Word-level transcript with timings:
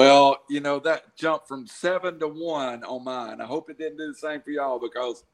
Well, 0.00 0.38
you 0.48 0.60
know, 0.60 0.78
that 0.78 1.14
jumped 1.14 1.46
from 1.46 1.66
seven 1.66 2.18
to 2.20 2.26
one 2.26 2.84
on 2.84 3.04
mine. 3.04 3.42
I 3.42 3.44
hope 3.44 3.68
it 3.68 3.76
didn't 3.76 3.98
do 3.98 4.08
the 4.08 4.14
same 4.14 4.40
for 4.40 4.48
y'all 4.48 4.78
because 4.78 5.24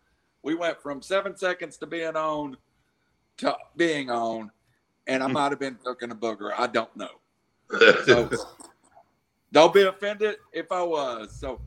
we 0.42 0.56
went 0.56 0.82
from 0.82 1.00
seven 1.02 1.36
seconds 1.36 1.76
to 1.76 1.86
being 1.86 2.16
on 2.16 2.56
to 3.36 3.56
being 3.76 4.10
on, 4.10 4.50
and 5.06 5.22
I 5.22 5.28
might 5.28 5.52
have 5.52 5.60
been 5.60 5.76
cooking 5.84 6.10
a 6.10 6.16
booger. 6.16 6.50
I 6.58 6.66
don't 6.66 6.90
know. 6.96 7.12
So 8.06 8.28
don't 9.52 9.72
be 9.72 9.82
offended 9.82 10.34
if 10.52 10.72
I 10.72 10.82
was. 10.82 11.30
So 11.30 11.60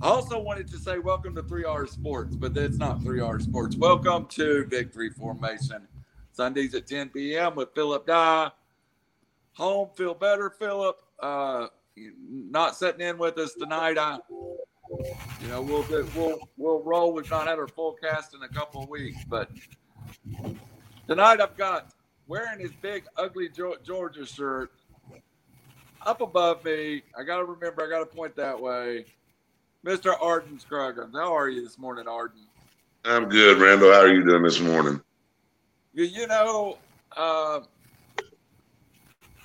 I 0.00 0.06
also 0.06 0.38
wanted 0.38 0.68
to 0.68 0.78
say 0.78 1.00
welcome 1.00 1.34
to 1.34 1.42
3R 1.42 1.88
Sports, 1.88 2.36
but 2.36 2.56
it's 2.56 2.78
not 2.78 3.00
3R 3.00 3.42
Sports. 3.42 3.74
Welcome 3.74 4.26
to 4.26 4.64
Victory 4.66 5.10
Formation. 5.10 5.88
Sundays 6.30 6.72
at 6.76 6.86
10 6.86 7.08
p.m. 7.08 7.56
with 7.56 7.74
Philip 7.74 8.06
Dye. 8.06 8.52
Home, 9.54 9.88
feel 9.96 10.14
better, 10.14 10.50
Philip. 10.50 11.02
Uh, 11.18 11.66
not 11.96 12.76
sitting 12.76 13.00
in 13.00 13.18
with 13.18 13.38
us 13.38 13.54
tonight. 13.54 13.98
I, 13.98 14.18
you 15.40 15.48
know, 15.48 15.62
we'll 15.62 15.84
we'll 16.14 16.38
we'll 16.56 16.82
roll. 16.82 17.12
We've 17.12 17.30
not 17.30 17.46
had 17.46 17.58
our 17.58 17.68
full 17.68 17.92
cast 17.92 18.34
in 18.34 18.42
a 18.42 18.48
couple 18.48 18.82
of 18.82 18.88
weeks, 18.88 19.24
but 19.28 19.50
tonight 21.08 21.40
I've 21.40 21.56
got 21.56 21.92
wearing 22.26 22.60
his 22.60 22.72
big 22.82 23.04
ugly 23.16 23.48
Georgia 23.48 24.26
shirt 24.26 24.72
up 26.04 26.20
above 26.20 26.64
me. 26.64 27.02
I 27.18 27.24
got 27.24 27.38
to 27.38 27.44
remember. 27.44 27.84
I 27.84 27.88
got 27.88 27.98
to 28.00 28.06
point 28.06 28.36
that 28.36 28.60
way. 28.60 29.06
Mr. 29.84 30.14
Arden 30.20 30.58
Scruggins. 30.58 31.14
How 31.14 31.36
are 31.36 31.48
you 31.48 31.62
this 31.62 31.78
morning, 31.78 32.08
Arden? 32.08 32.40
I'm 33.04 33.28
good, 33.28 33.58
Randall. 33.58 33.92
How 33.92 34.00
are 34.00 34.12
you 34.12 34.24
doing 34.24 34.42
this 34.42 34.58
morning? 34.58 35.00
You, 35.94 36.04
you 36.04 36.26
know, 36.26 36.78
uh, 37.16 37.60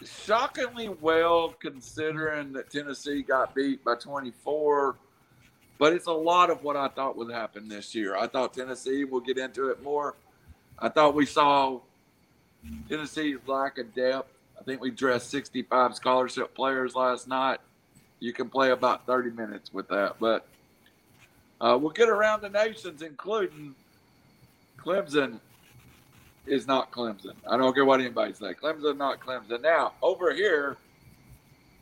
shockingly 0.05 0.89
well 0.89 1.53
considering 1.59 2.53
that 2.53 2.69
Tennessee 2.69 3.21
got 3.21 3.53
beat 3.55 3.83
by 3.83 3.95
24. 3.95 4.95
But 5.77 5.93
it's 5.93 6.07
a 6.07 6.11
lot 6.11 6.49
of 6.49 6.63
what 6.63 6.75
I 6.75 6.87
thought 6.89 7.17
would 7.17 7.31
happen 7.31 7.67
this 7.67 7.95
year. 7.95 8.15
I 8.15 8.27
thought 8.27 8.53
Tennessee, 8.53 9.03
we'll 9.03 9.21
get 9.21 9.37
into 9.37 9.69
it 9.69 9.81
more. 9.81 10.15
I 10.77 10.89
thought 10.89 11.15
we 11.15 11.25
saw 11.25 11.79
Tennessee's 12.87 13.39
lack 13.47 13.77
of 13.77 13.93
depth. 13.95 14.31
I 14.59 14.63
think 14.63 14.81
we 14.81 14.91
dressed 14.91 15.29
65 15.31 15.95
scholarship 15.95 16.53
players 16.53 16.95
last 16.95 17.27
night. 17.27 17.59
You 18.19 18.31
can 18.31 18.49
play 18.49 18.69
about 18.69 19.07
30 19.07 19.31
minutes 19.31 19.73
with 19.73 19.87
that. 19.87 20.17
But 20.19 20.45
uh, 21.59 21.77
we'll 21.81 21.91
get 21.91 22.09
around 22.09 22.41
the 22.41 22.49
nations, 22.49 23.01
including 23.01 23.73
Clemson 24.77 25.39
is 26.45 26.67
not 26.67 26.91
Clemson. 26.91 27.33
I 27.49 27.57
don't 27.57 27.73
care 27.73 27.85
what 27.85 27.99
anybody 27.99 28.33
say. 28.33 28.53
Clemson 28.53 28.97
not 28.97 29.19
Clemson. 29.19 29.61
Now 29.61 29.93
over 30.01 30.33
here, 30.33 30.77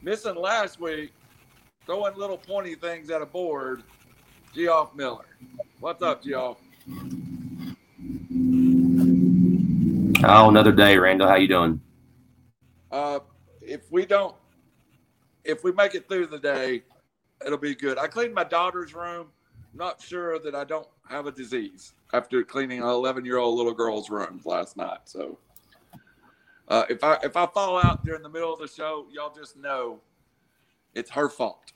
missing 0.01 0.35
last 0.35 0.79
week, 0.79 1.11
throwing 1.85 2.15
little 2.15 2.37
pointy 2.37 2.75
things 2.75 3.09
at 3.09 3.21
a 3.21 3.25
board. 3.25 3.83
Geoff 4.53 4.95
Miller. 4.95 5.25
What's 5.79 6.01
up, 6.01 6.23
Geoff? 6.23 6.57
Oh, 10.23 10.49
another 10.49 10.71
day, 10.71 10.97
Randall. 10.97 11.27
How 11.27 11.35
you 11.35 11.47
doing? 11.47 11.79
Uh, 12.91 13.19
if 13.61 13.91
we 13.91 14.05
don't, 14.05 14.35
if 15.43 15.63
we 15.63 15.71
make 15.71 15.93
it 15.93 16.09
through 16.09 16.27
the 16.27 16.39
day, 16.39 16.83
it'll 17.45 17.57
be 17.57 17.75
good. 17.75 17.97
I 17.97 18.07
cleaned 18.07 18.33
my 18.33 18.43
daughter's 18.43 18.93
room. 18.93 19.27
not 19.73 20.01
sure 20.01 20.39
that 20.39 20.55
I 20.55 20.63
don't 20.63 20.87
have 21.09 21.25
a 21.25 21.31
disease 21.31 21.93
after 22.13 22.43
cleaning 22.43 22.79
an 22.79 22.87
11 22.87 23.25
year 23.25 23.37
old 23.37 23.57
little 23.57 23.73
girl's 23.73 24.09
room 24.09 24.39
last 24.45 24.77
night. 24.77 24.99
So 25.05 25.37
uh, 26.67 26.83
if 26.89 27.03
I 27.03 27.17
if 27.23 27.35
I 27.35 27.45
fall 27.47 27.77
out 27.83 28.05
during 28.05 28.21
the 28.21 28.29
middle 28.29 28.53
of 28.53 28.59
the 28.59 28.67
show, 28.67 29.07
y'all 29.11 29.33
just 29.33 29.57
know 29.57 29.99
it's 30.93 31.09
her 31.11 31.29
fault. 31.29 31.73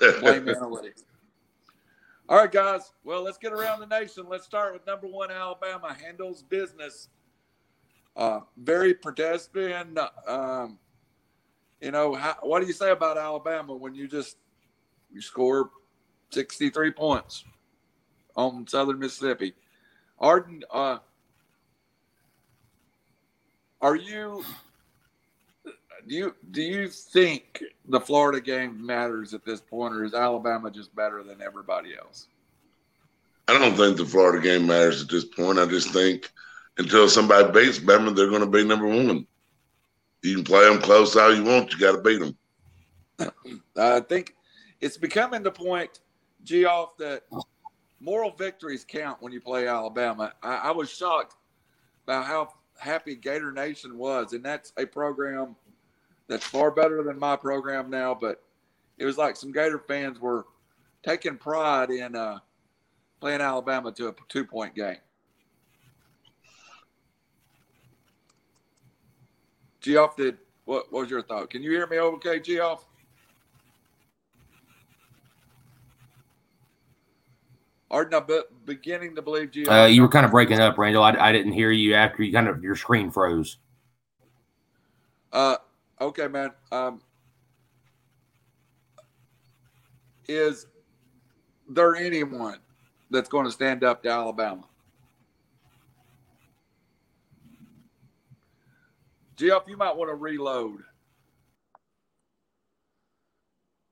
Blame 0.00 0.44
analytics. 0.46 1.04
All 2.28 2.38
right, 2.38 2.50
guys. 2.50 2.92
Well, 3.04 3.22
let's 3.22 3.38
get 3.38 3.52
around 3.52 3.80
the 3.80 3.86
nation. 3.86 4.26
Let's 4.28 4.44
start 4.44 4.72
with 4.72 4.86
number 4.86 5.06
one. 5.06 5.30
Alabama 5.30 5.96
handles 5.98 6.42
business. 6.42 7.08
Uh, 8.16 8.40
very 8.56 8.94
pedestrian. 8.94 9.96
Um, 10.26 10.78
you 11.80 11.92
know, 11.92 12.14
how, 12.14 12.36
what 12.42 12.60
do 12.60 12.66
you 12.66 12.72
say 12.72 12.90
about 12.90 13.16
Alabama 13.16 13.74
when 13.74 13.94
you 13.94 14.08
just 14.08 14.38
you 15.12 15.20
score 15.20 15.70
63 16.30 16.90
points 16.90 17.44
on 18.36 18.66
Southern 18.66 18.98
Mississippi? 18.98 19.54
Arden, 20.18 20.62
uh, 20.70 20.98
are 23.80 23.96
you 23.96 24.44
do 26.06 26.14
you 26.14 26.34
do 26.50 26.62
you 26.62 26.88
think 26.88 27.62
the 27.88 28.00
Florida 28.00 28.40
game 28.40 28.84
matters 28.84 29.34
at 29.34 29.44
this 29.44 29.60
point, 29.60 29.94
or 29.94 30.04
is 30.04 30.14
Alabama 30.14 30.70
just 30.70 30.94
better 30.94 31.22
than 31.22 31.42
everybody 31.42 31.96
else? 31.96 32.28
I 33.48 33.58
don't 33.58 33.76
think 33.76 33.96
the 33.96 34.06
Florida 34.06 34.42
game 34.42 34.66
matters 34.66 35.02
at 35.02 35.08
this 35.08 35.24
point. 35.24 35.58
I 35.58 35.66
just 35.66 35.92
think 35.92 36.30
until 36.78 37.08
somebody 37.08 37.52
beats 37.52 37.78
Bama, 37.78 38.14
they're 38.14 38.28
going 38.28 38.40
to 38.40 38.46
be 38.46 38.64
number 38.64 38.86
one. 38.86 39.26
You 40.22 40.34
can 40.36 40.44
play 40.44 40.64
them 40.68 40.80
close 40.80 41.14
all 41.16 41.34
you 41.34 41.44
want. 41.44 41.72
You 41.72 41.78
got 41.78 41.92
to 41.92 42.02
beat 42.02 42.20
them. 42.20 43.32
I 43.76 44.00
think 44.00 44.34
it's 44.80 44.96
becoming 44.96 45.42
the 45.42 45.50
point, 45.50 46.00
Geoff, 46.42 46.96
that 46.98 47.22
moral 48.06 48.30
victories 48.30 48.86
count 48.88 49.20
when 49.20 49.32
you 49.32 49.40
play 49.40 49.66
Alabama. 49.66 50.32
I, 50.42 50.56
I 50.56 50.70
was 50.70 50.88
shocked 50.88 51.34
about 52.04 52.24
how 52.24 52.52
happy 52.78 53.16
Gator 53.16 53.50
Nation 53.50 53.98
was, 53.98 54.32
and 54.32 54.44
that's 54.44 54.72
a 54.78 54.86
program 54.86 55.56
that's 56.28 56.44
far 56.44 56.70
better 56.70 57.02
than 57.02 57.18
my 57.18 57.34
program 57.34 57.90
now. 57.90 58.14
But 58.14 58.42
it 58.96 59.04
was 59.04 59.18
like 59.18 59.36
some 59.36 59.50
Gator 59.50 59.80
fans 59.88 60.20
were 60.20 60.46
taking 61.02 61.36
pride 61.36 61.90
in 61.90 62.14
uh, 62.14 62.38
playing 63.20 63.40
Alabama 63.40 63.90
to 63.92 64.08
a 64.08 64.14
two 64.28 64.44
point 64.44 64.76
game. 64.76 64.98
Geoff 69.80 70.16
did 70.16 70.38
what, 70.64 70.92
what 70.92 71.02
was 71.02 71.10
your 71.10 71.22
thought? 71.22 71.50
Can 71.50 71.62
you 71.62 71.70
hear 71.72 71.86
me 71.88 71.98
okay, 71.98 72.38
Geoff? 72.38 72.86
Are 77.90 78.08
not 78.08 78.28
beginning 78.64 79.14
to 79.14 79.22
believe 79.22 79.54
you. 79.54 79.70
Uh, 79.70 79.86
you 79.86 80.02
were 80.02 80.08
kind 80.08 80.26
of 80.26 80.32
breaking 80.32 80.58
up, 80.58 80.76
Randall. 80.76 81.04
I, 81.04 81.12
I 81.12 81.32
didn't 81.32 81.52
hear 81.52 81.70
you 81.70 81.94
after 81.94 82.24
you 82.24 82.32
kind 82.32 82.48
of 82.48 82.62
your 82.62 82.74
screen 82.74 83.12
froze. 83.12 83.58
Uh, 85.32 85.56
okay, 86.00 86.26
man. 86.26 86.50
Um, 86.72 87.00
is 90.26 90.66
there 91.68 91.94
anyone 91.94 92.58
that's 93.10 93.28
going 93.28 93.46
to 93.46 93.52
stand 93.52 93.84
up 93.84 94.02
to 94.02 94.08
Alabama? 94.08 94.64
Geoff, 99.36 99.64
you 99.68 99.76
might 99.76 99.94
want 99.94 100.10
to 100.10 100.14
reload. 100.14 100.82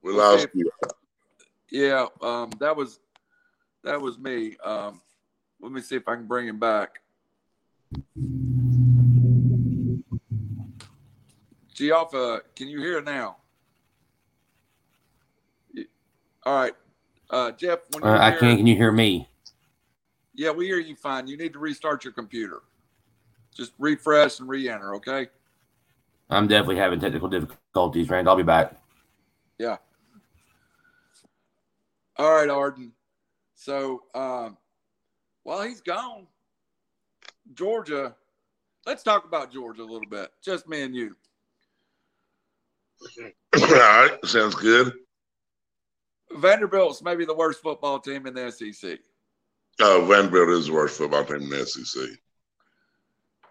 We 0.01 0.11
lost 0.11 0.47
you. 0.53 0.69
Yeah, 1.71 2.07
um, 2.21 2.51
that 2.59 2.75
was 2.75 2.99
that 3.85 4.01
was 4.01 4.19
me. 4.19 4.57
Um, 4.63 5.01
let 5.61 5.71
me 5.71 5.79
see 5.79 5.95
if 5.95 6.07
I 6.07 6.15
can 6.15 6.27
bring 6.27 6.47
him 6.47 6.59
back. 6.59 6.99
Geoff, 11.73 12.13
uh, 12.13 12.39
can 12.55 12.67
you 12.67 12.79
hear 12.79 13.01
now? 13.01 13.37
All 16.43 16.55
right, 16.55 16.73
uh, 17.29 17.51
Geoff. 17.51 17.79
Uh, 18.01 18.17
I 18.19 18.31
can't. 18.31 18.57
Can 18.57 18.67
you 18.67 18.75
hear 18.75 18.91
me? 18.91 19.29
Yeah, 20.33 20.51
we 20.51 20.65
hear 20.65 20.79
you 20.79 20.95
fine. 20.95 21.27
You 21.27 21.37
need 21.37 21.53
to 21.53 21.59
restart 21.59 22.03
your 22.03 22.13
computer. 22.13 22.61
Just 23.55 23.71
refresh 23.79 24.39
and 24.39 24.49
re-enter. 24.49 24.95
Okay. 24.95 25.27
I'm 26.29 26.47
definitely 26.47 26.75
having 26.75 26.99
technical 26.99 27.29
difficulties, 27.29 28.09
Rand. 28.09 28.27
I'll 28.27 28.35
be 28.35 28.43
back. 28.43 28.75
Yeah. 29.57 29.77
All 32.17 32.31
right, 32.33 32.49
Arden. 32.49 32.91
So 33.55 34.03
um, 34.13 34.57
while 35.43 35.63
he's 35.63 35.81
gone, 35.81 36.27
Georgia, 37.53 38.15
let's 38.85 39.03
talk 39.03 39.25
about 39.25 39.51
Georgia 39.51 39.81
a 39.81 39.83
little 39.83 40.09
bit. 40.09 40.29
Just 40.43 40.67
me 40.67 40.81
and 40.81 40.95
you. 40.95 41.15
All 43.55 43.67
right, 43.67 44.17
sounds 44.25 44.55
good. 44.55 44.93
Vanderbilt's 46.31 47.01
maybe 47.01 47.25
the 47.25 47.35
worst 47.35 47.61
football 47.61 47.99
team 47.99 48.27
in 48.27 48.33
the 48.33 48.51
SEC. 48.51 48.99
Oh, 49.79 50.05
Vanderbilt 50.05 50.49
is 50.59 50.67
the 50.67 50.73
worst 50.73 50.97
football 50.97 51.23
team 51.23 51.41
in 51.41 51.49
the 51.49 51.65
SEC. 51.65 52.09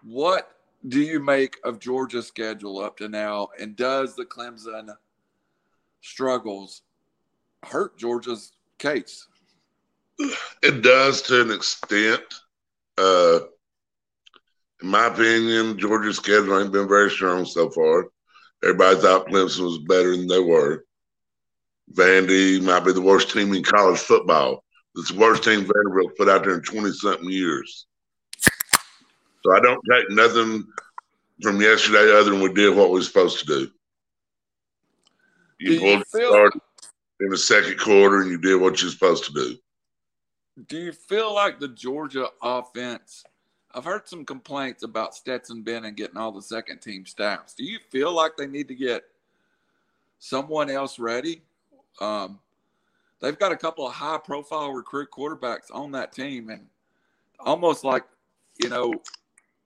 What 0.03 0.51
do 0.87 0.99
you 0.99 1.19
make 1.19 1.57
of 1.63 1.79
Georgia's 1.79 2.27
schedule 2.27 2.79
up 2.79 2.97
to 2.97 3.07
now? 3.07 3.49
And 3.59 3.75
does 3.75 4.15
the 4.15 4.25
Clemson 4.25 4.89
struggles 6.01 6.81
hurt 7.63 7.97
Georgia's 7.97 8.53
case? 8.77 9.27
It 10.61 10.81
does 10.81 11.21
to 11.23 11.41
an 11.41 11.51
extent. 11.51 12.21
Uh, 12.97 13.39
in 14.81 14.87
my 14.89 15.07
opinion, 15.07 15.77
Georgia's 15.77 16.17
schedule 16.17 16.59
ain't 16.59 16.71
been 16.71 16.87
very 16.87 17.09
strong 17.09 17.45
so 17.45 17.69
far. 17.69 18.07
Everybody 18.63 18.99
thought 18.99 19.27
Clemson 19.27 19.63
was 19.65 19.79
better 19.87 20.15
than 20.15 20.27
they 20.27 20.39
were. 20.39 20.85
Vandy 21.93 22.61
might 22.61 22.85
be 22.85 22.93
the 22.93 23.01
worst 23.01 23.31
team 23.31 23.53
in 23.53 23.63
college 23.63 23.99
football. 23.99 24.63
It's 24.95 25.11
the 25.11 25.19
worst 25.19 25.43
team 25.43 25.59
Vanderbilt 25.61 26.15
put 26.17 26.29
out 26.29 26.43
there 26.45 26.55
in 26.55 26.61
20 26.61 26.91
something 26.93 27.29
years. 27.29 27.85
So 28.41 29.53
I 29.55 29.59
don't 29.59 29.81
take 29.91 30.09
nothing 30.09 30.65
from 31.43 31.61
yesterday 31.61 32.11
other 32.17 32.31
than 32.31 32.41
we 32.41 32.53
did 32.53 32.75
what 32.75 32.89
we 32.89 32.99
were 32.99 33.03
supposed 33.03 33.39
to 33.39 33.45
do. 33.45 33.71
You 35.59 35.67
Do 35.67 35.73
you 35.73 35.79
pulled 35.79 36.07
feel- 36.07 36.29
start 36.31 36.53
in 37.19 37.29
the 37.29 37.37
second 37.37 37.77
quarter 37.79 38.21
and 38.21 38.31
you 38.31 38.37
did 38.37 38.55
what 38.59 38.81
you're 38.81 38.91
supposed 38.91 39.25
to 39.25 39.33
do. 39.33 39.57
Do 40.67 40.77
you 40.77 40.93
feel 40.93 41.33
like 41.33 41.59
the 41.59 41.67
Georgia 41.67 42.27
offense? 42.41 43.23
I've 43.73 43.83
heard 43.83 44.07
some 44.07 44.23
complaints 44.23 44.83
about 44.83 45.13
Stetson 45.13 45.61
Bennett 45.61 45.97
getting 45.97 46.15
all 46.15 46.31
the 46.31 46.41
second 46.41 46.79
team 46.79 47.05
staffs. 47.05 47.53
Do 47.53 47.65
you 47.65 47.77
feel 47.89 48.13
like 48.13 48.37
they 48.37 48.47
need 48.47 48.69
to 48.69 48.75
get 48.75 49.03
someone 50.19 50.69
else 50.69 50.97
ready? 50.97 51.41
Um, 51.99 52.39
they've 53.19 53.37
got 53.37 53.51
a 53.51 53.57
couple 53.57 53.85
of 53.85 53.93
high 53.93 54.17
profile 54.17 54.71
recruit 54.71 55.09
quarterbacks 55.11 55.65
on 55.73 55.91
that 55.91 56.13
team, 56.13 56.49
and 56.49 56.67
almost 57.41 57.83
like, 57.83 58.05
you 58.63 58.69
know, 58.69 58.93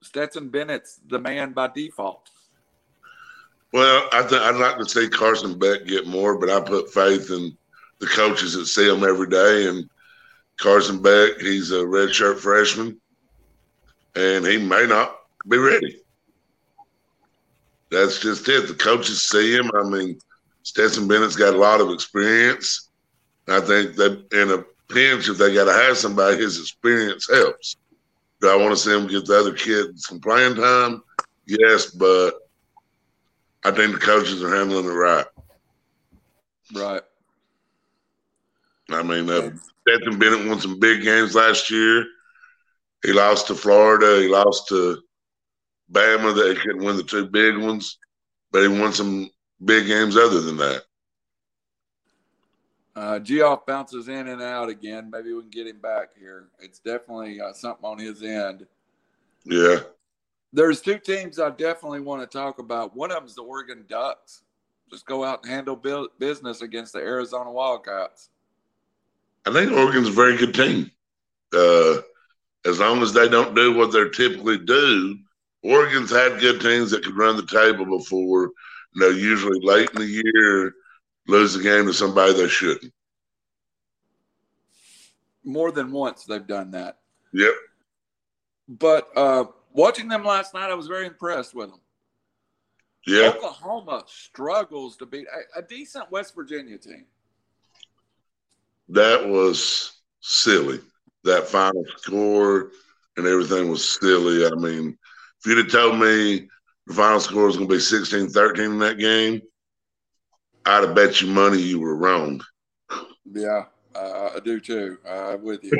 Stetson 0.01 0.49
Bennett's 0.49 0.99
the 1.07 1.19
man 1.19 1.51
by 1.51 1.67
default. 1.67 2.31
Well, 3.73 4.09
I 4.11 4.23
think 4.23 4.41
I'd 4.41 4.55
like 4.55 4.79
to 4.79 4.89
see 4.89 5.07
Carson 5.07 5.59
Beck 5.59 5.85
get 5.85 6.07
more, 6.07 6.35
but 6.39 6.49
I 6.49 6.59
put 6.59 6.91
faith 6.91 7.29
in 7.29 7.55
the 7.99 8.07
coaches 8.07 8.53
that 8.53 8.65
see 8.65 8.91
him 8.91 9.03
every 9.03 9.27
day. 9.27 9.67
And 9.67 9.87
Carson 10.59 11.01
Beck, 11.01 11.39
he's 11.39 11.71
a 11.71 11.79
redshirt 11.79 12.39
freshman, 12.39 12.99
and 14.15 14.45
he 14.45 14.57
may 14.57 14.85
not 14.85 15.15
be 15.47 15.57
ready. 15.57 16.01
That's 17.91 18.19
just 18.19 18.47
it. 18.49 18.67
The 18.67 18.73
coaches 18.73 19.23
see 19.23 19.55
him. 19.55 19.71
I 19.73 19.83
mean, 19.83 20.19
Stetson 20.63 21.07
Bennett's 21.07 21.35
got 21.35 21.55
a 21.55 21.57
lot 21.57 21.81
of 21.81 21.91
experience. 21.91 22.89
I 23.47 23.61
think 23.61 23.95
that 23.95 24.31
in 24.31 24.51
a 24.51 24.63
pinch, 24.93 25.29
if 25.29 25.37
they 25.37 25.53
got 25.53 25.65
to 25.65 25.73
have 25.73 25.97
somebody, 25.97 26.37
his 26.37 26.59
experience 26.59 27.27
helps. 27.31 27.77
Do 28.41 28.49
I 28.49 28.55
want 28.55 28.71
to 28.71 28.77
see 28.77 28.95
him 28.95 29.07
get 29.07 29.25
the 29.25 29.39
other 29.39 29.53
kids 29.53 30.05
some 30.07 30.19
playing 30.19 30.55
time? 30.55 31.01
Yes, 31.45 31.87
but 31.87 32.35
I 33.63 33.71
think 33.71 33.93
the 33.93 33.99
coaches 33.99 34.43
are 34.43 34.55
handling 34.55 34.85
it 34.85 34.89
right. 34.89 35.25
Right. 36.73 37.01
I 38.91 39.03
mean, 39.03 39.29
uh, 39.29 39.51
Stetson 39.81 40.19
Bennett 40.19 40.47
won 40.47 40.59
some 40.59 40.79
big 40.79 41.03
games 41.03 41.35
last 41.35 41.69
year. 41.69 42.05
He 43.03 43.13
lost 43.13 43.47
to 43.47 43.55
Florida. 43.55 44.21
He 44.21 44.27
lost 44.27 44.67
to 44.69 45.01
Bama. 45.91 46.35
That 46.35 46.55
he 46.55 46.61
couldn't 46.61 46.83
win 46.83 46.97
the 46.97 47.03
two 47.03 47.27
big 47.27 47.57
ones, 47.57 47.97
but 48.51 48.61
he 48.61 48.67
won 48.67 48.93
some 48.93 49.29
big 49.63 49.87
games 49.87 50.17
other 50.17 50.41
than 50.41 50.57
that. 50.57 50.83
Uh, 52.95 53.19
Geoff 53.19 53.65
bounces 53.65 54.09
in 54.09 54.27
and 54.27 54.41
out 54.41 54.67
again. 54.67 55.09
Maybe 55.09 55.31
we 55.33 55.41
can 55.41 55.49
get 55.49 55.67
him 55.67 55.79
back 55.79 56.09
here. 56.19 56.49
It's 56.59 56.79
definitely 56.79 57.39
uh, 57.39 57.53
something 57.53 57.85
on 57.85 57.97
his 57.97 58.21
end. 58.23 58.67
Yeah, 59.45 59.79
There's 60.51 60.81
two 60.81 60.99
teams 60.99 61.39
I 61.39 61.51
definitely 61.51 62.01
want 62.01 62.21
to 62.21 62.37
talk 62.37 62.59
about. 62.59 62.95
One 62.95 63.09
of 63.11 63.17
them 63.17 63.25
is 63.25 63.35
the 63.35 63.43
Oregon 63.43 63.85
Ducks. 63.87 64.41
Just 64.89 65.05
go 65.05 65.23
out 65.23 65.39
and 65.43 65.51
handle 65.51 65.81
business 66.19 66.61
against 66.61 66.91
the 66.91 66.99
Arizona 66.99 67.49
Wildcats. 67.49 68.29
I 69.45 69.53
think 69.53 69.71
Oregon's 69.71 70.07
a 70.07 70.11
very 70.11 70.37
good 70.37 70.53
team. 70.53 70.91
Uh, 71.53 71.97
as 72.65 72.79
long 72.79 73.01
as 73.01 73.13
they 73.13 73.27
don't 73.27 73.55
do 73.55 73.73
what 73.73 73.91
they 73.91 74.07
typically 74.09 74.57
do, 74.57 75.17
Oregon's 75.63 76.11
had 76.11 76.39
good 76.39 76.61
teams 76.61 76.91
that 76.91 77.03
could 77.03 77.17
run 77.17 77.35
the 77.35 77.45
table 77.45 77.85
before. 77.97 78.51
You 78.93 79.01
know, 79.01 79.09
usually 79.09 79.59
late 79.61 79.89
in 79.91 80.01
the 80.01 80.05
year, 80.05 80.73
lose 81.27 81.53
the 81.53 81.63
game 81.63 81.85
to 81.85 81.93
somebody 81.93 82.33
they 82.33 82.47
shouldn't. 82.47 82.93
More 85.43 85.71
than 85.71 85.91
once 85.91 86.25
they've 86.25 86.45
done 86.45 86.71
that. 86.71 86.97
Yep. 87.33 87.53
But 88.67 89.09
uh, 89.15 89.45
watching 89.73 90.07
them 90.07 90.23
last 90.23 90.53
night, 90.53 90.69
I 90.69 90.75
was 90.75 90.87
very 90.87 91.07
impressed 91.07 91.55
with 91.55 91.69
them. 91.69 91.79
Yeah. 93.07 93.29
Oklahoma 93.29 94.03
struggles 94.07 94.97
to 94.97 95.05
beat 95.05 95.27
a, 95.27 95.59
a 95.59 95.61
decent 95.61 96.11
West 96.11 96.35
Virginia 96.35 96.77
team. 96.77 97.05
That 98.89 99.27
was 99.27 100.01
silly. 100.21 100.79
That 101.23 101.47
final 101.47 101.83
score 101.97 102.71
and 103.17 103.27
everything 103.27 103.69
was 103.69 103.97
silly. 103.99 104.45
I 104.45 104.51
mean, 104.51 104.97
if 105.39 105.45
you'd 105.45 105.57
have 105.57 105.71
told 105.71 105.99
me 105.99 106.47
the 106.87 106.93
final 106.93 107.19
score 107.19 107.45
was 107.45 107.57
going 107.57 107.69
to 107.69 107.75
be 107.75 107.79
16 107.79 108.29
13 108.29 108.65
in 108.65 108.79
that 108.79 108.97
game, 108.97 109.41
I'd 110.65 110.83
have 110.83 110.95
bet 110.95 111.21
you 111.21 111.27
money 111.27 111.61
you 111.61 111.79
were 111.79 111.95
wrong. 111.95 112.41
Yeah, 113.25 113.65
uh, 113.95 114.29
I 114.35 114.39
do 114.43 114.59
too. 114.59 114.97
I'm 115.07 115.43
with 115.43 115.63
you. 115.63 115.71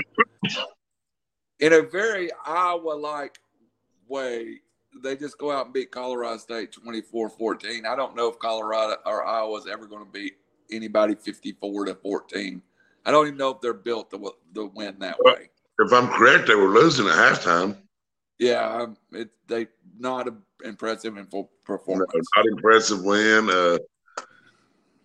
In 1.60 1.74
a 1.74 1.82
very 1.82 2.30
Iowa 2.46 2.94
like 2.94 3.38
way, 4.08 4.62
they 5.04 5.18
just 5.18 5.38
go 5.38 5.52
out 5.52 5.66
and 5.66 5.74
beat 5.74 5.92
Colorado 5.92 6.38
State 6.38 6.72
24 6.72 7.30
14. 7.30 7.86
I 7.86 7.96
don't 7.96 8.16
know 8.16 8.30
if 8.30 8.40
Colorado 8.40 8.96
or 9.06 9.26
Iowa's 9.26 9.68
ever 9.68 9.86
going 9.86 10.06
to 10.06 10.12
beat 10.12 10.36
anybody 10.72 11.16
54 11.16 11.86
to 11.86 11.96
14. 11.96 12.62
I 13.06 13.12
don't 13.12 13.28
even 13.28 13.38
know 13.38 13.50
if 13.52 13.62
they're 13.62 13.74
built 13.74 14.12
to, 14.12 14.34
to 14.56 14.66
win 14.76 14.98
that 15.00 15.18
way. 15.20 15.50
If 15.80 15.94
I'm 15.94 16.08
correct, 16.10 16.48
they 16.48 16.56
were 16.56 16.70
losing 16.70 17.08
at 17.08 17.14
halftime. 17.14 17.78
Yeah, 18.38 18.68
um, 18.68 18.98
it, 19.12 19.30
they 19.48 19.68
not 19.98 20.28
a 20.28 20.34
impressive 20.64 21.18
in 21.18 21.26
full 21.26 21.50
No, 21.68 21.78
performance. 21.78 22.12
not 22.36 22.46
impressive 22.46 23.04
win. 23.04 23.50
Uh, 23.50 23.78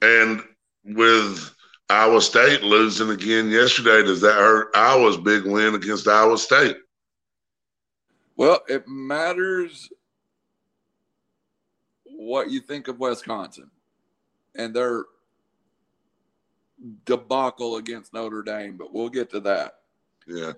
and 0.02 0.42
with 0.84 1.54
Iowa 1.88 2.20
State 2.20 2.62
losing 2.62 3.10
again 3.10 3.48
yesterday, 3.50 4.02
does 4.02 4.20
that 4.20 4.34
hurt 4.34 4.70
Iowa's 4.74 5.16
big 5.16 5.44
win 5.44 5.74
against 5.74 6.08
Iowa 6.08 6.38
State? 6.38 6.76
Well, 8.36 8.60
it 8.68 8.86
matters 8.88 9.88
what 12.04 12.50
you 12.50 12.60
think 12.60 12.88
of 12.88 12.98
Wisconsin 12.98 13.70
and 14.56 14.74
their 14.74 15.04
debacle 17.04 17.76
against 17.76 18.12
Notre 18.12 18.42
Dame, 18.42 18.76
but 18.76 18.92
we'll 18.92 19.08
get 19.08 19.30
to 19.30 19.40
that. 19.40 19.80
Yeah. 20.26 20.52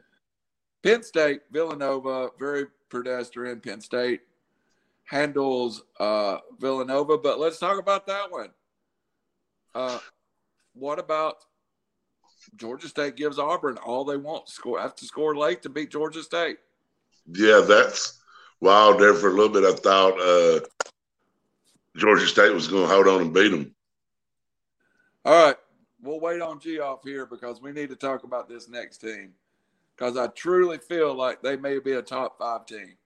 Penn 0.83 1.03
State, 1.03 1.41
Villanova, 1.51 2.31
very 2.39 2.67
pedestrian. 2.91 3.61
Penn 3.61 3.81
State 3.81 4.21
handles 5.05 5.83
uh, 5.99 6.39
Villanova, 6.59 7.19
but 7.19 7.39
let's 7.39 7.59
talk 7.59 7.79
about 7.79 8.07
that 8.07 8.31
one. 8.31 8.51
Uh, 9.75 9.99
what 10.75 10.99
about 10.99 11.37
Georgia 12.57 12.89
State 12.89 13.17
gives 13.17 13.39
Auburn 13.39 13.79
all 13.79 14.05
they 14.05 14.17
want? 14.17 14.49
Score 14.49 14.81
have 14.81 14.95
to 14.97 15.05
score 15.05 15.37
late 15.37 15.63
to 15.63 15.69
beat 15.69 15.91
Georgia 15.91 16.23
State. 16.23 16.59
Yeah, 17.33 17.65
that's 17.67 18.21
wild. 18.61 19.01
There 19.01 19.15
for 19.15 19.29
a 19.29 19.33
little 19.33 19.49
bit, 19.49 19.65
I 19.65 19.75
thought 19.75 20.21
uh, 20.21 20.61
Georgia 21.97 22.27
State 22.27 22.55
was 22.55 22.69
going 22.69 22.89
to 22.89 22.95
hold 22.95 23.09
on 23.09 23.23
and 23.23 23.35
beat 23.35 23.51
them. 23.51 23.75
All 25.25 25.47
right, 25.47 25.57
we'll 26.07 26.21
wait 26.21 26.41
on 26.41 26.61
Geoff 26.61 27.03
here 27.05 27.27
because 27.27 27.61
we 27.61 27.73
need 27.73 27.89
to 27.91 27.97
talk 27.97 28.25
about 28.25 28.49
this 28.49 28.69
next 28.69 28.99
team 28.99 29.33
because 29.97 30.17
I 30.17 30.29
truly 30.29 30.79
feel 30.79 31.15
like 31.15 31.43
they 31.43 31.57
may 31.57 31.79
be 31.79 31.93
a 31.93 32.03
top 32.03 32.39
five 32.39 32.67
team. 32.67 32.97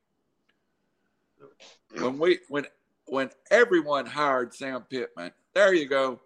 When 1.99 2.19
we 2.19 2.41
when 2.49 2.67
when 3.07 3.31
everyone 3.51 4.07
hired 4.07 4.55
Sam 4.55 4.83
Pittman, 4.83 5.33
there 5.55 5.75
you 5.75 5.89
go. 5.89 6.21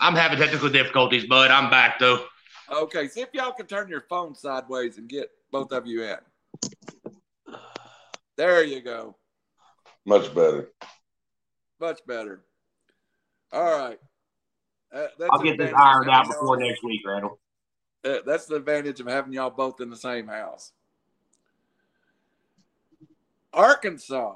I'm 0.00 0.14
having 0.14 0.38
technical 0.38 0.68
difficulties, 0.68 1.26
bud. 1.26 1.50
I'm 1.50 1.70
back 1.70 1.98
though. 1.98 2.24
Okay, 2.72 3.08
see 3.08 3.20
if 3.20 3.28
y'all 3.32 3.52
can 3.52 3.66
turn 3.66 3.88
your 3.88 4.04
phone 4.08 4.34
sideways 4.34 4.98
and 4.98 5.08
get 5.08 5.30
both 5.50 5.72
of 5.72 5.86
you 5.86 6.04
in. 6.04 6.16
There 8.36 8.64
you 8.64 8.80
go. 8.80 9.16
Much 10.06 10.34
better. 10.34 10.70
Much 11.80 12.00
better. 12.06 12.44
All 13.52 13.78
right. 13.78 13.98
Uh, 14.92 15.06
that's 15.18 15.30
I'll 15.32 15.38
get 15.40 15.56
this 15.58 15.70
advantage 15.70 15.74
ironed 15.74 16.10
out 16.10 16.26
before 16.26 16.58
y'all- 16.60 16.68
next 16.68 16.82
week, 16.84 17.00
Randall. 17.06 17.38
uh, 18.04 18.18
that's 18.26 18.46
the 18.46 18.56
advantage 18.56 19.00
of 19.00 19.06
having 19.06 19.32
y'all 19.32 19.50
both 19.50 19.80
in 19.80 19.88
the 19.90 19.96
same 19.96 20.28
house. 20.28 20.72
Arkansas 23.52 24.34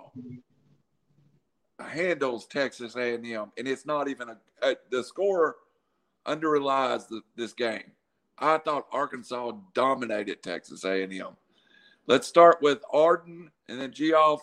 handles 1.81 2.47
Texas 2.47 2.97
A&M, 2.97 3.53
and 3.57 3.69
it's 3.69 3.87
not 3.87 4.09
even 4.09 4.31
a, 4.31 4.37
a 4.63 4.77
the 4.91 5.03
score 5.03 5.57
underlies 6.25 7.07
the, 7.07 7.23
this 7.37 7.53
game. 7.53 7.93
I 8.39 8.59
thought 8.59 8.87
Arkansas 8.93 9.53
dominated 9.75 10.43
Texas 10.43 10.85
A&M. 10.85 11.37
Let's 12.07 12.29
start 12.29 12.59
with 12.61 12.83
Arden 12.93 13.51
and 13.69 13.81
then 13.81 13.93
Geoff. 13.93 14.43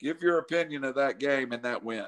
Give 0.00 0.20
your 0.20 0.38
opinion 0.38 0.84
of 0.84 0.96
that 0.96 1.18
game 1.18 1.52
and 1.52 1.62
that 1.62 1.82
win. 1.82 2.06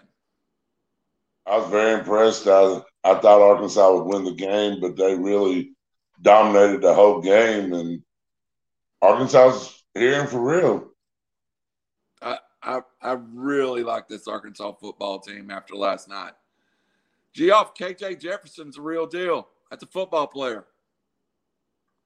I 1.47 1.59
was 1.59 1.71
very 1.71 2.01
impressed. 2.01 2.49
I, 2.49 2.81
I 3.07 3.15
thought 3.21 3.41
Arkansas 3.41 3.95
would 3.95 4.13
win 4.13 4.25
the 4.25 4.33
game, 4.33 4.81
but 4.81 4.97
they 4.97 5.15
really 5.15 5.73
dominated 6.21 6.83
the 6.83 6.93
whole 6.93 7.21
game. 7.21 7.73
And 7.73 8.03
Arkansas's 9.01 9.85
here 9.95 10.21
and 10.21 10.29
for 10.29 10.41
real. 10.41 10.91
I, 12.21 12.39
I, 12.63 12.81
I 13.01 13.17
really 13.33 13.85
like 13.85 14.09
this 14.09 14.27
Arkansas 14.27 14.73
football 14.81 15.21
team 15.21 15.53
after 15.53 15.77
last 15.77 16.09
night. 16.09 16.33
Geoff, 17.33 17.77
KJ 17.77 18.21
Jefferson's 18.21 18.77
a 18.77 18.83
real 18.83 19.07
deal. 19.07 19.47
That's 19.71 19.85
a 19.85 19.87
football 19.87 20.27
player. 20.27 20.65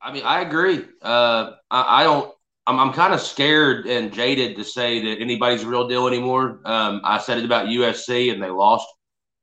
I 0.03 0.13
mean, 0.13 0.25
I 0.25 0.43
agree. 0.43 0.85
Uh, 1.01 1.53
I, 1.71 2.01
I 2.01 2.03
don't. 2.05 2.35
I'm, 2.67 2.79
I'm 2.79 2.93
kind 2.93 3.15
of 3.15 3.21
scared 3.21 3.87
and 3.87 4.13
jaded 4.13 4.57
to 4.57 4.65
say 4.65 5.03
that 5.03 5.21
anybody's 5.21 5.63
a 5.63 5.69
real 5.69 5.89
deal 5.89 6.07
anymore. 6.07 6.61
Um, 6.65 7.01
I 7.05 7.19
said 7.19 7.39
it 7.39 7.45
about 7.45 7.67
USC 7.67 8.33
and 8.33 8.43
they 8.43 8.51
lost. 8.51 8.87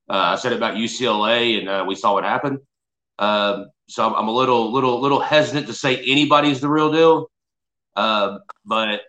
Uh, 0.09 0.33
I 0.33 0.35
said 0.35 0.53
it 0.53 0.57
about 0.57 0.75
UCLA 0.75 1.59
and 1.59 1.69
uh, 1.69 1.85
we 1.87 1.95
saw 1.95 2.13
what 2.13 2.23
happened. 2.23 2.59
Um, 3.19 3.67
so 3.89 4.07
I'm, 4.07 4.13
I'm, 4.13 4.27
a 4.27 4.31
little, 4.31 4.71
little, 4.71 5.01
little 5.01 5.19
hesitant 5.19 5.67
to 5.67 5.73
say 5.73 5.97
anybody's 6.05 6.61
the 6.61 6.69
real 6.69 6.91
deal. 6.91 7.29
Uh, 7.95 8.39
but 8.65 9.01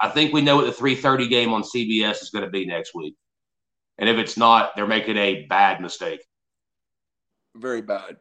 I 0.00 0.08
think 0.08 0.32
we 0.32 0.40
know 0.40 0.56
what 0.56 0.66
the 0.66 0.72
3:30 0.72 1.28
game 1.28 1.52
on 1.52 1.62
CBS 1.62 2.22
is 2.22 2.30
going 2.30 2.44
to 2.44 2.50
be 2.50 2.66
next 2.66 2.94
week. 2.94 3.16
And 3.98 4.08
if 4.08 4.16
it's 4.16 4.36
not, 4.36 4.74
they're 4.74 4.86
making 4.86 5.16
a 5.16 5.46
bad 5.46 5.80
mistake. 5.80 6.24
Very 7.54 7.82
bad. 7.82 8.16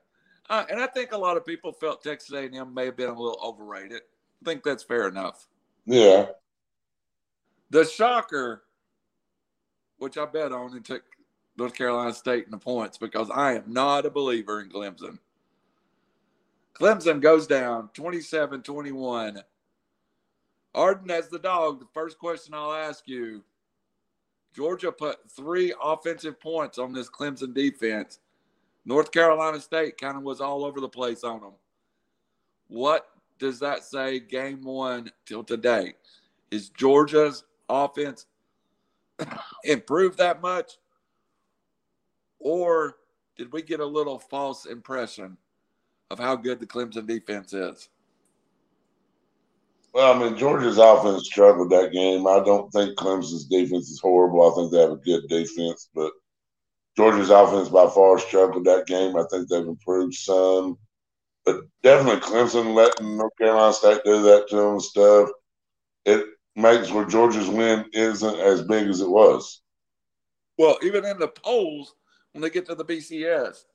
Uh, 0.50 0.66
and 0.70 0.80
I 0.80 0.88
think 0.88 1.14
a 1.14 1.18
lot 1.18 1.38
of 1.38 1.46
people 1.46 1.72
felt 1.72 2.04
Texas 2.04 2.36
A&M 2.36 2.74
may 2.74 2.86
have 2.86 2.98
been 2.98 3.10
a 3.10 3.18
little 3.18 3.40
overrated. 3.42 4.02
I 4.42 4.46
think 4.46 4.64
that's 4.64 4.84
fair 4.84 5.08
enough. 5.08 5.48
Yeah. 5.86 6.28
The 7.70 7.86
shocker, 7.86 8.64
which 9.98 10.18
I 10.18 10.26
bet 10.26 10.52
on 10.52 10.74
and 10.74 10.84
took 10.84 11.04
North 11.58 11.74
Carolina 11.74 12.13
State 12.13 12.46
in 12.46 12.51
the 12.51 12.58
points 12.58 12.98
because 12.98 13.29
I 13.29 13.53
am 13.53 13.63
not 13.67 14.05
a 14.05 14.10
believer 14.10 14.62
in 14.62 14.70
Clemson. 14.70 15.20
Clemson 16.74 17.22
goes 17.22 17.48
down 17.48 17.89
27 17.93 18.63
21. 18.63 19.41
Arden, 20.74 21.12
as 21.12 21.27
the 21.27 21.39
dog, 21.39 21.79
the 21.79 21.88
first 21.93 22.17
question 22.17 22.53
I'll 22.53 22.74
ask 22.74 23.08
you 23.08 23.43
Georgia 24.55 24.91
put 24.91 25.17
three 25.29 25.74
offensive 25.81 26.39
points 26.39 26.77
on 26.77 26.93
this 26.93 27.10
Clemson 27.10 27.53
defense. 27.53 28.20
North 28.86 29.12
Carolina 29.12 29.60
State 29.60 29.98
kind 30.00 30.17
of 30.17 30.24
was 30.24 30.41
all 30.41 30.65
over 30.65 30.79
the 30.79 30.89
place 30.89 31.24
on 31.24 31.41
them. 31.41 31.53
What 32.67 33.08
does 33.38 33.60
that 33.60 33.84
say 33.84 34.20
game 34.20 34.63
one 34.63 35.12
till 35.25 35.43
today? 35.43 35.93
Is 36.51 36.70
Georgia's 36.70 37.43
offense 37.70 38.25
improved 39.63 40.17
that 40.17 40.41
much? 40.41 40.77
Or 42.42 42.98
did 43.38 43.54
we 43.54 43.62
get 43.62 43.80
a 43.80 43.86
little 43.86 44.20
false 44.20 44.66
impression 44.66 45.38
of 46.10 46.20
how 46.20 46.36
good 46.36 46.60
the 46.60 46.68
Clemson 46.68 47.08
defense 47.08 47.54
is? 47.54 47.90
Well, 49.94 50.14
I 50.14 50.20
mean, 50.20 50.38
Georgia's 50.38 50.78
offense 50.78 51.26
struggled 51.26 51.70
that 51.72 51.92
game. 51.92 52.26
I 52.26 52.42
don't 52.44 52.72
think 52.72 52.98
Clemson's 52.98 53.46
defense 53.46 53.90
is 53.90 54.00
horrible. 54.00 54.50
I 54.50 54.56
think 54.56 54.72
they 54.72 54.80
have 54.80 54.92
a 54.92 54.96
good 54.98 55.28
defense, 55.28 55.90
but 55.94 56.12
Georgia's 56.98 57.30
offense 57.30 57.70
by 57.70 57.88
far 57.88 58.18
struggled 58.18 58.66
that 58.66 58.88
game. 58.88 59.16
I 59.16 59.24
think 59.30 59.48
they've 59.48 59.66
improved 59.66 60.16
some, 60.16 60.78
but 61.46 61.62
definitely 61.84 62.22
Clemson 62.22 62.74
letting 62.74 63.18
North 63.18 63.34
Carolina 63.38 63.74
State 63.74 64.02
do 64.06 64.22
that 64.24 64.48
to 64.50 64.56
them 64.56 64.70
and 64.74 64.82
stuff. 64.82 65.30
It 66.06 66.26
makes 66.56 66.92
where 66.92 67.06
Georgia's 67.06 67.50
win 67.50 67.86
isn't 67.94 68.40
as 68.40 68.64
big 68.64 68.88
as 68.88 69.02
it 69.02 69.10
was. 69.10 69.62
Well, 70.58 70.78
even 70.84 71.06
in 71.06 71.20
the 71.20 71.28
polls, 71.28 71.96
when 72.32 72.42
they 72.42 72.50
get 72.50 72.66
to 72.68 72.76
the 72.76 72.86
BCS, 72.86 73.66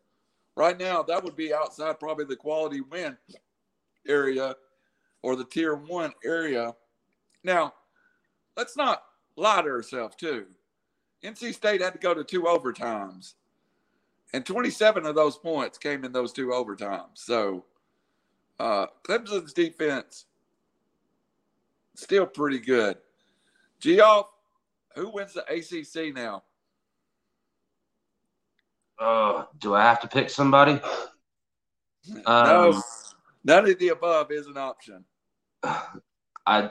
right 0.57 0.79
now 0.79 1.03
that 1.03 1.23
would 1.23 1.37
be 1.37 1.53
outside 1.53 2.01
probably 2.01 2.25
the 2.25 2.37
quality 2.37 2.81
win 2.81 3.17
area 4.07 4.55
or 5.23 5.37
the 5.37 5.45
tier 5.45 5.75
one 5.75 6.13
area. 6.25 6.75
Now, 7.43 7.75
let's 8.57 8.77
not 8.77 9.03
lie 9.37 9.63
to 9.63 9.69
ourselves, 9.69 10.17
too. 10.17 10.47
NC 11.25 11.55
State 11.55 11.81
had 11.81 11.93
to 11.93 11.99
go 11.99 12.15
to 12.15 12.23
two 12.23 12.43
overtimes, 12.43 13.35
and 14.33 14.45
27 14.45 15.07
of 15.07 15.15
those 15.15 15.37
points 15.37 15.79
came 15.79 16.05
in 16.05 16.13
those 16.13 16.33
two 16.33 16.49
overtimes. 16.49 17.15
So, 17.15 17.65
uh, 18.61 18.87
Clemson's 19.03 19.53
defense 19.53 20.27
still 21.95 22.27
pretty 22.27 22.61
good. 22.61 22.99
Geoff, 23.81 24.27
who 24.95 25.11
wins 25.11 25.35
the 25.35 25.45
ACC 25.45 26.15
now? 26.15 26.43
Uh, 28.99 29.46
do 29.59 29.75
I 29.75 29.83
have 29.83 30.01
to 30.01 30.09
pick 30.09 30.31
somebody? 30.31 30.81
Um, 32.25 32.47
no, 32.47 32.83
none 33.45 33.69
of 33.69 33.79
the 33.79 33.89
above 33.89 34.31
is 34.31 34.47
an 34.47 34.57
option. 34.57 35.05
I 36.47 36.71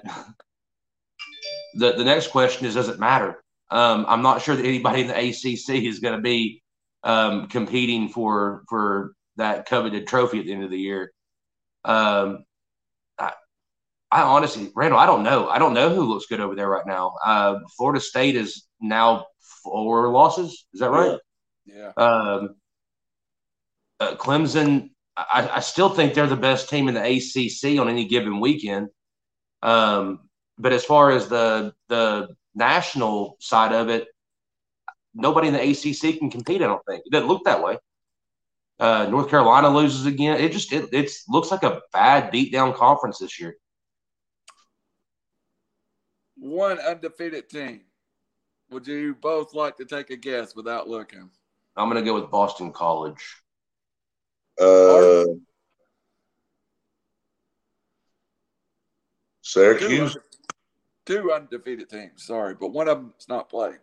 the 1.76 1.94
the 1.94 2.04
next 2.04 2.28
question 2.28 2.66
is, 2.66 2.76
does 2.76 2.90
it 2.90 3.00
matter? 3.00 3.44
Um, 3.70 4.06
I'm 4.08 4.22
not 4.22 4.42
sure 4.42 4.56
that 4.56 4.66
anybody 4.66 5.02
in 5.02 5.08
the 5.08 5.18
ACC 5.18 5.84
is 5.84 6.00
going 6.00 6.16
to 6.16 6.22
be 6.22 6.64
um, 7.04 7.48
competing 7.48 8.10
for 8.10 8.64
for 8.70 9.14
that 9.38 9.66
coveted 9.66 10.08
trophy 10.08 10.40
at 10.40 10.46
the 10.46 10.54
end 10.54 10.64
of 10.64 10.72
the 10.72 10.80
year. 10.80 11.12
Um, 11.84 12.46
I, 13.20 13.34
I, 14.12 14.22
honestly, 14.22 14.72
Randall, 14.76 15.00
I 15.00 15.06
don't 15.06 15.24
know. 15.24 15.50
I 15.50 15.60
don't 15.60 15.74
know 15.74 15.94
who 15.94 16.04
looks 16.04 16.26
good 16.28 16.40
over 16.40 16.56
there 16.56 16.70
right 16.70 16.86
now. 16.88 17.16
Uh, 17.24 17.60
Florida 17.76 18.00
State 18.00 18.36
is 18.36 18.66
now 18.80 19.26
four 19.64 20.10
losses. 20.10 20.66
Is 20.74 20.80
that 20.80 20.90
right? 20.90 21.20
Yeah. 21.66 21.92
Um, 21.98 22.56
uh, 24.00 24.16
Clemson 24.16 24.90
I, 25.18 25.50
I, 25.56 25.60
still 25.62 25.90
think 25.90 26.14
they're 26.14 26.28
the 26.28 26.36
best 26.36 26.70
team 26.70 26.90
in 26.90 26.94
the 26.94 27.02
ACC 27.02 27.80
on 27.80 27.88
any 27.88 28.06
given 28.06 28.40
weekend. 28.42 28.90
Um, 29.64 30.28
but 30.58 30.74
as 30.74 30.84
far 30.84 31.12
as 31.12 31.28
the 31.28 31.74
the 31.88 32.36
national 32.54 33.38
side 33.40 33.74
of 33.74 33.90
it, 33.90 34.08
nobody 35.14 35.48
in 35.48 35.54
the 35.54 35.62
ACC 35.62 36.20
can 36.20 36.30
compete. 36.30 36.62
I 36.62 36.68
don't 36.68 36.86
think 36.86 37.04
it 37.06 37.12
doesn't 37.12 37.28
look 37.28 37.46
that 37.46 37.64
way. 37.64 37.78
Uh, 38.78 39.08
North 39.10 39.30
Carolina 39.30 39.70
loses 39.70 40.06
again. 40.06 40.40
It 40.40 40.52
just 40.52 40.74
it 40.74 40.90
it's, 40.92 41.28
looks 41.30 41.50
like 41.50 41.64
a 41.64 41.82
bad 41.94 42.32
beat 42.32 42.52
down 42.52 42.74
conference 42.74 43.20
this 43.20 43.40
year. 43.40 43.56
One 46.38 46.78
undefeated 46.80 47.50
team. 47.50 47.82
Would 48.70 48.88
you 48.88 49.16
both 49.16 49.54
like 49.54 49.78
to 49.78 49.86
take 49.86 50.10
a 50.10 50.18
guess 50.18 50.56
without 50.56 50.90
looking? 50.90 51.30
I'm 51.78 51.90
going 51.90 52.04
to 52.04 52.10
go 52.10 52.20
with 52.20 52.32
Boston 52.32 52.74
College. 52.74 53.24
Uh, 54.60 55.26
Syracuse. 59.42 60.14
Two, 61.06 61.22
two 61.22 61.32
undefeated 61.32 61.90
teams. 61.90 62.24
Sorry, 62.24 62.56
but 62.56 62.70
one 62.70 62.88
of 62.88 62.98
them 62.98 63.14
is 63.20 63.30
not 63.30 63.50
playing. 63.50 63.80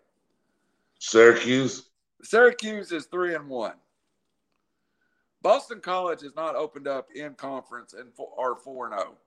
Syracuse. 0.98 1.90
Syracuse 2.22 2.92
is 2.92 3.06
three 3.06 3.34
and 3.34 3.48
one. 3.48 3.74
Boston 5.40 5.80
College 5.80 6.22
has 6.22 6.36
not 6.36 6.54
opened 6.54 6.86
up 6.86 7.08
in 7.14 7.34
conference 7.34 7.94
and 7.94 8.10
are 8.38 8.54
four 8.54 8.86
and 8.86 8.94
zero. 8.94 9.14
Oh. 9.14 9.18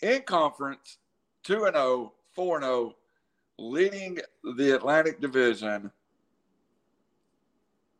In 0.00 0.22
conference, 0.22 0.98
two 1.42 1.64
and 1.64 1.74
0, 1.74 2.12
4 2.32 2.56
and 2.56 2.64
0, 2.64 2.96
leading 3.58 4.18
the 4.56 4.76
Atlantic 4.76 5.20
Division. 5.20 5.90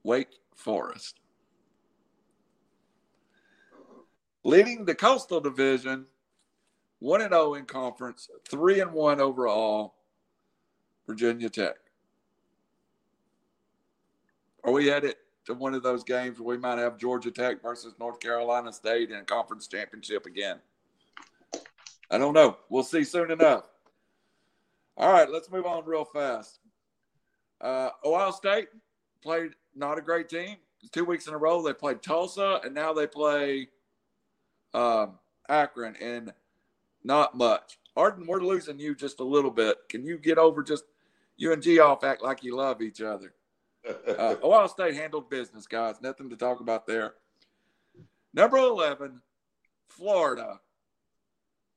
Wake 0.04 0.28
Forest. 0.54 1.18
Leading 4.48 4.86
the 4.86 4.94
Coastal 4.94 5.40
Division, 5.40 6.06
one 7.00 7.20
and 7.20 7.30
zero 7.30 7.50
oh 7.50 7.54
in 7.54 7.66
conference, 7.66 8.30
three 8.48 8.80
and 8.80 8.92
one 8.92 9.20
overall. 9.20 9.94
Virginia 11.06 11.48
Tech. 11.48 11.76
Are 14.64 14.72
we 14.72 14.88
headed 14.88 15.16
to 15.46 15.54
one 15.54 15.72
of 15.72 15.82
those 15.82 16.04
games 16.04 16.38
where 16.38 16.56
we 16.56 16.60
might 16.60 16.78
have 16.78 16.98
Georgia 16.98 17.30
Tech 17.30 17.62
versus 17.62 17.94
North 17.98 18.20
Carolina 18.20 18.70
State 18.72 19.10
in 19.10 19.16
a 19.16 19.24
conference 19.24 19.66
championship 19.66 20.26
again? 20.26 20.58
I 22.10 22.18
don't 22.18 22.34
know. 22.34 22.58
We'll 22.68 22.82
see 22.82 23.04
soon 23.04 23.30
enough. 23.30 23.68
All 24.98 25.12
right, 25.12 25.30
let's 25.30 25.50
move 25.50 25.64
on 25.64 25.84
real 25.86 26.04
fast. 26.04 26.58
Uh, 27.60 27.90
Ohio 28.04 28.30
State 28.30 28.68
played 29.22 29.52
not 29.74 29.96
a 29.96 30.02
great 30.02 30.28
team. 30.28 30.56
Two 30.92 31.04
weeks 31.04 31.26
in 31.26 31.34
a 31.34 31.38
row, 31.38 31.62
they 31.62 31.72
played 31.72 32.02
Tulsa, 32.02 32.60
and 32.64 32.74
now 32.74 32.92
they 32.92 33.06
play 33.06 33.68
um, 34.74 35.18
Akron, 35.48 35.96
and 36.00 36.32
not 37.04 37.36
much. 37.36 37.78
Arden, 37.96 38.26
we're 38.26 38.40
losing 38.40 38.78
you 38.78 38.94
just 38.94 39.20
a 39.20 39.24
little 39.24 39.50
bit. 39.50 39.76
Can 39.88 40.04
you 40.04 40.18
get 40.18 40.38
over 40.38 40.62
just 40.62 40.84
you 41.36 41.52
and 41.52 41.62
Geoff 41.62 42.04
act 42.04 42.22
like 42.22 42.42
you 42.42 42.56
love 42.56 42.82
each 42.82 43.00
other? 43.00 43.34
Uh, 44.06 44.34
Ohio 44.42 44.66
State 44.66 44.96
handled 44.96 45.30
business, 45.30 45.66
guys. 45.66 46.02
Nothing 46.02 46.28
to 46.28 46.36
talk 46.36 46.60
about 46.60 46.86
there. 46.86 47.14
Number 48.34 48.58
11, 48.58 49.22
Florida 49.88 50.60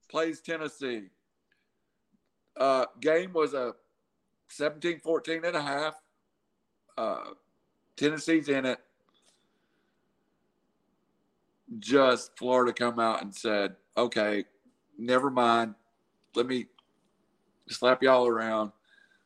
plays 0.10 0.42
Tennessee. 0.42 1.04
Uh, 2.58 2.86
game 3.00 3.32
was 3.32 3.54
a 3.54 3.76
17 4.50 5.00
14 5.00 5.46
and 5.46 5.56
a 5.56 5.62
half. 5.62 5.96
Uh, 6.98 7.30
Tennessee's 7.96 8.50
in 8.50 8.66
it 8.66 8.80
just 11.80 12.38
Florida 12.38 12.74
come 12.74 13.00
out 13.00 13.22
and 13.22 13.34
said, 13.34 13.76
okay, 13.98 14.46
never 14.98 15.30
mind. 15.30 15.76
Let 16.36 16.48
me 16.48 16.68
slap 17.70 18.04
y'all 18.04 18.28
around. 18.28 18.72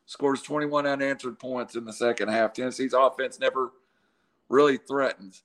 Scores 0.06 0.42
21 0.42 0.86
unanswered 0.86 1.40
points 1.40 1.76
in 1.76 1.86
the 1.86 1.94
second 1.94 2.30
half. 2.30 2.54
Tennessee's 2.54 2.94
offense 2.94 3.40
never 3.40 3.72
really 4.50 4.78
threatens. 4.78 5.44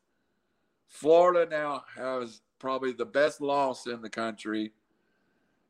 Florida 0.89 1.49
now 1.51 1.85
has 1.97 2.43
probably 2.59 2.93
the 2.93 3.07
best 3.07 3.41
loss 3.41 3.87
in 3.87 4.03
the 4.03 4.11
country, 4.11 4.73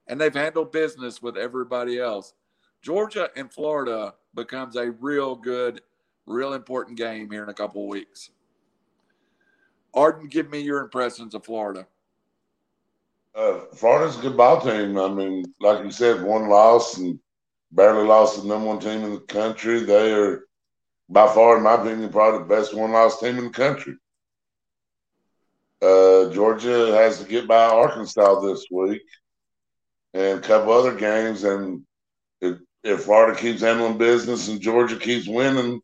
and 0.08 0.20
they've 0.20 0.34
handled 0.34 0.72
business 0.72 1.22
with 1.22 1.36
everybody 1.36 2.00
else. 2.00 2.34
Georgia 2.82 3.28
and 3.36 3.52
Florida 3.52 4.14
becomes 4.34 4.76
a 4.76 4.90
real 4.92 5.36
good, 5.36 5.82
real 6.26 6.54
important 6.54 6.96
game 6.96 7.30
here 7.30 7.42
in 7.42 7.48
a 7.48 7.54
couple 7.54 7.86
weeks. 7.86 8.30
Arden, 9.94 10.28
give 10.28 10.50
me 10.50 10.60
your 10.60 10.80
impressions 10.80 11.34
of 11.34 11.44
Florida. 11.44 11.86
Uh, 13.34 13.60
Florida's 13.74 14.18
a 14.18 14.22
good 14.22 14.36
ball 14.36 14.60
team. 14.60 14.98
I 14.98 15.08
mean, 15.08 15.44
like 15.60 15.84
you 15.84 15.90
said, 15.90 16.22
one 16.22 16.48
loss 16.48 16.98
and 16.98 17.18
barely 17.72 18.06
lost 18.06 18.42
the 18.42 18.48
number 18.48 18.66
one 18.66 18.80
team 18.80 19.04
in 19.04 19.14
the 19.14 19.20
country. 19.20 19.80
They 19.80 20.12
are 20.12 20.44
by 21.08 21.26
far, 21.32 21.56
in 21.56 21.62
my 21.62 21.74
opinion, 21.74 22.10
probably 22.10 22.40
the 22.40 22.54
best 22.54 22.74
one 22.74 22.92
loss 22.92 23.20
team 23.20 23.38
in 23.38 23.44
the 23.44 23.50
country. 23.50 23.94
Uh, 25.82 26.30
Georgia 26.32 26.92
has 26.94 27.20
to 27.20 27.28
get 27.28 27.48
by 27.48 27.64
Arkansas 27.64 28.40
this 28.40 28.66
week 28.70 29.02
and 30.12 30.38
a 30.38 30.42
couple 30.42 30.72
other 30.72 30.94
games. 30.94 31.44
And 31.44 31.82
if, 32.40 32.58
if 32.84 33.04
Florida 33.04 33.38
keeps 33.38 33.62
handling 33.62 33.98
business 33.98 34.48
and 34.48 34.60
Georgia 34.60 34.96
keeps 34.96 35.26
winning, 35.26 35.80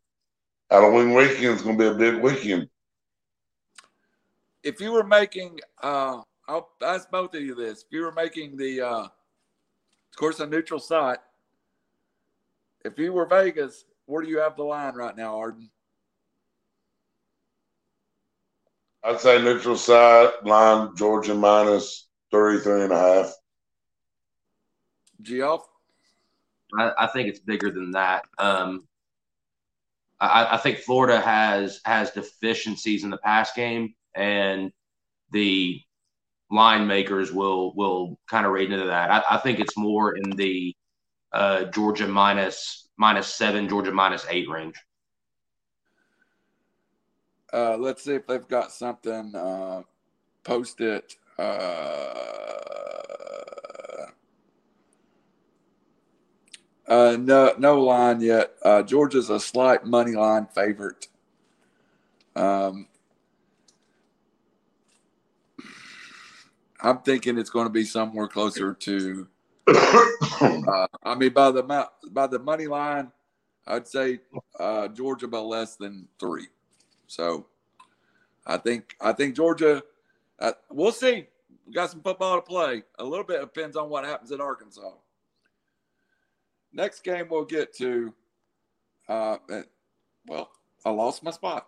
Halloween 0.69 1.13
weekend 1.13 1.55
is 1.55 1.61
going 1.61 1.77
to 1.77 1.83
be 1.83 2.05
a 2.05 2.11
big 2.11 2.21
weekend. 2.21 2.69
If 4.67 4.81
you 4.81 4.91
were 4.91 5.05
making, 5.05 5.61
uh, 5.81 6.19
I'll 6.49 6.69
ask 6.83 7.09
both 7.09 7.33
of 7.33 7.41
you 7.41 7.55
this. 7.55 7.83
If 7.83 7.87
you 7.89 8.01
were 8.01 8.11
making 8.11 8.57
the, 8.57 8.81
uh, 8.81 9.03
of 9.03 9.11
course, 10.17 10.41
a 10.41 10.45
neutral 10.45 10.81
site, 10.81 11.19
if 12.83 12.99
you 12.99 13.13
were 13.13 13.25
Vegas, 13.25 13.85
where 14.07 14.21
do 14.21 14.27
you 14.27 14.39
have 14.39 14.57
the 14.57 14.63
line 14.63 14.95
right 14.95 15.15
now, 15.15 15.37
Arden? 15.37 15.69
I'd 19.05 19.21
say 19.21 19.41
neutral 19.41 19.77
side 19.77 20.31
line 20.43 20.93
Georgia 20.97 21.33
minus 21.33 22.09
three, 22.29 22.59
three 22.59 22.83
and 22.83 22.91
a 22.91 22.99
half. 22.99 23.33
Geoff? 25.21 25.65
I, 26.77 26.91
I 26.97 27.07
think 27.07 27.29
it's 27.29 27.39
bigger 27.39 27.71
than 27.71 27.91
that. 27.91 28.25
Um, 28.37 28.85
I, 30.19 30.55
I, 30.55 30.57
think 30.57 30.79
Florida 30.79 31.21
has 31.21 31.79
has 31.85 32.11
deficiencies 32.11 33.05
in 33.05 33.09
the 33.09 33.17
pass 33.19 33.53
game, 33.53 33.93
and 34.17 34.71
the 35.31 35.81
line 36.49 36.87
makers 36.87 37.31
will 37.31 37.73
will 37.75 38.17
kind 38.29 38.45
of 38.45 38.51
read 38.51 38.71
into 38.71 38.85
that. 38.87 39.11
I, 39.11 39.35
I 39.35 39.37
think 39.37 39.59
it's 39.59 39.77
more 39.77 40.15
in 40.15 40.29
the 40.31 40.75
uh, 41.33 41.65
Georgia 41.65 42.07
minus 42.07 42.89
minus 42.97 43.27
seven, 43.27 43.69
Georgia 43.69 43.91
minus 43.91 44.25
eight 44.29 44.49
range. 44.49 44.75
Uh, 47.53 47.77
let's 47.77 48.03
see 48.03 48.15
if 48.15 48.27
they've 48.27 48.47
got 48.47 48.71
something. 48.71 49.33
Uh, 49.35 49.81
post 50.43 50.81
it. 50.81 51.15
Uh, 51.37 51.43
uh, 56.87 57.17
no, 57.19 57.53
no 57.57 57.81
line 57.83 58.21
yet. 58.21 58.53
Uh, 58.63 58.81
Georgia's 58.83 59.29
a 59.29 59.39
slight 59.39 59.85
money 59.85 60.13
line 60.13 60.47
favorite. 60.53 61.07
Um, 62.35 62.87
I'm 66.81 66.99
thinking 66.99 67.37
it's 67.37 67.49
going 67.49 67.65
to 67.65 67.73
be 67.73 67.85
somewhere 67.85 68.27
closer 68.27 68.73
to. 68.73 69.27
Uh, 70.39 70.85
I 71.01 71.15
mean, 71.15 71.33
by 71.33 71.49
the 71.49 71.87
by 72.11 72.27
the 72.27 72.37
money 72.37 72.67
line, 72.67 73.11
I'd 73.65 73.87
say 73.87 74.19
uh, 74.59 74.87
Georgia 74.89 75.27
by 75.27 75.39
less 75.39 75.75
than 75.75 76.07
three. 76.19 76.47
So, 77.07 77.47
I 78.45 78.57
think 78.57 78.95
I 79.01 79.13
think 79.13 79.35
Georgia. 79.35 79.81
Uh, 80.39 80.51
we'll 80.69 80.91
see. 80.91 81.27
We 81.65 81.73
got 81.73 81.89
some 81.89 82.01
football 82.01 82.35
to 82.35 82.41
play. 82.41 82.83
A 82.99 83.03
little 83.03 83.25
bit 83.25 83.41
depends 83.41 83.75
on 83.75 83.89
what 83.89 84.05
happens 84.05 84.31
in 84.31 84.39
Arkansas. 84.39 84.91
Next 86.71 87.03
game 87.03 87.27
we'll 87.29 87.45
get 87.45 87.73
to. 87.77 88.13
Uh, 89.09 89.37
well, 90.27 90.51
I 90.85 90.91
lost 90.91 91.23
my 91.23 91.31
spot. 91.31 91.67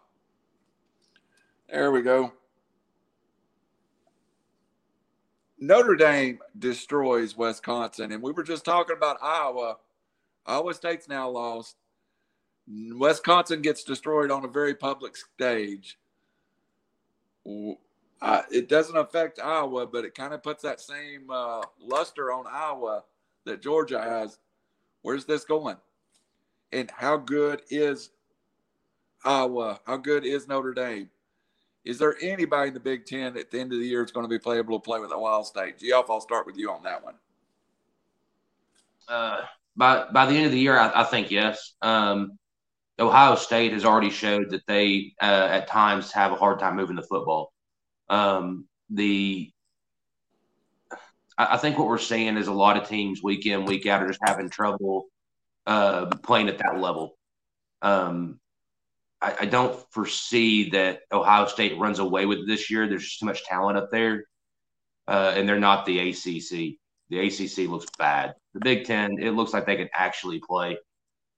There 1.69 1.91
we 1.91 2.01
go. 2.01 2.33
Notre 5.59 5.95
Dame 5.95 6.39
destroys 6.57 7.35
Wisconsin, 7.35 8.11
and 8.11 8.23
we 8.23 8.31
were 8.31 8.43
just 8.43 8.63
talking 8.63 8.95
about 8.95 9.17
Iowa. 9.21 9.77
Iowa 10.45 10.73
State's 10.73 11.09
now 11.09 11.29
lost. 11.29 11.75
Wisconsin 12.67 13.61
gets 13.61 13.83
destroyed 13.83 14.31
on 14.31 14.45
a 14.45 14.47
very 14.47 14.73
public 14.73 15.17
stage. 15.17 15.97
It 17.45 18.69
doesn't 18.69 18.95
affect 18.97 19.39
Iowa, 19.39 19.87
but 19.87 20.05
it 20.05 20.15
kind 20.15 20.33
of 20.33 20.43
puts 20.43 20.63
that 20.63 20.79
same 20.79 21.29
uh, 21.29 21.61
luster 21.81 22.31
on 22.31 22.45
Iowa 22.49 23.03
that 23.45 23.61
Georgia 23.61 24.01
has. 24.01 24.37
Where's 25.01 25.25
this 25.25 25.43
going? 25.43 25.77
And 26.71 26.91
how 26.91 27.17
good 27.17 27.63
is 27.69 28.11
Iowa? 29.25 29.79
How 29.85 29.97
good 29.97 30.25
is 30.25 30.47
Notre 30.47 30.73
Dame? 30.73 31.09
Is 31.85 31.97
there 31.97 32.15
anybody 32.21 32.69
in 32.69 32.73
the 32.73 32.79
Big 32.79 33.05
Ten 33.05 33.37
at 33.37 33.51
the 33.51 33.59
end 33.59 33.71
of 33.71 33.79
the 33.79 33.85
year 33.85 34.01
that's 34.01 34.11
going 34.11 34.25
to 34.25 34.29
be 34.29 34.39
playable 34.39 34.79
to 34.79 34.83
play 34.83 34.99
with 34.99 35.11
Ohio 35.11 35.43
State? 35.43 35.79
Geoff, 35.79 36.09
I'll 36.09 36.21
start 36.21 36.45
with 36.45 36.57
you 36.57 36.71
on 36.71 36.83
that 36.83 37.03
one. 37.03 37.15
Uh, 39.07 39.41
by 39.75 40.05
by 40.11 40.25
the 40.25 40.35
end 40.35 40.45
of 40.45 40.51
the 40.51 40.59
year, 40.59 40.77
I, 40.77 41.01
I 41.01 41.03
think 41.05 41.31
yes. 41.31 41.73
Um, 41.81 42.37
Ohio 42.99 43.35
State 43.35 43.73
has 43.73 43.85
already 43.85 44.09
showed 44.09 44.49
that 44.51 44.67
they 44.67 45.13
uh, 45.21 45.47
at 45.49 45.67
times 45.67 46.11
have 46.11 46.31
a 46.31 46.35
hard 46.35 46.59
time 46.59 46.75
moving 46.75 46.97
the 46.97 47.01
football. 47.01 47.53
Um, 48.09 48.65
the 48.89 49.51
I, 51.37 51.55
I, 51.55 51.57
think 51.57 51.77
what 51.77 51.87
we're 51.87 51.97
seeing 51.97 52.37
is 52.37 52.47
a 52.47 52.53
lot 52.53 52.77
of 52.77 52.87
teams 52.87 53.23
week 53.23 53.45
in 53.45 53.65
week 53.65 53.85
out 53.85 54.03
are 54.03 54.07
just 54.07 54.19
having 54.23 54.49
trouble 54.49 55.05
uh, 55.65 56.07
playing 56.23 56.49
at 56.49 56.57
that 56.57 56.79
level. 56.79 57.17
Um, 57.81 58.39
I, 59.21 59.35
I, 59.41 59.45
don't 59.45 59.77
foresee 59.91 60.69
that 60.71 61.01
Ohio 61.11 61.45
State 61.47 61.77
runs 61.77 61.99
away 61.99 62.25
with 62.25 62.47
this 62.47 62.69
year. 62.69 62.87
There's 62.87 63.03
just 63.03 63.19
too 63.19 63.25
much 63.25 63.43
talent 63.43 63.77
up 63.77 63.91
there, 63.91 64.25
uh, 65.07 65.33
and 65.35 65.47
they're 65.47 65.59
not 65.59 65.85
the 65.85 65.99
ACC. 66.09 66.77
The 67.09 67.19
ACC 67.19 67.69
looks 67.69 67.87
bad. 67.97 68.35
The 68.53 68.59
Big 68.61 68.85
Ten, 68.85 69.17
it 69.19 69.31
looks 69.31 69.53
like 69.53 69.65
they 69.65 69.75
can 69.75 69.89
actually 69.93 70.39
play. 70.39 70.77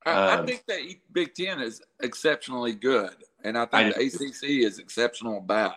I, 0.06 0.10
um, 0.12 0.42
I 0.42 0.46
think 0.46 0.64
the 0.66 0.98
Big 1.12 1.34
Ten 1.34 1.60
is 1.60 1.82
exceptionally 2.00 2.72
good, 2.72 3.14
and 3.44 3.56
I 3.56 3.66
think 3.66 3.96
I 3.96 3.98
the 3.98 4.06
ACC 4.06 4.44
is 4.44 4.78
exceptional 4.78 5.40
bad. 5.40 5.74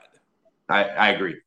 I, 0.69 0.83
I 0.83 1.09
agree. 1.09 1.37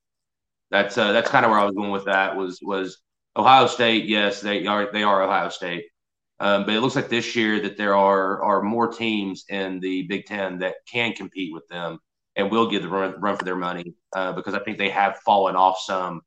That's 0.71 0.99
uh, 0.99 1.13
that's 1.13 1.31
kind 1.31 1.45
of 1.45 1.51
where 1.51 1.61
I 1.61 1.65
was 1.65 1.75
going 1.75 1.91
with 1.91 2.05
that. 2.05 2.37
Was 2.37 2.61
was 2.63 2.99
Ohio 3.37 3.67
State? 3.67 4.05
Yes, 4.05 4.41
they 4.41 4.67
are. 4.67 4.91
They 4.93 5.03
are 5.03 5.23
Ohio 5.23 5.49
State. 5.49 5.87
Um, 6.41 6.65
but 6.65 6.75
it 6.75 6.81
looks 6.81 6.97
like 6.97 7.09
this 7.09 7.35
year 7.35 7.61
that 7.61 7.77
there 7.77 7.97
are 7.97 8.43
are 8.43 8.63
more 8.63 8.89
teams 8.89 9.45
in 9.49 9.81
the 9.81 10.03
Big 10.05 10.27
Ten 10.27 10.59
that 10.61 10.77
can 10.87 11.13
compete 11.13 11.53
with 11.53 11.67
them 11.69 11.99
and 12.37 12.51
will 12.51 12.71
give 12.71 12.83
the 12.83 12.89
run, 12.89 13.21
run 13.21 13.37
for 13.37 13.45
their 13.45 13.57
money 13.57 13.95
uh, 14.15 14.33
because 14.33 14.55
I 14.55 14.61
think 14.61 14.79
they 14.79 14.91
have 14.91 15.19
fallen 15.25 15.57
off 15.57 15.81
some 15.81 16.23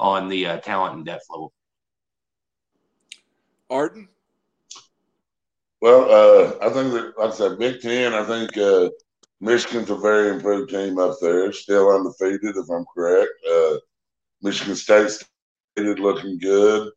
on 0.00 0.28
the 0.28 0.46
uh, 0.46 0.58
talent 0.58 0.96
and 0.96 1.06
depth 1.06 1.26
level. 1.30 1.52
Arden. 3.70 4.08
Well, 5.80 6.10
uh, 6.10 6.66
I 6.66 6.70
think 6.70 6.92
that, 6.92 7.12
like 7.18 7.30
I 7.30 7.34
said, 7.34 7.58
Big 7.58 7.80
Ten. 7.80 8.14
I 8.14 8.24
think 8.24 8.56
uh, 8.56 8.90
Michigan's 9.40 9.90
a 9.90 9.96
very 9.96 10.30
improved 10.30 10.70
team 10.70 10.98
up 10.98 11.16
there, 11.20 11.52
still 11.52 11.90
undefeated, 11.90 12.56
if 12.56 12.70
I'm 12.70 12.84
correct. 12.94 13.30
Uh, 13.48 13.76
Michigan 14.42 14.74
State's 14.74 15.24
looking 15.76 16.38
good. 16.38 16.90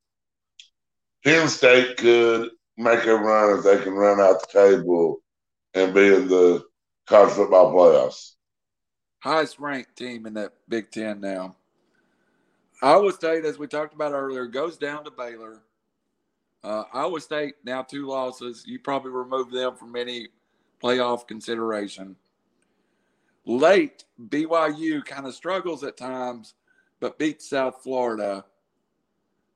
Penn 1.24 1.48
State 1.48 1.98
could 1.98 2.50
make 2.78 3.06
a 3.06 3.16
run 3.16 3.58
if 3.58 3.64
they 3.64 3.82
can 3.84 3.94
run 3.94 4.20
out 4.20 4.42
the 4.42 4.48
table 4.60 5.22
and 5.74 5.94
be 5.94 6.14
in 6.14 6.28
the 6.28 6.64
college 7.08 7.34
football 7.34 7.74
playoffs. 7.74 8.34
Highest 9.20 9.60
ranked 9.60 9.96
team 9.96 10.26
in 10.26 10.34
that 10.36 10.54
Big 10.70 10.92
Ten 10.92 11.20
now. 11.20 11.56
Iowa 12.82 13.12
State, 13.14 13.46
as 13.46 13.58
we 13.58 13.68
talked 13.68 13.94
about 13.94 14.12
earlier, 14.12 14.46
goes 14.46 14.78
down 14.78 15.04
to 15.06 15.12
Baylor. 15.12 15.64
Uh, 16.64 16.84
Iowa 16.94 17.22
State 17.22 17.56
now 17.64 17.82
two 17.82 18.08
losses. 18.08 18.64
You 18.66 18.80
probably 18.80 19.12
remove 19.12 19.52
them 19.52 19.76
from 19.76 19.96
any 19.96 20.30
playoff 20.84 21.28
consideration. 21.28 22.16
Late 23.46 24.04
BYU 24.30 25.06
kind 25.06 25.28
of 25.28 25.36
struggles 25.36 25.84
at 25.84 25.98
times, 25.98 26.56
but 27.00 27.20
beats 27.20 27.50
South 27.50 27.82
Florida. 27.84 28.46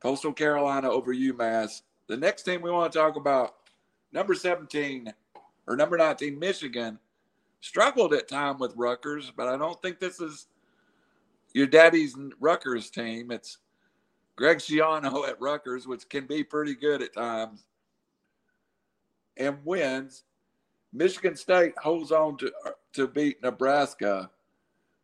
Coastal 0.02 0.34
Carolina 0.34 0.90
over 0.90 1.14
UMass. 1.14 1.82
The 2.10 2.18
next 2.18 2.42
team 2.42 2.64
we 2.64 2.72
want 2.72 2.92
to 2.92 2.98
talk 2.98 3.18
about, 3.18 3.58
number 4.12 4.34
17 4.34 5.14
or 5.68 5.78
number 5.78 5.96
19, 5.96 6.40
Michigan, 6.40 6.98
struggled 7.62 8.16
at 8.16 8.28
time 8.28 8.58
with 8.58 8.74
Rutgers, 8.76 9.32
but 9.38 9.48
I 9.48 9.56
don't 9.58 9.80
think 9.84 10.00
this 10.00 10.20
is 10.20 10.48
your 11.54 11.68
daddy's 11.68 12.18
Rutgers 12.40 12.90
team. 12.90 13.30
It's 13.30 13.60
Greg 14.36 14.58
Schiano 14.58 15.28
at 15.30 15.40
Rutgers, 15.40 15.86
which 15.86 16.10
can 16.10 16.26
be 16.26 16.44
pretty 16.44 16.74
good 16.74 17.04
at 17.04 17.14
times, 17.14 17.68
and 19.38 19.60
wins. 19.64 20.24
Michigan 20.92 21.36
State 21.36 21.78
holds 21.78 22.12
on 22.12 22.38
to 22.38 22.52
uh, 22.66 22.72
to 22.94 23.08
beat 23.08 23.44
Nebraska. 23.44 24.32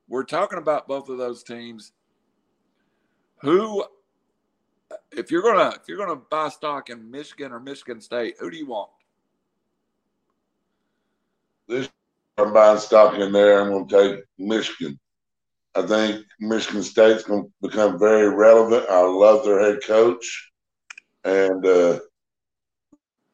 We're 0.08 0.24
talking 0.24 0.58
about 0.58 0.88
both 0.88 1.10
of 1.10 1.20
those 1.20 1.44
teams. 1.44 1.92
Who, 3.42 3.86
if 5.18 5.32
you're 5.32 5.42
gonna 5.42 5.70
if 5.82 5.88
you're 5.88 5.98
gonna 5.98 6.22
buy 6.30 6.50
stock 6.50 6.90
in 6.90 7.10
Michigan 7.10 7.52
or 7.52 7.60
Michigan 7.60 8.02
State, 8.02 8.36
who 8.40 8.50
do 8.50 8.58
you 8.58 8.68
want? 8.68 8.90
This 11.68 11.90
I'm 12.38 12.52
buying 12.54 12.80
stock 12.80 13.16
in 13.18 13.32
there. 13.32 13.62
I'm 13.62 13.70
going 13.70 13.88
to 13.88 13.96
take 13.96 14.26
Michigan. 14.38 15.00
I 15.74 15.84
think 15.84 16.26
Michigan 16.40 16.84
State's 16.84 17.24
going 17.24 17.44
to 17.44 17.52
become 17.62 17.98
very 17.98 18.30
relevant. 18.30 18.90
I 18.90 19.02
love 19.02 19.46
their 19.46 19.62
head 19.62 19.80
coach, 19.86 20.52
and 21.24 21.66
uh, 21.66 22.00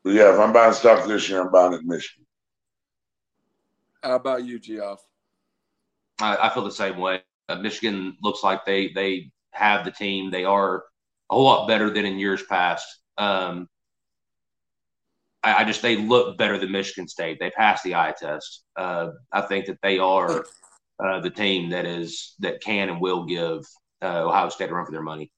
but 0.04 0.14
yeah, 0.14 0.34
if 0.34 0.40
I'm 0.40 0.54
buying 0.54 0.74
stock 0.74 1.08
this 1.08 1.30
year, 1.30 1.42
I'm 1.42 1.52
buying 1.52 1.74
it 1.74 1.84
Michigan. 1.84 2.26
How 4.04 4.16
about 4.16 4.46
you, 4.46 4.60
Geoff? 4.60 5.04
I, 6.20 6.38
I 6.38 6.54
feel 6.54 6.64
the 6.64 6.72
same 6.72 6.98
way. 6.98 7.22
Uh, 7.50 7.56
Michigan 7.56 8.18
looks 8.22 8.44
like 8.44 8.66
they 8.66 8.90
they 8.90 9.32
have 9.52 9.84
the 9.84 9.92
team. 9.92 10.30
They 10.30 10.46
are 10.46 10.84
a 11.32 11.38
lot 11.38 11.68
better 11.68 11.90
than 11.90 12.06
in 12.06 12.20
years 12.20 12.44
past. 12.44 12.86
Um, 13.18 13.68
I, 15.44 15.62
I, 15.62 15.64
just 15.64 15.82
they 15.82 15.96
look 15.96 16.38
better 16.38 16.58
than 16.58 16.72
Michigan 16.72 17.08
State. 17.08 17.40
They 17.40 17.50
passed 17.50 17.84
the 17.84 17.96
eye 17.96 18.14
test. 18.18 18.64
Uh, 18.76 19.12
I 19.32 19.42
think 19.42 19.66
that 19.66 19.80
they 19.82 19.98
are 19.98 20.46
uh, 21.04 21.20
the 21.22 21.30
team 21.30 21.70
that 21.72 21.86
is 21.86 22.36
that 22.40 22.62
can 22.62 22.90
and 22.90 23.02
will 23.02 23.26
give 23.26 23.66
uh, 24.04 24.28
Ohio 24.28 24.50
State 24.50 24.70
a 24.70 24.74
run 24.74 24.86
for 24.86 24.92
their 24.92 25.02
money. 25.02 25.32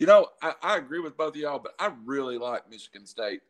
You 0.00 0.06
know, 0.06 0.28
I, 0.40 0.54
I 0.62 0.76
agree 0.78 1.00
with 1.00 1.18
both 1.18 1.34
of 1.34 1.36
y'all, 1.36 1.58
but 1.58 1.74
I 1.78 1.92
really 2.06 2.38
like 2.38 2.70
Michigan 2.70 3.04
State. 3.04 3.42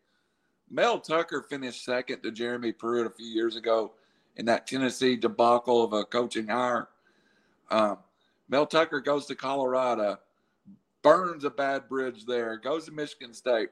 Mel 0.68 0.98
Tucker 0.98 1.42
finished 1.48 1.84
second 1.84 2.22
to 2.22 2.32
Jeremy 2.32 2.72
Pruitt 2.72 3.06
a 3.06 3.10
few 3.10 3.26
years 3.26 3.54
ago 3.54 3.92
in 4.36 4.46
that 4.46 4.66
Tennessee 4.66 5.16
debacle 5.16 5.84
of 5.84 5.92
a 5.92 6.04
coaching 6.04 6.48
hire. 6.48 6.88
Um, 7.70 7.98
Mel 8.48 8.66
Tucker 8.66 9.00
goes 9.00 9.26
to 9.26 9.36
Colorado, 9.36 10.18
burns 11.02 11.44
a 11.44 11.50
bad 11.50 11.88
bridge 11.88 12.26
there, 12.26 12.56
goes 12.56 12.86
to 12.86 12.92
Michigan 12.92 13.32
State. 13.34 13.70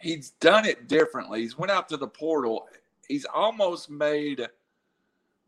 He's 0.00 0.30
done 0.30 0.66
it 0.66 0.88
differently. 0.88 1.40
He's 1.40 1.56
went 1.56 1.70
out 1.70 1.88
to 1.90 1.96
the 1.96 2.08
portal. 2.08 2.66
He's 3.08 3.24
almost 3.24 3.90
made 3.90 4.46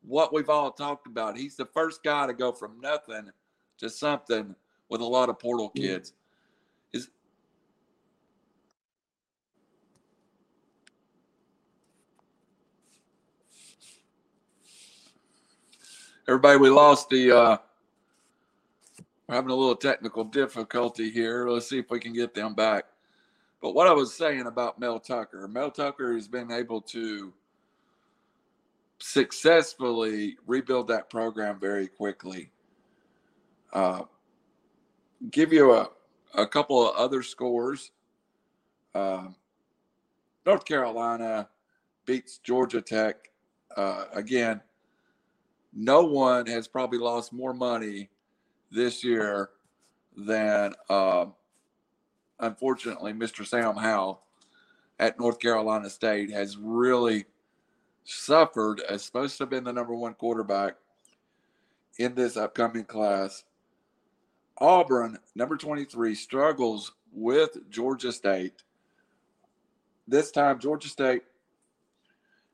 what 0.02 0.32
we've 0.32 0.48
all 0.48 0.70
talked 0.70 1.06
about. 1.06 1.36
He's 1.36 1.56
the 1.56 1.66
first 1.66 2.02
guy 2.02 2.26
to 2.26 2.32
go 2.32 2.52
from 2.52 2.80
nothing 2.80 3.30
to 3.78 3.90
something 3.90 4.54
with 4.88 5.00
a 5.00 5.04
lot 5.04 5.28
of 5.28 5.38
portal 5.38 5.70
kids. 5.70 6.12
Is 6.92 7.08
everybody? 16.28 16.58
We 16.58 16.70
lost 16.70 17.10
the. 17.10 17.36
Uh, 17.36 17.56
we're 19.26 19.34
having 19.34 19.50
a 19.50 19.54
little 19.54 19.76
technical 19.76 20.24
difficulty 20.24 21.10
here. 21.10 21.48
Let's 21.48 21.68
see 21.68 21.78
if 21.78 21.90
we 21.90 21.98
can 21.98 22.12
get 22.12 22.34
them 22.34 22.54
back. 22.54 22.84
But 23.60 23.74
what 23.74 23.88
I 23.88 23.92
was 23.92 24.14
saying 24.14 24.46
about 24.46 24.78
Mel 24.78 25.00
Tucker, 25.00 25.48
Mel 25.48 25.70
Tucker 25.70 26.14
has 26.14 26.28
been 26.28 26.52
able 26.52 26.80
to 26.82 27.32
successfully 28.98 30.36
rebuild 30.46 30.88
that 30.88 31.10
program 31.10 31.58
very 31.58 31.88
quickly. 31.88 32.50
Uh, 33.72 34.02
give 35.30 35.52
you 35.52 35.72
a, 35.72 35.90
a 36.34 36.46
couple 36.46 36.88
of 36.88 36.94
other 36.96 37.22
scores. 37.22 37.90
Uh, 38.94 39.28
North 40.44 40.64
Carolina 40.64 41.48
beats 42.04 42.38
Georgia 42.38 42.80
Tech. 42.80 43.30
Uh, 43.76 44.04
again, 44.14 44.60
no 45.74 46.04
one 46.04 46.46
has 46.46 46.68
probably 46.68 46.98
lost 46.98 47.32
more 47.32 47.52
money 47.52 48.08
this 48.76 49.02
year 49.02 49.50
than, 50.16 50.74
uh, 50.88 51.26
unfortunately, 52.38 53.12
Mr. 53.12 53.44
Sam 53.44 53.74
Howell 53.74 54.22
at 54.98 55.18
North 55.18 55.40
Carolina 55.40 55.90
State 55.90 56.30
has 56.30 56.56
really 56.56 57.24
suffered 58.04 58.80
as 58.80 59.02
supposed 59.02 59.36
to 59.38 59.42
have 59.42 59.50
been 59.50 59.64
the 59.64 59.72
number 59.72 59.94
one 59.94 60.14
quarterback 60.14 60.76
in 61.98 62.14
this 62.14 62.36
upcoming 62.36 62.84
class. 62.84 63.44
Auburn, 64.58 65.18
number 65.34 65.56
23, 65.56 66.14
struggles 66.14 66.92
with 67.12 67.58
Georgia 67.70 68.12
State. 68.12 68.62
This 70.06 70.30
time, 70.30 70.60
Georgia 70.60 70.88
State 70.88 71.22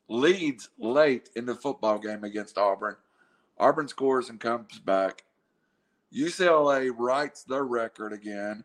leads 0.08 0.70
late 0.78 1.30
in 1.36 1.46
the 1.46 1.54
football 1.54 1.98
game 1.98 2.24
against 2.24 2.58
Auburn. 2.58 2.96
Auburn 3.58 3.88
scores 3.88 4.30
and 4.30 4.40
comes 4.40 4.78
back. 4.78 5.24
UCLA 6.14 6.92
rights 6.96 7.44
their 7.44 7.64
record 7.64 8.12
again, 8.12 8.64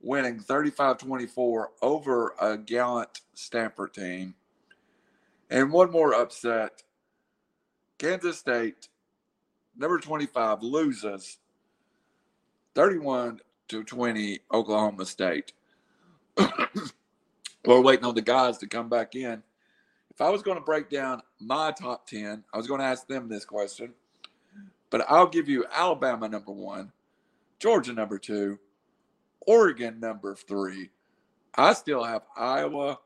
winning 0.00 0.38
35 0.40 0.98
24 0.98 1.70
over 1.82 2.34
a 2.40 2.56
gallant 2.58 3.20
Stanford 3.34 3.94
team. 3.94 4.34
And 5.48 5.72
one 5.72 5.90
more 5.90 6.14
upset 6.14 6.82
Kansas 7.98 8.38
State, 8.38 8.88
number 9.76 9.98
25, 9.98 10.62
loses 10.62 11.38
31 12.74 13.40
to 13.68 13.84
20 13.84 14.40
Oklahoma 14.52 15.06
State. 15.06 15.52
We're 17.64 17.80
waiting 17.80 18.04
on 18.04 18.14
the 18.14 18.22
guys 18.22 18.58
to 18.58 18.66
come 18.66 18.88
back 18.88 19.14
in. 19.14 19.42
If 20.10 20.20
I 20.20 20.28
was 20.30 20.42
going 20.42 20.58
to 20.58 20.64
break 20.64 20.90
down 20.90 21.22
my 21.40 21.72
top 21.72 22.06
10, 22.06 22.44
I 22.52 22.56
was 22.56 22.66
going 22.66 22.80
to 22.80 22.86
ask 22.86 23.06
them 23.06 23.28
this 23.28 23.44
question. 23.44 23.92
But 24.90 25.04
I'll 25.08 25.26
give 25.26 25.48
you 25.48 25.64
Alabama 25.72 26.28
number 26.28 26.52
one, 26.52 26.92
Georgia 27.58 27.92
number 27.92 28.18
two, 28.18 28.58
Oregon 29.46 29.98
number 30.00 30.34
three. 30.34 30.90
I 31.54 31.72
still 31.72 32.04
have 32.04 32.22
Iowa. 32.36 32.98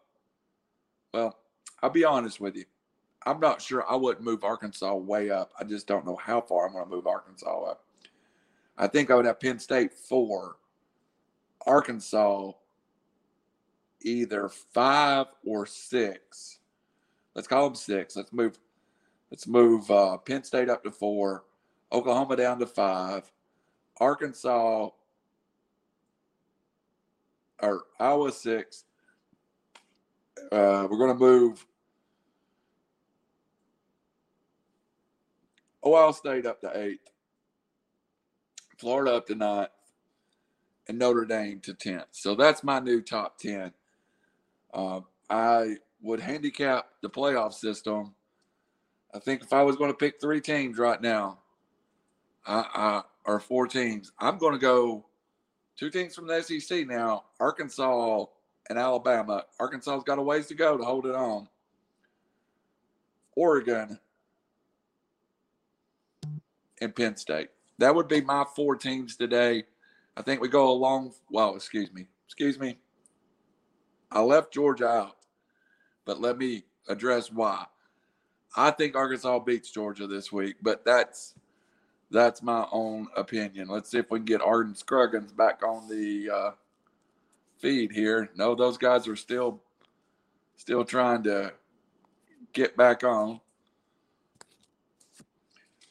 Well, 1.14 1.38
I'll 1.83 1.90
be 1.90 2.05
honest 2.05 2.40
with 2.40 2.57
you. 2.57 2.64
I'm 3.27 3.40
not 3.40 3.61
sure 3.61 3.85
I 3.90 3.97
wouldn't 3.97 4.25
move 4.25 4.45
Arkansas 4.45 4.95
way 4.95 5.31
up. 5.31 5.53
I 5.59 5.64
just 5.64 5.87
don't 5.87 6.07
know 6.07 6.16
how 6.16 6.40
far 6.40 6.66
I'm 6.66 6.73
going 6.73 6.85
to 6.85 6.90
move 6.90 7.07
Arkansas 7.07 7.62
up. 7.64 7.85
I 8.79 8.87
think 8.87 9.11
I 9.11 9.14
would 9.14 9.27
have 9.27 9.40
Penn 9.40 9.59
State 9.59 9.93
four, 9.93 10.57
Arkansas 11.66 12.53
either 14.03 14.49
five 14.49 15.27
or 15.45 15.66
six. 15.66 16.61
Let's 17.35 17.47
call 17.47 17.64
them 17.69 17.75
six. 17.75 18.16
Let's 18.16 18.33
move. 18.33 18.59
Let's 19.31 19.47
move 19.47 19.90
uh, 19.90 20.16
Penn 20.16 20.43
State 20.43 20.71
up 20.71 20.83
to 20.85 20.90
four, 20.90 21.45
Oklahoma 21.92 22.37
down 22.37 22.59
to 22.59 22.66
five, 22.66 23.31
Arkansas 23.98 24.90
or 27.62 27.83
Iowa 27.98 28.33
six. 28.33 28.85
Uh, 30.50 30.87
we're 30.90 30.98
going 30.98 31.12
to 31.12 31.24
move 31.24 31.66
Ohio 35.85 36.12
State 36.12 36.46
up 36.46 36.61
to 36.61 36.79
eighth, 36.79 37.11
Florida 38.79 39.16
up 39.16 39.26
to 39.26 39.35
ninth, 39.35 39.70
and 40.88 40.98
Notre 40.98 41.24
Dame 41.24 41.61
to 41.61 41.74
tenth. 41.74 42.07
So 42.12 42.35
that's 42.35 42.64
my 42.64 42.81
new 42.81 43.00
top 43.03 43.38
ten. 43.38 43.72
Uh, 44.72 45.00
I 45.29 45.76
would 46.00 46.20
handicap 46.20 46.87
the 47.03 47.11
playoff 47.11 47.53
system. 47.53 48.14
I 49.12 49.18
think 49.18 49.42
if 49.42 49.53
I 49.53 49.62
was 49.62 49.76
going 49.76 49.90
to 49.90 49.96
pick 49.96 50.20
three 50.20 50.40
teams 50.40 50.79
right 50.79 51.00
now, 51.00 51.39
I, 52.46 53.03
or 53.24 53.40
four 53.40 53.66
teams, 53.66 54.12
I'm 54.18 54.38
going 54.38 54.53
to 54.53 54.59
go 54.59 55.07
two 55.76 55.90
teams 55.90 56.14
from 56.14 56.26
the 56.26 56.42
SEC 56.42 56.87
now: 56.87 57.24
Arkansas 57.38 58.24
and 58.68 58.79
Alabama. 58.79 59.44
Arkansas's 59.59 60.05
got 60.05 60.18
a 60.18 60.22
ways 60.22 60.46
to 60.48 60.55
go 60.55 60.76
to 60.76 60.85
hold 60.85 61.07
it 61.07 61.14
on. 61.14 61.48
Oregon 63.37 63.98
and 66.81 66.94
Penn 66.94 67.16
State. 67.16 67.48
That 67.79 67.94
would 67.94 68.09
be 68.09 68.20
my 68.20 68.44
four 68.55 68.76
teams 68.76 69.16
today. 69.16 69.64
I 70.16 70.22
think 70.22 70.40
we 70.40 70.48
go 70.48 70.70
along. 70.70 71.12
Well, 71.31 71.57
excuse 71.57 71.92
me. 71.92 72.07
Excuse 72.26 72.59
me. 72.59 72.79
I 74.11 74.20
left 74.20 74.53
Georgia 74.53 74.88
out, 74.88 75.16
but 76.05 76.20
let 76.20 76.37
me 76.37 76.64
address 76.88 77.31
why. 77.31 77.64
I 78.57 78.72
think 78.72 78.96
Arkansas 78.96 79.38
beats 79.40 79.70
Georgia 79.70 80.07
this 80.07 80.33
week, 80.33 80.57
but 80.61 80.85
that's 80.85 81.35
that's 82.11 82.42
my 82.42 82.66
own 82.73 83.07
opinion. 83.16 83.68
Let's 83.68 83.90
see 83.90 83.99
if 83.99 84.11
we 84.11 84.18
can 84.18 84.25
get 84.25 84.40
Arden 84.40 84.75
Scruggins 84.75 85.33
back 85.33 85.62
on 85.62 85.88
the 85.88 86.31
uh, 86.31 86.51
feed 87.59 87.92
here. 87.92 88.31
No, 88.35 88.55
those 88.55 88.77
guys 88.77 89.07
are 89.07 89.16
still 89.16 89.62
still 90.57 90.85
trying 90.85 91.23
to 91.23 91.53
get 92.53 92.77
back 92.77 93.05
on. 93.05 93.40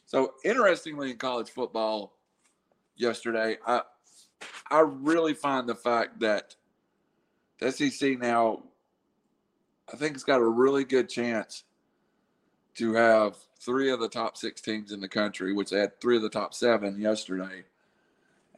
So 0.06 0.34
interestingly, 0.44 1.12
in 1.12 1.18
college 1.18 1.50
football 1.50 2.18
yesterday, 2.98 3.58
I 3.66 3.82
I 4.70 4.82
really 4.82 5.34
find 5.34 5.68
the 5.68 5.76
fact 5.76 6.20
that 6.20 6.56
the 7.60 7.72
SEC 7.72 8.20
now 8.20 8.64
I 9.92 9.96
think 9.96 10.16
it's 10.16 10.24
got 10.24 10.42
a 10.42 10.48
really 10.48 10.84
good 10.84 11.10
chance 11.10 11.64
to 12.80 12.94
have 12.94 13.36
three 13.60 13.92
of 13.92 14.00
the 14.00 14.08
top 14.08 14.38
six 14.38 14.62
teams 14.62 14.94
in 14.94 15.02
the 15.02 15.08
country, 15.08 15.52
which 15.54 15.72
had 15.72 16.00
three 16.00 16.16
of 16.16 16.22
the 16.22 16.30
top 16.30 16.54
seven 16.54 17.00
yesterday. 17.00 17.66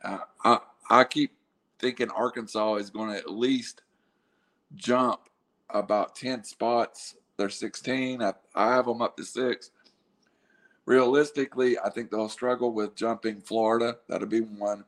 Uh, 0.04 0.20
I 0.44 0.60
I 0.90 1.04
keep 1.06 1.32
thinking 1.80 2.12
Arkansas 2.12 2.76
is 2.76 2.92
going 2.92 3.10
to 3.10 3.18
at 3.18 3.32
least 3.32 3.82
jump 4.76 5.22
about 5.72 6.16
ten 6.16 6.44
spots. 6.44 7.16
They're 7.38 7.50
16. 7.50 8.22
I, 8.22 8.34
I 8.54 8.76
have 8.76 8.86
them 8.86 9.02
up 9.02 9.18
to 9.18 9.24
six. 9.24 9.72
Realistically, 10.86 11.80
I 11.80 11.90
think 11.90 12.12
they'll 12.12 12.30
struggle 12.30 12.72
with 12.72 12.96
jumping 12.96 13.42
Florida. 13.42 13.98
That'll 14.08 14.28
be 14.28 14.42
one. 14.42 14.84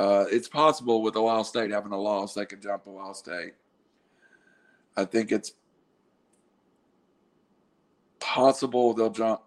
Uh, 0.00 0.24
it's 0.28 0.48
possible 0.48 1.02
with 1.02 1.14
Ohio 1.14 1.44
State 1.44 1.70
having 1.70 1.92
a 1.92 2.00
loss, 2.00 2.34
they 2.34 2.46
could 2.46 2.60
jump 2.60 2.88
Ohio 2.88 3.12
State. 3.12 3.54
I 4.96 5.04
think 5.04 5.30
it's 5.30 5.52
possible 8.20 8.92
they'll 8.94 9.10
jump 9.10 9.40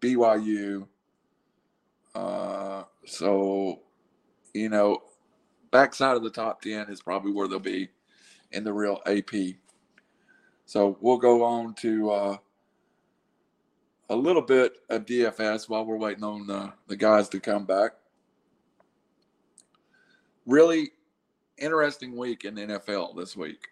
BYU. 0.00 0.86
Uh, 2.14 2.84
so, 3.04 3.80
you 4.54 4.68
know, 4.68 5.02
backside 5.70 6.16
of 6.16 6.22
the 6.22 6.30
top 6.30 6.62
10 6.62 6.90
is 6.90 7.02
probably 7.02 7.32
where 7.32 7.48
they'll 7.48 7.58
be 7.58 7.88
in 8.52 8.64
the 8.64 8.72
real 8.72 9.00
AP. 9.06 9.56
So 10.64 10.96
we'll 11.00 11.18
go 11.18 11.44
on 11.44 11.74
to 11.74 12.10
uh, 12.10 12.36
a 14.08 14.16
little 14.16 14.42
bit 14.42 14.78
of 14.88 15.04
DFS 15.04 15.68
while 15.68 15.84
we're 15.84 15.96
waiting 15.96 16.24
on 16.24 16.46
the, 16.46 16.72
the 16.88 16.96
guys 16.96 17.28
to 17.30 17.40
come 17.40 17.64
back. 17.64 17.92
Really 20.46 20.90
interesting 21.58 22.16
week 22.16 22.44
in 22.44 22.54
NFL 22.54 23.16
this 23.16 23.36
week. 23.36 23.68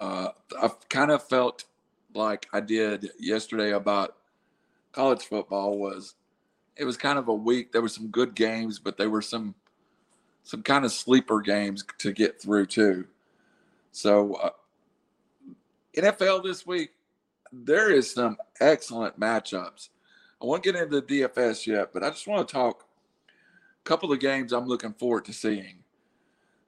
Uh, 0.00 0.28
I've 0.60 0.88
kind 0.88 1.10
of 1.10 1.26
felt 1.26 1.64
like 2.14 2.46
I 2.52 2.60
did 2.60 3.10
yesterday 3.18 3.72
about 3.72 4.16
college 4.92 5.22
football 5.22 5.78
was 5.78 6.14
it 6.76 6.84
was 6.84 6.96
kind 6.96 7.18
of 7.18 7.28
a 7.28 7.34
week. 7.34 7.72
There 7.72 7.82
were 7.82 7.88
some 7.88 8.08
good 8.08 8.34
games, 8.34 8.78
but 8.78 8.96
there 8.96 9.10
were 9.10 9.22
some 9.22 9.54
some 10.44 10.62
kind 10.62 10.84
of 10.84 10.92
sleeper 10.92 11.40
games 11.40 11.84
to 11.98 12.12
get 12.12 12.40
through 12.40 12.66
too. 12.66 13.06
So 13.92 14.34
uh, 14.34 14.50
NFL 15.96 16.44
this 16.44 16.66
week, 16.66 16.90
there 17.52 17.90
is 17.90 18.12
some 18.12 18.36
excellent 18.60 19.18
matchups. 19.18 19.88
I 20.40 20.46
won't 20.46 20.62
get 20.62 20.76
into 20.76 21.00
the 21.00 21.20
DFS 21.22 21.66
yet, 21.66 21.92
but 21.92 22.04
I 22.04 22.10
just 22.10 22.26
want 22.26 22.46
to 22.46 22.52
talk 22.52 22.84
a 23.28 23.88
couple 23.88 24.12
of 24.12 24.20
games 24.20 24.52
I'm 24.52 24.66
looking 24.66 24.92
forward 24.92 25.24
to 25.26 25.32
seeing. 25.32 25.82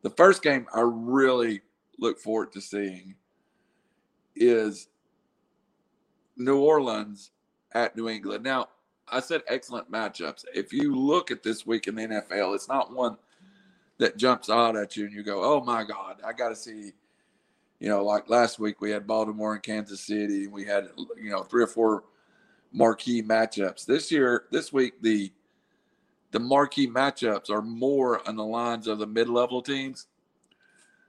The 0.02 0.10
first 0.10 0.42
game 0.42 0.66
I 0.74 0.80
really 0.82 1.60
look 1.98 2.18
forward 2.18 2.52
to 2.52 2.60
seeing 2.60 3.14
is 4.34 4.88
New 6.40 6.58
Orleans 6.58 7.30
at 7.72 7.96
New 7.96 8.08
England. 8.08 8.42
Now, 8.42 8.68
I 9.08 9.20
said 9.20 9.42
excellent 9.46 9.90
matchups. 9.90 10.44
If 10.54 10.72
you 10.72 10.94
look 10.94 11.30
at 11.30 11.42
this 11.42 11.66
week 11.66 11.86
in 11.86 11.94
the 11.96 12.02
NFL, 12.02 12.54
it's 12.54 12.68
not 12.68 12.92
one 12.92 13.16
that 13.98 14.16
jumps 14.16 14.48
out 14.48 14.76
at 14.76 14.96
you 14.96 15.04
and 15.04 15.14
you 15.14 15.22
go, 15.22 15.44
"Oh 15.44 15.62
my 15.62 15.84
God, 15.84 16.20
I 16.24 16.32
got 16.32 16.48
to 16.48 16.56
see." 16.56 16.92
You 17.80 17.88
know, 17.88 18.04
like 18.04 18.28
last 18.28 18.58
week 18.58 18.80
we 18.80 18.90
had 18.90 19.06
Baltimore 19.06 19.54
and 19.54 19.62
Kansas 19.62 20.00
City, 20.00 20.44
and 20.44 20.52
we 20.52 20.64
had 20.64 20.88
you 21.16 21.30
know 21.30 21.42
three 21.42 21.62
or 21.62 21.68
four 21.68 22.04
marquee 22.72 23.22
matchups. 23.22 23.86
This 23.86 24.10
year, 24.12 24.44
this 24.50 24.72
week, 24.72 25.00
the 25.02 25.32
the 26.30 26.40
marquee 26.40 26.86
matchups 26.86 27.50
are 27.50 27.62
more 27.62 28.26
on 28.28 28.36
the 28.36 28.44
lines 28.44 28.86
of 28.86 28.98
the 28.98 29.06
mid-level 29.06 29.62
teams. 29.62 30.06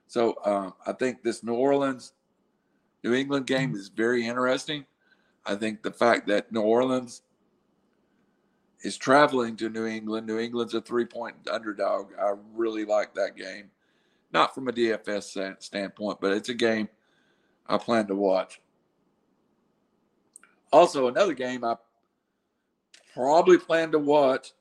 So 0.08 0.36
um, 0.44 0.74
I 0.86 0.92
think 0.92 1.22
this 1.22 1.42
New 1.42 1.54
Orleans 1.54 2.12
New 3.02 3.14
England 3.14 3.46
game 3.46 3.74
is 3.74 3.88
very 3.88 4.26
interesting. 4.26 4.84
I 5.44 5.54
think 5.54 5.82
the 5.82 5.92
fact 5.92 6.26
that 6.28 6.52
New 6.52 6.60
Orleans 6.60 7.22
is 8.82 8.96
traveling 8.96 9.56
to 9.56 9.68
New 9.68 9.86
England, 9.86 10.26
New 10.26 10.38
England's 10.38 10.74
a 10.74 10.80
three 10.80 11.04
point 11.04 11.36
underdog. 11.50 12.12
I 12.20 12.34
really 12.54 12.84
like 12.84 13.14
that 13.14 13.36
game. 13.36 13.70
Not 14.32 14.54
from 14.54 14.68
a 14.68 14.72
DFS 14.72 15.62
standpoint, 15.62 16.18
but 16.20 16.32
it's 16.32 16.48
a 16.48 16.54
game 16.54 16.88
I 17.66 17.78
plan 17.78 18.06
to 18.06 18.14
watch. 18.14 18.60
Also, 20.72 21.08
another 21.08 21.34
game 21.34 21.64
I 21.64 21.76
probably 23.14 23.58
plan 23.58 23.92
to 23.92 23.98
watch. 23.98 24.52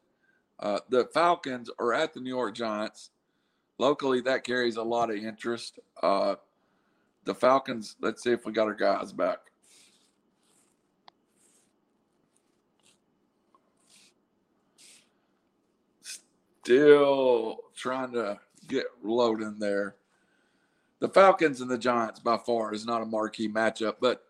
Uh, 0.59 0.79
the 0.89 1.05
Falcons 1.13 1.69
are 1.79 1.93
at 1.93 2.13
the 2.13 2.19
New 2.19 2.29
York 2.29 2.53
Giants. 2.53 3.11
Locally, 3.77 4.21
that 4.21 4.43
carries 4.43 4.75
a 4.75 4.83
lot 4.83 5.09
of 5.09 5.15
interest. 5.15 5.79
Uh, 6.03 6.35
the 7.23 7.33
Falcons, 7.33 7.95
let's 8.01 8.21
see 8.23 8.31
if 8.31 8.45
we 8.45 8.51
got 8.51 8.67
our 8.67 8.75
guys 8.75 9.13
back. 9.13 9.50
Still 16.63 17.57
trying 17.75 18.11
to 18.13 18.39
get 18.67 18.85
loading 19.03 19.57
there. 19.57 19.95
The 20.99 21.09
Falcons 21.09 21.61
and 21.61 21.71
the 21.71 21.77
Giants 21.77 22.19
by 22.19 22.37
far 22.37 22.73
is 22.73 22.85
not 22.85 23.01
a 23.01 23.05
marquee 23.05 23.49
matchup, 23.49 23.95
but 23.99 24.23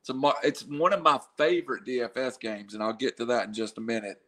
it's 0.00 0.08
a 0.08 0.32
it's 0.42 0.64
one 0.64 0.94
of 0.94 1.02
my 1.02 1.20
favorite 1.36 1.84
DFS 1.84 2.40
games, 2.40 2.72
and 2.72 2.82
I'll 2.82 2.94
get 2.94 3.18
to 3.18 3.26
that 3.26 3.48
in 3.48 3.52
just 3.52 3.76
a 3.76 3.82
minute. 3.82 4.22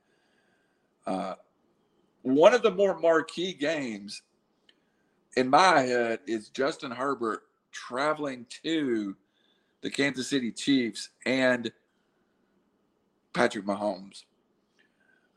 Uh, 1.07 1.35
one 2.23 2.53
of 2.53 2.63
the 2.63 2.71
more 2.71 2.99
marquee 2.99 3.55
games 3.55 4.23
in 5.37 5.49
my 5.49 5.81
head 5.81 6.21
is 6.27 6.51
Justin 6.51 6.91
Herbert 6.91 7.45
traveling 7.73 8.45
to 8.65 9.17
the 9.81 9.91
Kansas 9.91 10.29
City 10.29 10.53
Chiefs 10.53 11.11
and 11.25 11.73
Patrick 13.33 13.65
Mahomes. 13.65 14.25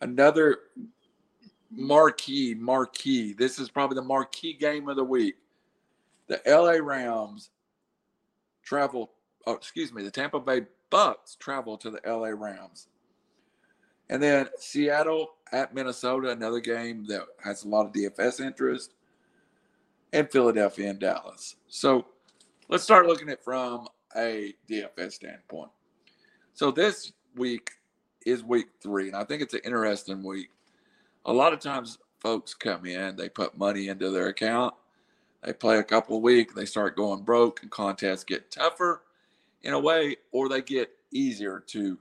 Another 0.01 0.57
marquee, 1.71 2.53
marquee. 2.53 3.33
This 3.33 3.59
is 3.59 3.69
probably 3.69 3.95
the 3.95 4.01
marquee 4.01 4.53
game 4.53 4.89
of 4.89 4.95
the 4.95 5.03
week. 5.03 5.35
The 6.27 6.41
LA 6.45 6.83
Rams 6.83 7.49
travel, 8.63 9.11
oh, 9.45 9.53
excuse 9.53 9.93
me, 9.93 10.03
the 10.03 10.11
Tampa 10.11 10.39
Bay 10.39 10.61
Bucks 10.89 11.35
travel 11.35 11.77
to 11.77 11.89
the 11.89 12.01
LA 12.05 12.29
Rams. 12.29 12.87
And 14.09 14.21
then 14.21 14.47
Seattle 14.57 15.31
at 15.51 15.73
Minnesota, 15.73 16.29
another 16.29 16.59
game 16.59 17.05
that 17.05 17.23
has 17.43 17.63
a 17.63 17.67
lot 17.67 17.85
of 17.85 17.93
DFS 17.93 18.45
interest, 18.45 18.93
and 20.13 20.29
Philadelphia 20.29 20.89
and 20.89 20.99
Dallas. 20.99 21.55
So 21.69 22.05
let's 22.67 22.83
start 22.83 23.07
looking 23.07 23.29
at 23.29 23.43
from 23.43 23.87
a 24.15 24.53
DFS 24.69 25.13
standpoint. 25.13 25.71
So 26.53 26.71
this 26.71 27.13
week 27.35 27.71
is 28.25 28.43
week 28.43 28.67
three, 28.81 29.07
and 29.07 29.15
I 29.15 29.23
think 29.23 29.41
it's 29.41 29.53
an 29.53 29.61
interesting 29.63 30.23
week. 30.23 30.49
A 31.25 31.33
lot 31.33 31.53
of 31.53 31.59
times, 31.59 31.97
folks 32.19 32.53
come 32.53 32.85
in, 32.85 33.15
they 33.15 33.29
put 33.29 33.57
money 33.57 33.87
into 33.87 34.09
their 34.09 34.27
account, 34.27 34.73
they 35.43 35.53
play 35.53 35.77
a 35.77 35.83
couple 35.83 36.17
of 36.17 36.23
weeks, 36.23 36.53
they 36.53 36.65
start 36.65 36.95
going 36.95 37.23
broke, 37.23 37.61
and 37.61 37.71
contests 37.71 38.23
get 38.23 38.51
tougher 38.51 39.03
in 39.63 39.73
a 39.73 39.79
way, 39.79 40.17
or 40.31 40.49
they 40.49 40.61
get 40.61 40.91
easier 41.11 41.59
to. 41.67 41.97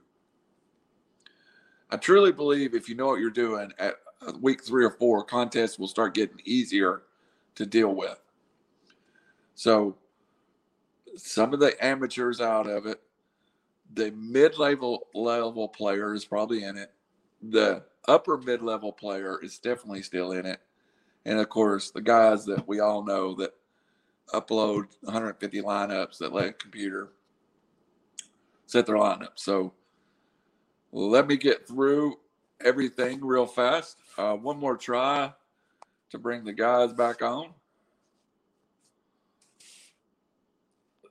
I 1.89 1.97
truly 1.97 2.31
believe 2.31 2.73
if 2.73 2.87
you 2.87 2.95
know 2.95 3.07
what 3.07 3.19
you're 3.19 3.29
doing 3.29 3.71
at 3.77 3.95
uh, 4.25 4.33
week 4.39 4.63
three 4.63 4.85
or 4.85 4.91
four, 4.91 5.23
contests 5.23 5.77
will 5.77 5.87
start 5.87 6.13
getting 6.13 6.39
easier 6.45 7.03
to 7.55 7.65
deal 7.65 7.93
with. 7.93 8.19
So 9.55 9.97
some 11.15 11.53
of 11.53 11.59
the 11.59 11.83
amateurs 11.83 12.41
out 12.41 12.67
of 12.67 12.85
it. 12.85 13.01
The 13.93 14.11
mid-level 14.11 15.07
level 15.13 15.67
player 15.67 16.13
is 16.13 16.25
probably 16.25 16.63
in 16.63 16.77
it. 16.77 16.91
The 17.41 17.83
upper 18.07 18.37
mid-level 18.37 18.93
player 18.93 19.39
is 19.41 19.57
definitely 19.57 20.03
still 20.03 20.31
in 20.31 20.45
it. 20.45 20.59
And 21.25 21.39
of 21.39 21.49
course, 21.49 21.91
the 21.91 22.01
guys 22.01 22.45
that 22.45 22.67
we 22.67 22.79
all 22.79 23.03
know 23.03 23.35
that 23.35 23.53
upload 24.33 24.85
150 25.01 25.61
lineups 25.61 26.17
that 26.19 26.33
let 26.33 26.45
a 26.45 26.53
computer 26.53 27.09
set 28.65 28.85
their 28.85 28.95
lineup. 28.95 29.33
So 29.35 29.73
let 30.91 31.27
me 31.27 31.37
get 31.37 31.67
through 31.67 32.17
everything 32.63 33.23
real 33.23 33.45
fast. 33.45 33.97
Uh, 34.17 34.35
one 34.35 34.57
more 34.57 34.77
try 34.77 35.33
to 36.09 36.17
bring 36.17 36.43
the 36.43 36.53
guys 36.53 36.93
back 36.93 37.21
on. 37.21 37.49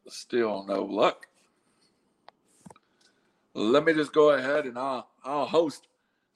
Still 0.09 0.65
no 0.67 0.83
luck. 0.83 1.29
Let 3.55 3.85
me 3.85 3.95
just 3.95 4.13
go 4.13 4.31
ahead 4.31 4.67
and 4.67 4.77
I'll 4.77 5.09
I'll 5.25 5.47
host. 5.47 5.87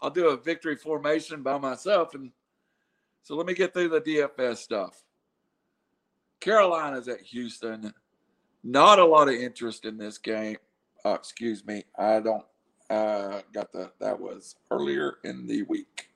I'll 0.01 0.11
do 0.11 0.29
a 0.29 0.37
victory 0.37 0.77
formation 0.77 1.43
by 1.43 1.59
myself, 1.59 2.15
and 2.15 2.31
so 3.23 3.37
let 3.37 3.47
me 3.47 3.55
get 3.55 3.73
through 3.73 3.89
the 3.89 4.01
DFS 4.01 4.59
stuff. 4.59 5.03
Carolina's 6.41 7.09
at 7.09 7.23
Houston. 7.23 7.93
Not 8.63 8.99
a 8.99 9.05
lot 9.05 9.29
of 9.29 9.35
interest 9.35 9.85
in 9.85 9.97
this 9.97 10.19
game. 10.19 10.59
Uh, 11.05 11.15
excuse 11.15 11.67
me. 11.67 11.85
I 11.99 12.21
don't 12.21 12.45
uh, 12.91 13.41
got 13.53 13.73
the 13.73 13.91
that 14.01 14.19
was 14.19 14.57
earlier 14.71 15.15
in 15.25 15.47
the 15.47 15.63
week. 15.63 16.11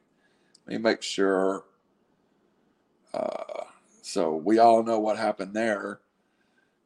Let 0.66 0.76
me 0.76 0.82
make 0.82 1.02
sure. 1.02 1.64
Uh, 3.14 3.64
so 4.02 4.36
we 4.36 4.58
all 4.58 4.82
know 4.82 4.98
what 4.98 5.16
happened 5.16 5.54
there. 5.54 6.00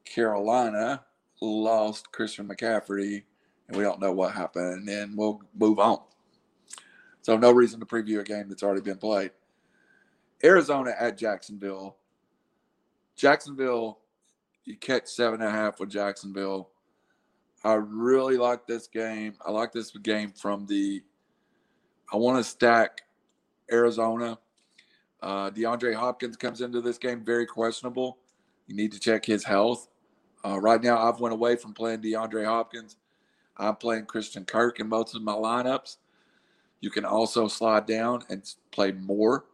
Carolina 0.04 1.04
lost 1.40 2.12
Christian 2.12 2.48
McCaffrey, 2.48 3.24
and 3.66 3.76
we 3.76 3.82
don't 3.82 4.00
know 4.00 4.12
what 4.12 4.32
happened, 4.32 4.72
and 4.72 4.88
then 4.88 5.16
we'll 5.16 5.40
move 5.58 5.78
on. 5.78 6.00
So, 7.22 7.36
no 7.36 7.52
reason 7.52 7.80
to 7.80 7.86
preview 7.86 8.20
a 8.20 8.24
game 8.24 8.48
that's 8.48 8.62
already 8.62 8.80
been 8.80 8.98
played. 8.98 9.30
Arizona 10.44 10.92
at 10.98 11.16
Jacksonville. 11.16 11.96
Jacksonville, 13.16 14.00
you 14.64 14.76
catch 14.76 15.06
seven 15.06 15.40
and 15.40 15.48
a 15.48 15.52
half 15.52 15.78
with 15.78 15.90
Jacksonville. 15.90 16.70
I 17.64 17.74
really 17.74 18.36
like 18.36 18.66
this 18.66 18.88
game. 18.88 19.34
I 19.44 19.50
like 19.52 19.72
this 19.72 19.90
game 19.92 20.32
from 20.32 20.66
the. 20.66 21.02
I 22.12 22.16
want 22.16 22.38
to 22.38 22.44
stack 22.44 23.02
Arizona. 23.70 24.38
Uh, 25.22 25.50
DeAndre 25.50 25.94
Hopkins 25.94 26.36
comes 26.36 26.60
into 26.60 26.80
this 26.80 26.98
game 26.98 27.24
very 27.24 27.46
questionable. 27.46 28.18
You 28.66 28.74
need 28.74 28.92
to 28.92 29.00
check 29.00 29.24
his 29.24 29.44
health. 29.44 29.88
Uh, 30.44 30.58
right 30.58 30.82
now, 30.82 30.98
I've 30.98 31.20
went 31.20 31.32
away 31.32 31.54
from 31.54 31.72
playing 31.72 32.02
DeAndre 32.02 32.44
Hopkins. 32.44 32.96
I'm 33.56 33.76
playing 33.76 34.06
Christian 34.06 34.44
Kirk 34.44 34.80
in 34.80 34.88
most 34.88 35.14
of 35.14 35.22
my 35.22 35.34
lineups. 35.34 35.98
You 36.82 36.90
can 36.90 37.04
also 37.04 37.48
slide 37.48 37.86
down 37.86 38.24
and 38.28 38.42
play 38.72 38.92
more. 38.92 39.46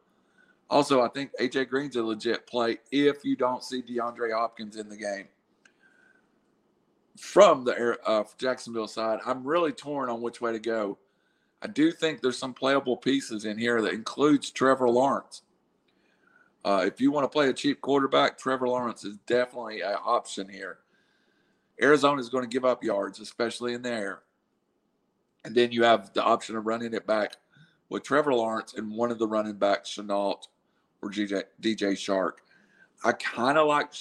Also, 0.71 1.03
I 1.03 1.09
think 1.09 1.31
AJ 1.41 1.69
Green's 1.69 1.95
a 1.97 2.03
legit 2.03 2.47
play 2.47 2.79
if 2.91 3.25
you 3.25 3.37
don't 3.37 3.63
see 3.63 3.83
DeAndre 3.83 4.33
Hopkins 4.35 4.77
in 4.77 4.89
the 4.89 4.97
game. 4.97 5.29
From 7.19 7.65
the 7.65 7.99
uh, 8.05 8.25
Jacksonville 8.39 8.89
side, 8.89 9.21
I'm 9.27 9.47
really 9.47 9.73
torn 9.73 10.09
on 10.09 10.23
which 10.23 10.41
way 10.41 10.53
to 10.53 10.59
go. 10.59 10.99
I 11.61 11.67
do 11.67 11.93
think 11.93 12.21
there's 12.21 12.39
some 12.39 12.55
playable 12.55 12.97
pieces 12.97 13.45
in 13.45 13.59
here 13.59 13.83
that 13.83 13.93
includes 13.93 14.51
Trevor 14.51 14.89
Lawrence. 14.89 15.43
Uh, 16.65 16.85
if 16.87 17.01
you 17.01 17.11
want 17.11 17.25
to 17.25 17.29
play 17.29 17.49
a 17.49 17.53
cheap 17.53 17.81
quarterback, 17.81 18.39
Trevor 18.39 18.69
Lawrence 18.69 19.05
is 19.05 19.17
definitely 19.27 19.83
an 19.83 19.97
option 20.05 20.49
here. 20.49 20.79
Arizona 21.81 22.21
is 22.21 22.29
going 22.29 22.45
to 22.45 22.51
give 22.51 22.65
up 22.65 22.83
yards, 22.83 23.21
especially 23.21 23.75
in 23.75 23.83
the 23.83 23.91
air. 23.91 24.21
And 25.45 25.55
then 25.55 25.73
you 25.73 25.85
have 25.85 26.13
the 26.13 26.23
option 26.23 26.57
of 26.57 26.67
running 26.67 26.95
it 26.95 27.07
back 27.07 27.37
with 27.89 28.03
Trevor 28.03 28.35
Lawrence 28.35 28.75
and 28.75 28.93
one 28.93 29.11
of 29.11 29.19
the 29.19 29.27
running 29.27 29.55
backs, 29.55 29.91
Shenault 29.91 30.49
or 31.03 31.11
DJ, 31.11 31.45
DJ 31.61 31.93
Chark. 31.93 32.33
I 33.05 33.13
kind 33.13 33.57
of 33.57 33.69
like, 33.69 33.93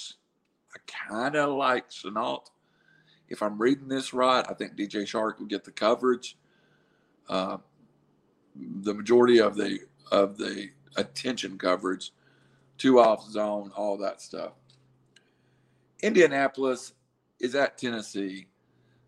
I 0.74 0.78
kind 0.86 1.36
of 1.36 1.50
like 1.50 1.90
Shenault. 1.90 2.46
If 3.28 3.42
I'm 3.42 3.58
reading 3.58 3.88
this 3.88 4.12
right, 4.12 4.44
I 4.48 4.54
think 4.54 4.74
DJ 4.74 5.02
Chark 5.02 5.38
will 5.38 5.46
get 5.46 5.64
the 5.64 5.70
coverage. 5.70 6.36
Uh, 7.28 7.58
the 8.82 8.94
majority 8.94 9.38
of 9.40 9.56
the 9.56 9.80
of 10.10 10.38
the 10.38 10.70
attention 10.96 11.58
coverage, 11.58 12.12
two 12.78 12.98
off 12.98 13.28
zone, 13.30 13.70
all 13.76 13.98
that 13.98 14.20
stuff. 14.22 14.52
Indianapolis 16.02 16.92
is 17.40 17.54
at 17.54 17.78
Tennessee. 17.78 18.46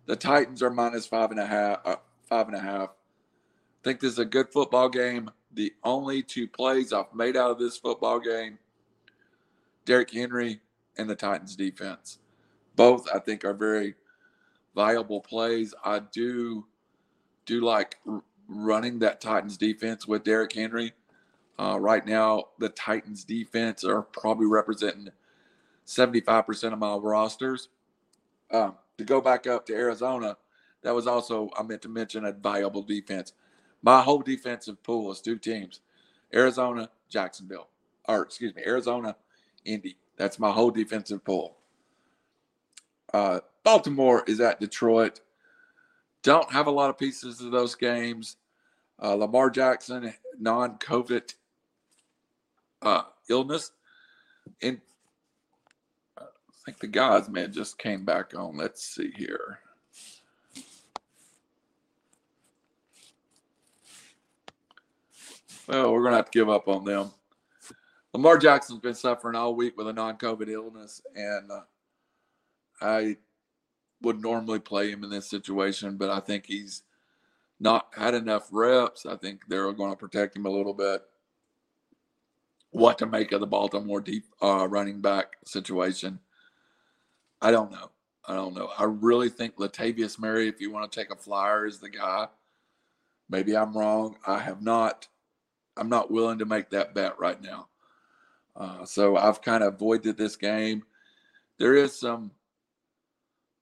The 0.06 0.16
Titans 0.16 0.62
are 0.62 0.70
minus 0.70 1.06
five 1.06 1.30
and 1.30 1.40
a 1.40 1.46
half. 1.46 1.78
Uh, 1.84 1.96
five 2.30 2.46
and 2.46 2.56
a 2.56 2.60
half. 2.60 2.88
I 2.88 3.82
think 3.84 4.00
this 4.00 4.12
is 4.12 4.18
a 4.18 4.24
good 4.24 4.50
football 4.50 4.88
game. 4.88 5.30
The 5.52 5.74
only 5.84 6.22
two 6.22 6.48
plays 6.48 6.92
I've 6.92 7.12
made 7.12 7.36
out 7.36 7.50
of 7.50 7.58
this 7.58 7.76
football 7.76 8.20
game, 8.20 8.58
Derrick 9.84 10.12
Henry 10.12 10.60
and 10.96 11.10
the 11.10 11.16
Titans 11.16 11.56
defense. 11.56 12.18
Both 12.76 13.08
I 13.12 13.18
think 13.18 13.44
are 13.44 13.52
very 13.52 13.96
viable 14.74 15.20
plays. 15.20 15.74
I 15.84 15.98
do 15.98 16.66
do 17.46 17.60
like 17.60 17.96
running 18.48 19.00
that 19.00 19.20
Titans 19.20 19.56
defense 19.56 20.06
with 20.06 20.24
Derrick 20.24 20.52
Henry. 20.52 20.92
Uh, 21.58 21.78
right 21.78 22.06
now, 22.06 22.44
the 22.58 22.68
Titans 22.70 23.24
defense 23.24 23.84
are 23.84 24.02
probably 24.02 24.46
representing 24.46 25.08
75% 25.86 26.72
of 26.72 26.78
my 26.78 26.94
rosters. 26.94 27.68
Um, 28.52 28.74
to 28.98 29.04
go 29.04 29.20
back 29.20 29.46
up 29.46 29.66
to 29.66 29.74
Arizona, 29.74 30.36
that 30.82 30.94
was 30.94 31.06
also, 31.06 31.50
I 31.58 31.62
meant 31.62 31.82
to 31.82 31.88
mention, 31.88 32.24
a 32.24 32.32
viable 32.32 32.82
defense. 32.82 33.32
My 33.82 34.00
whole 34.00 34.20
defensive 34.20 34.82
pool 34.82 35.10
is 35.10 35.20
two 35.20 35.38
teams 35.38 35.80
Arizona, 36.34 36.90
Jacksonville, 37.08 37.68
or 38.08 38.22
excuse 38.22 38.54
me, 38.54 38.62
Arizona, 38.66 39.16
Indy. 39.64 39.96
That's 40.16 40.38
my 40.38 40.50
whole 40.50 40.70
defensive 40.70 41.24
pool. 41.24 41.56
Uh, 43.12 43.40
Baltimore 43.64 44.22
is 44.26 44.40
at 44.40 44.60
Detroit. 44.60 45.20
Don't 46.22 46.50
have 46.52 46.66
a 46.66 46.70
lot 46.70 46.90
of 46.90 46.98
pieces 46.98 47.40
of 47.40 47.50
those 47.50 47.74
games. 47.74 48.36
Uh, 49.02 49.14
Lamar 49.14 49.50
Jackson, 49.50 50.12
non 50.38 50.76
COVID 50.78 51.34
uh, 52.82 53.02
illness. 53.28 53.72
And 54.62 54.80
I 56.18 56.24
think 56.64 56.78
the 56.78 56.86
guys, 56.86 57.28
man, 57.28 57.52
just 57.52 57.78
came 57.78 58.04
back 58.04 58.34
on. 58.36 58.56
Let's 58.56 58.84
see 58.84 59.10
here. 59.16 59.60
Well, 65.70 65.92
we're 65.92 66.00
going 66.00 66.10
to 66.10 66.16
have 66.16 66.30
to 66.32 66.36
give 66.36 66.48
up 66.48 66.66
on 66.66 66.84
them. 66.84 67.12
Lamar 68.12 68.38
Jackson's 68.38 68.80
been 68.80 68.92
suffering 68.92 69.36
all 69.36 69.54
week 69.54 69.76
with 69.78 69.86
a 69.86 69.92
non 69.92 70.18
COVID 70.18 70.48
illness, 70.48 71.00
and 71.14 71.48
uh, 71.48 71.60
I 72.80 73.18
would 74.02 74.20
normally 74.20 74.58
play 74.58 74.90
him 74.90 75.04
in 75.04 75.10
this 75.10 75.30
situation, 75.30 75.96
but 75.96 76.10
I 76.10 76.18
think 76.18 76.46
he's 76.46 76.82
not 77.60 77.86
had 77.96 78.14
enough 78.14 78.48
reps. 78.50 79.06
I 79.06 79.14
think 79.14 79.42
they're 79.46 79.72
going 79.72 79.92
to 79.92 79.96
protect 79.96 80.34
him 80.34 80.44
a 80.44 80.50
little 80.50 80.74
bit. 80.74 81.02
What 82.72 82.98
to 82.98 83.06
make 83.06 83.30
of 83.30 83.38
the 83.38 83.46
Baltimore 83.46 84.00
deep 84.00 84.24
uh, 84.42 84.66
running 84.68 85.00
back 85.00 85.36
situation? 85.44 86.18
I 87.40 87.52
don't 87.52 87.70
know. 87.70 87.92
I 88.26 88.34
don't 88.34 88.56
know. 88.56 88.70
I 88.76 88.84
really 88.84 89.28
think 89.28 89.54
Latavius 89.54 90.18
Murray, 90.18 90.48
if 90.48 90.60
you 90.60 90.72
want 90.72 90.90
to 90.90 91.00
take 91.00 91.12
a 91.12 91.16
flyer, 91.16 91.64
is 91.64 91.78
the 91.78 91.90
guy. 91.90 92.26
Maybe 93.28 93.56
I'm 93.56 93.78
wrong. 93.78 94.16
I 94.26 94.40
have 94.40 94.62
not. 94.62 95.06
I'm 95.76 95.88
not 95.88 96.10
willing 96.10 96.38
to 96.38 96.44
make 96.44 96.70
that 96.70 96.94
bet 96.94 97.18
right 97.18 97.40
now. 97.40 97.68
Uh, 98.56 98.84
so 98.84 99.16
I've 99.16 99.42
kind 99.42 99.62
of 99.62 99.74
avoided 99.74 100.16
this 100.16 100.36
game. 100.36 100.82
There 101.58 101.74
is 101.74 101.98
some 101.98 102.32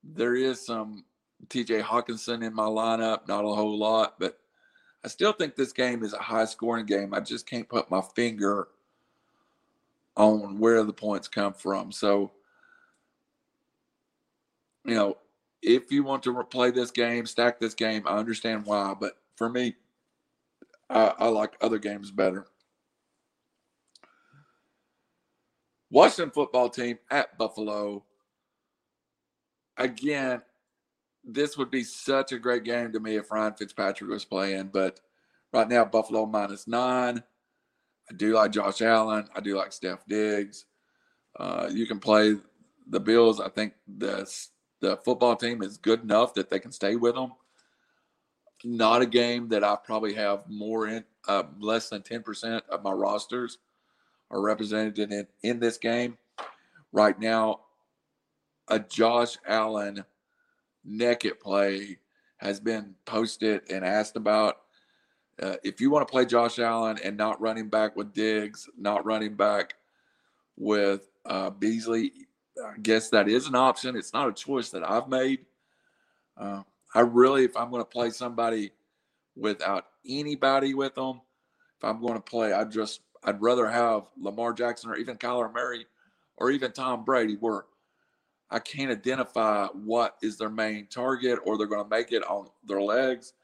there 0.02 0.34
is 0.34 0.64
some 0.64 1.04
TJ 1.48 1.82
Hockenson 1.82 2.44
in 2.44 2.54
my 2.54 2.64
lineup, 2.64 3.28
not 3.28 3.44
a 3.44 3.48
whole 3.48 3.76
lot, 3.76 4.18
but 4.18 4.38
I 5.04 5.08
still 5.08 5.32
think 5.32 5.54
this 5.54 5.72
game 5.72 6.02
is 6.02 6.12
a 6.12 6.18
high 6.18 6.44
scoring 6.44 6.86
game. 6.86 7.14
I 7.14 7.20
just 7.20 7.46
can't 7.46 7.68
put 7.68 7.90
my 7.90 8.00
finger 8.14 8.68
on 10.16 10.58
where 10.58 10.82
the 10.82 10.92
points 10.92 11.28
come 11.28 11.52
from. 11.52 11.92
So, 11.92 12.32
you 14.84 14.94
know, 14.94 15.18
if 15.62 15.92
you 15.92 16.02
want 16.02 16.22
to 16.24 16.42
play 16.44 16.70
this 16.70 16.90
game, 16.90 17.26
stack 17.26 17.60
this 17.60 17.74
game, 17.74 18.02
I 18.06 18.16
understand 18.16 18.66
why. 18.66 18.94
But 18.98 19.18
for 19.36 19.48
me, 19.48 19.76
I, 20.90 21.14
I 21.18 21.28
like 21.28 21.56
other 21.60 21.78
games 21.78 22.10
better. 22.10 22.46
Washington 25.90 26.30
football 26.30 26.68
team 26.68 26.98
at 27.10 27.36
Buffalo 27.38 28.04
again, 29.78 30.42
this 31.24 31.56
would 31.56 31.70
be 31.70 31.84
such 31.84 32.32
a 32.32 32.38
great 32.38 32.64
game 32.64 32.92
to 32.92 33.00
me 33.00 33.16
if 33.16 33.30
Ryan 33.30 33.54
Fitzpatrick 33.54 34.10
was 34.10 34.24
playing. 34.24 34.70
But 34.72 35.00
right 35.52 35.68
now, 35.68 35.84
Buffalo 35.84 36.26
minus 36.26 36.66
nine. 36.66 37.22
I 38.10 38.14
do 38.14 38.34
like 38.34 38.52
Josh 38.52 38.82
Allen. 38.82 39.28
I 39.34 39.40
do 39.40 39.56
like 39.56 39.72
Steph 39.72 40.06
Diggs. 40.06 40.66
Uh, 41.38 41.68
you 41.70 41.86
can 41.86 42.00
play 42.00 42.36
the 42.88 43.00
Bills. 43.00 43.40
I 43.40 43.48
think 43.48 43.74
the 43.86 44.30
the 44.80 44.96
football 44.98 45.36
team 45.36 45.62
is 45.62 45.76
good 45.76 46.02
enough 46.02 46.34
that 46.34 46.50
they 46.50 46.60
can 46.60 46.72
stay 46.72 46.96
with 46.96 47.14
them. 47.14 47.32
Not 48.64 49.02
a 49.02 49.06
game 49.06 49.48
that 49.50 49.62
I 49.62 49.76
probably 49.76 50.14
have 50.14 50.42
more 50.48 50.88
in 50.88 51.04
uh, 51.28 51.44
less 51.60 51.88
than 51.88 52.02
ten 52.02 52.22
percent 52.22 52.64
of 52.68 52.82
my 52.82 52.90
rosters 52.90 53.58
are 54.30 54.40
represented 54.40 54.98
in 54.98 55.26
in 55.42 55.60
this 55.60 55.78
game. 55.78 56.18
Right 56.92 57.18
now, 57.20 57.60
a 58.68 58.78
Josh 58.78 59.36
Allen 59.46 60.04
naked 60.84 61.38
play 61.38 61.98
has 62.38 62.58
been 62.58 62.94
posted 63.04 63.62
and 63.70 63.84
asked 63.84 64.16
about. 64.16 64.58
Uh, 65.40 65.54
if 65.62 65.80
you 65.80 65.88
want 65.88 66.06
to 66.06 66.10
play 66.10 66.26
Josh 66.26 66.58
Allen 66.58 66.98
and 67.04 67.16
not 67.16 67.40
running 67.40 67.68
back 67.68 67.94
with 67.94 68.12
Diggs, 68.12 68.68
not 68.76 69.04
running 69.04 69.34
back 69.34 69.74
with 70.56 71.08
uh, 71.26 71.50
Beasley, 71.50 72.12
I 72.58 72.76
guess 72.82 73.08
that 73.10 73.28
is 73.28 73.46
an 73.46 73.54
option. 73.54 73.94
It's 73.94 74.12
not 74.12 74.28
a 74.28 74.32
choice 74.32 74.70
that 74.70 74.82
I've 74.82 75.08
made. 75.08 75.46
Uh, 76.36 76.62
I 76.94 77.00
really, 77.00 77.44
if 77.44 77.56
I'm 77.56 77.70
going 77.70 77.82
to 77.82 77.88
play 77.88 78.10
somebody 78.10 78.72
without 79.36 79.84
anybody 80.06 80.74
with 80.74 80.94
them, 80.94 81.20
if 81.78 81.84
I'm 81.84 82.00
going 82.00 82.14
to 82.14 82.20
play, 82.20 82.52
I 82.52 82.64
just 82.64 83.00
I'd 83.24 83.42
rather 83.42 83.68
have 83.68 84.04
Lamar 84.20 84.52
Jackson 84.52 84.90
or 84.90 84.96
even 84.96 85.16
Kyler 85.16 85.52
Murray 85.52 85.86
or 86.36 86.50
even 86.50 86.72
Tom 86.72 87.04
Brady, 87.04 87.36
where 87.38 87.64
I 88.50 88.58
can't 88.58 88.90
identify 88.90 89.66
what 89.66 90.16
is 90.22 90.38
their 90.38 90.50
main 90.50 90.86
target 90.86 91.38
or 91.44 91.58
they're 91.58 91.66
going 91.66 91.84
to 91.84 91.88
make 91.88 92.12
it 92.12 92.24
on 92.24 92.48
their 92.64 92.80
legs. 92.80 93.34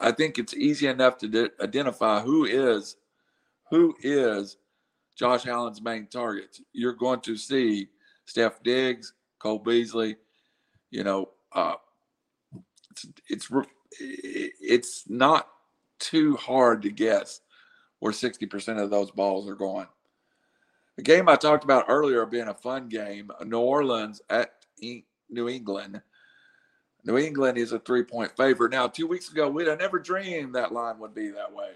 I 0.00 0.12
think 0.12 0.38
it's 0.38 0.54
easy 0.54 0.86
enough 0.86 1.18
to 1.18 1.50
identify 1.60 2.20
who 2.20 2.44
is 2.44 2.96
who 3.70 3.94
is 4.00 4.56
Josh 5.16 5.46
Allen's 5.46 5.82
main 5.82 6.06
target. 6.06 6.58
You're 6.72 6.92
going 6.92 7.20
to 7.20 7.36
see 7.36 7.88
Steph 8.26 8.62
Diggs, 8.62 9.12
Cole 9.38 9.58
Beasley. 9.58 10.16
You 10.90 11.02
know, 11.02 11.30
uh, 11.52 11.74
it's 13.28 13.48
it's 13.90 15.04
not 15.08 15.48
too 15.98 16.36
hard 16.36 16.82
to 16.82 16.90
guess 16.90 17.40
where 18.00 18.12
60% 18.12 18.82
of 18.82 18.90
those 18.90 19.10
balls 19.10 19.48
are 19.48 19.54
going. 19.54 19.86
The 20.96 21.02
game 21.02 21.28
I 21.28 21.36
talked 21.36 21.64
about 21.64 21.86
earlier 21.88 22.26
being 22.26 22.48
a 22.48 22.54
fun 22.54 22.88
game, 22.88 23.30
New 23.44 23.58
Orleans 23.58 24.20
at 24.30 24.52
New 24.80 25.48
England. 25.48 26.02
New 27.04 27.18
England 27.18 27.58
is 27.58 27.72
a 27.72 27.78
three 27.78 28.02
point 28.02 28.36
favorite. 28.36 28.72
Now, 28.72 28.86
two 28.88 29.06
weeks 29.06 29.30
ago, 29.30 29.48
we'd 29.48 29.66
have 29.66 29.78
never 29.78 29.98
dreamed 29.98 30.54
that 30.54 30.72
line 30.72 30.98
would 30.98 31.14
be 31.14 31.28
that 31.30 31.52
way. 31.52 31.72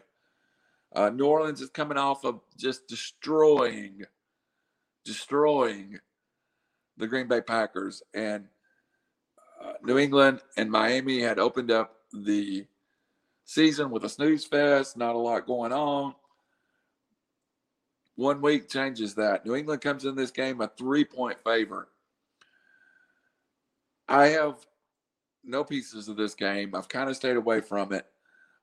Uh, 0.95 1.11
New 1.11 1.27
Orleans 1.27 1.61
is 1.61 1.69
coming 1.69 1.99
off 1.99 2.25
of 2.25 2.41
just 2.57 2.87
destroying, 2.89 4.05
destroying 5.05 5.99
the 6.97 7.07
Green 7.07 7.29
Bay 7.29 7.41
Packers. 7.41 8.03
And 8.15 8.47
uh, 9.63 9.73
New 9.83 9.99
England 9.99 10.41
and 10.57 10.71
Miami 10.71 11.21
had 11.21 11.39
opened 11.39 11.71
up 11.71 11.97
the 12.13 12.67
season 13.45 13.91
with 13.91 14.05
a 14.05 14.09
snooze 14.09 14.45
fest, 14.45 14.97
not 14.97 15.15
a 15.15 15.19
lot 15.19 15.47
going 15.47 15.73
on. 15.73 16.15
One 18.17 18.41
week 18.41 18.69
changes 18.69 19.15
that. 19.15 19.47
New 19.47 19.55
England 19.55 19.81
comes 19.81 20.05
in 20.05 20.17
this 20.17 20.31
game 20.31 20.61
a 20.61 20.69
three 20.77 21.05
point 21.05 21.39
favorite. 21.45 21.89
I 24.09 24.29
have 24.29 24.57
no 25.45 25.65
pieces 25.65 26.09
of 26.09 26.17
this 26.17 26.35
game. 26.35 26.75
I've 26.75 26.89
kind 26.89 27.09
of 27.09 27.17
stayed 27.17 27.37
away 27.37 27.61
from 27.61 27.93
it. 27.93 28.07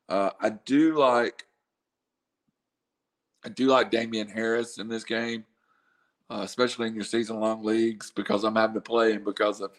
Uh, 0.09 0.31
I 0.39 0.49
do 0.49 0.97
like 0.97 1.45
I 3.45 3.49
do 3.49 3.67
like 3.67 3.91
Damien 3.91 4.27
Harris 4.27 4.77
in 4.77 4.87
this 4.87 5.03
game, 5.03 5.45
uh, 6.29 6.41
especially 6.43 6.87
in 6.87 6.95
your 6.95 7.03
season 7.03 7.39
long 7.39 7.63
leagues 7.63 8.11
because 8.11 8.43
I'm 8.43 8.55
having 8.55 8.73
to 8.73 8.81
play 8.81 9.13
him 9.13 9.23
because 9.23 9.61
of 9.61 9.71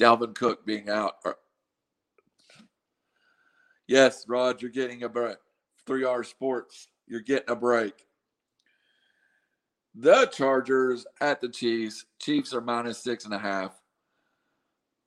Dalvin 0.00 0.34
Cook 0.34 0.64
being 0.64 0.88
out. 0.88 1.14
Yes, 3.86 4.24
Rod, 4.28 4.62
you're 4.62 4.70
getting 4.70 5.02
a 5.02 5.08
break. 5.08 5.36
Three 5.86 6.06
hour 6.06 6.24
sports, 6.24 6.88
you're 7.06 7.20
getting 7.20 7.50
a 7.50 7.56
break. 7.56 8.06
The 9.94 10.26
Chargers 10.26 11.04
at 11.20 11.40
the 11.40 11.48
Chiefs. 11.48 12.06
Chiefs 12.20 12.54
are 12.54 12.60
minus 12.60 13.02
six 13.02 13.24
and 13.24 13.34
a 13.34 13.38
half 13.38 13.80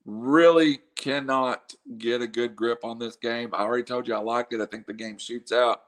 really 0.06 0.80
cannot 0.96 1.74
get 1.98 2.22
a 2.22 2.28
good 2.28 2.56
grip 2.56 2.84
on 2.84 3.00
this 3.00 3.16
game. 3.16 3.50
I 3.54 3.62
already 3.62 3.84
told 3.84 4.08
you 4.08 4.16
I 4.16 4.20
like 4.20 4.48
it. 4.52 4.62
I 4.62 4.66
think 4.66 4.86
the 4.86 4.94
game 4.94 5.18
shoots 5.18 5.52
out. 5.52 5.84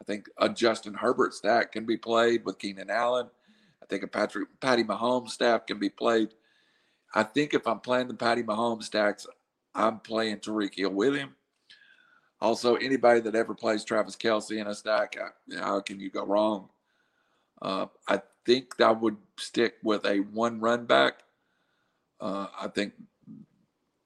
I 0.00 0.04
think 0.04 0.28
a 0.38 0.48
Justin 0.48 0.94
Herbert 0.94 1.34
stack 1.34 1.72
can 1.72 1.86
be 1.86 1.96
played 1.96 2.44
with 2.44 2.58
Keenan 2.58 2.90
Allen. 2.90 3.28
I 3.82 3.86
think 3.86 4.02
a 4.02 4.06
Patrick 4.06 4.48
Patty 4.60 4.84
Mahomes 4.84 5.30
staff 5.30 5.66
can 5.66 5.78
be 5.78 5.88
played. 5.88 6.34
I 7.14 7.22
think 7.22 7.54
if 7.54 7.66
I'm 7.66 7.80
playing 7.80 8.08
the 8.08 8.14
Patty 8.14 8.42
Mahomes 8.42 8.84
stacks, 8.84 9.26
I'm 9.74 10.00
playing 10.00 10.38
Tyreek 10.38 10.74
Hill 10.74 10.90
with 10.90 11.14
him. 11.14 11.34
Also, 12.40 12.74
anybody 12.76 13.20
that 13.20 13.34
ever 13.34 13.54
plays 13.54 13.84
Travis 13.84 14.16
Kelce 14.16 14.58
in 14.58 14.66
a 14.66 14.74
stack, 14.74 15.16
how 15.58 15.80
can 15.80 15.98
you 15.98 16.10
go 16.10 16.24
wrong? 16.24 16.68
Uh, 17.62 17.86
I 18.06 18.20
think 18.44 18.80
I 18.80 18.90
would 18.92 19.16
stick 19.38 19.76
with 19.82 20.04
a 20.04 20.18
one 20.18 20.60
run 20.60 20.84
back. 20.84 21.20
Uh, 22.20 22.46
I 22.58 22.68
think 22.68 22.92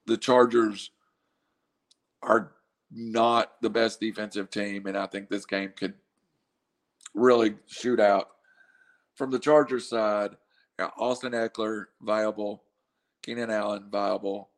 the 0.07 0.17
Chargers 0.17 0.91
are 2.23 2.53
not 2.93 3.61
the 3.63 3.71
best 3.71 4.01
defensive 4.01 4.51
team, 4.51 4.87
and 4.87 4.97
I 4.97 5.07
think 5.07 5.29
this 5.29 5.47
game 5.47 5.73
could 5.77 5.95
really 7.15 7.57
shoot 7.67 8.01
out. 8.01 8.31
From 9.17 9.31
the 9.31 9.39
Chargers 9.39 9.89
side, 9.89 10.37
Austin 10.97 11.33
Ekeler 11.33 11.87
viable, 12.01 12.63
Keenan 13.23 13.51
Allen 13.51 13.87
viable. 13.91 14.51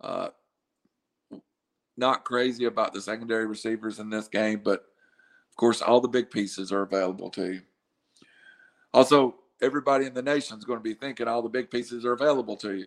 Uh, 0.00 0.28
not 1.96 2.24
crazy 2.24 2.66
about 2.66 2.92
the 2.92 3.00
secondary 3.00 3.46
receivers 3.46 3.98
in 3.98 4.10
this 4.10 4.28
game, 4.28 4.60
but 4.62 4.80
of 4.80 5.56
course, 5.56 5.80
all 5.80 6.00
the 6.00 6.08
big 6.08 6.30
pieces 6.30 6.70
are 6.70 6.82
available 6.82 7.30
to 7.30 7.54
you. 7.54 7.62
Also, 8.92 9.36
everybody 9.62 10.06
in 10.06 10.14
the 10.14 10.22
nation 10.22 10.58
is 10.58 10.64
going 10.64 10.78
to 10.78 10.82
be 10.82 10.94
thinking 10.94 11.26
all 11.26 11.42
the 11.42 11.48
big 11.48 11.70
pieces 11.70 12.04
are 12.04 12.12
available 12.12 12.56
to 12.56 12.74
you. 12.74 12.86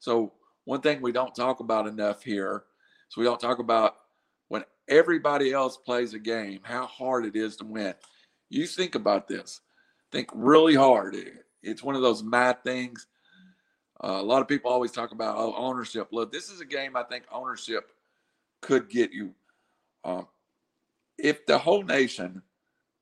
So 0.00 0.32
one 0.64 0.80
thing 0.80 1.00
we 1.00 1.12
don't 1.12 1.34
talk 1.34 1.60
about 1.60 1.86
enough 1.86 2.22
here 2.22 2.64
is 3.08 3.16
we 3.16 3.24
don't 3.24 3.40
talk 3.40 3.58
about 3.58 3.94
when 4.48 4.64
everybody 4.88 5.52
else 5.52 5.76
plays 5.76 6.14
a 6.14 6.18
game, 6.18 6.60
how 6.62 6.86
hard 6.86 7.24
it 7.24 7.36
is 7.36 7.56
to 7.56 7.64
win. 7.64 7.94
You 8.50 8.66
think 8.66 8.94
about 8.94 9.28
this. 9.28 9.60
Think 10.10 10.28
really 10.34 10.74
hard. 10.74 11.16
It's 11.62 11.82
one 11.82 11.94
of 11.94 12.02
those 12.02 12.22
math 12.22 12.62
things. 12.64 13.06
Uh, 14.02 14.18
a 14.20 14.22
lot 14.22 14.40
of 14.40 14.48
people 14.48 14.70
always 14.70 14.92
talk 14.92 15.12
about 15.12 15.36
oh, 15.36 15.54
ownership. 15.56 16.08
Look, 16.12 16.32
this 16.32 16.50
is 16.50 16.60
a 16.60 16.64
game 16.64 16.96
I 16.96 17.02
think 17.02 17.24
ownership 17.32 17.92
could 18.60 18.88
get 18.88 19.12
you. 19.12 19.34
Um, 20.04 20.26
if 21.18 21.46
the 21.46 21.58
whole 21.58 21.82
nation 21.82 22.42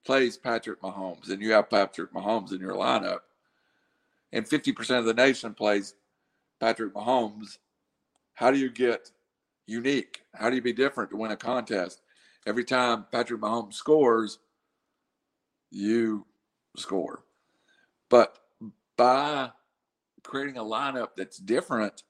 plays 0.05 0.37
Patrick 0.37 0.81
Mahomes 0.81 1.29
and 1.29 1.41
you 1.41 1.51
have 1.51 1.69
Patrick 1.69 2.13
Mahomes 2.13 2.51
in 2.51 2.59
your 2.59 2.73
lineup, 2.73 3.19
and 4.31 4.47
50% 4.47 4.99
of 4.99 5.05
the 5.05 5.13
nation 5.13 5.53
plays 5.53 5.93
Patrick 6.59 6.93
Mahomes, 6.93 7.59
how 8.33 8.51
do 8.51 8.57
you 8.57 8.69
get 8.69 9.11
unique? 9.67 10.21
How 10.33 10.49
do 10.49 10.55
you 10.55 10.61
be 10.61 10.73
different 10.73 11.11
to 11.11 11.17
win 11.17 11.31
a 11.31 11.37
contest? 11.37 12.01
Every 12.45 12.63
time 12.63 13.05
Patrick 13.11 13.41
Mahomes 13.41 13.73
scores, 13.73 14.39
you 15.69 16.25
score. 16.75 17.23
But 18.09 18.37
by 18.95 19.51
creating 20.23 20.57
a 20.57 20.63
lineup 20.63 21.09
that's 21.15 21.37
different, 21.37 22.03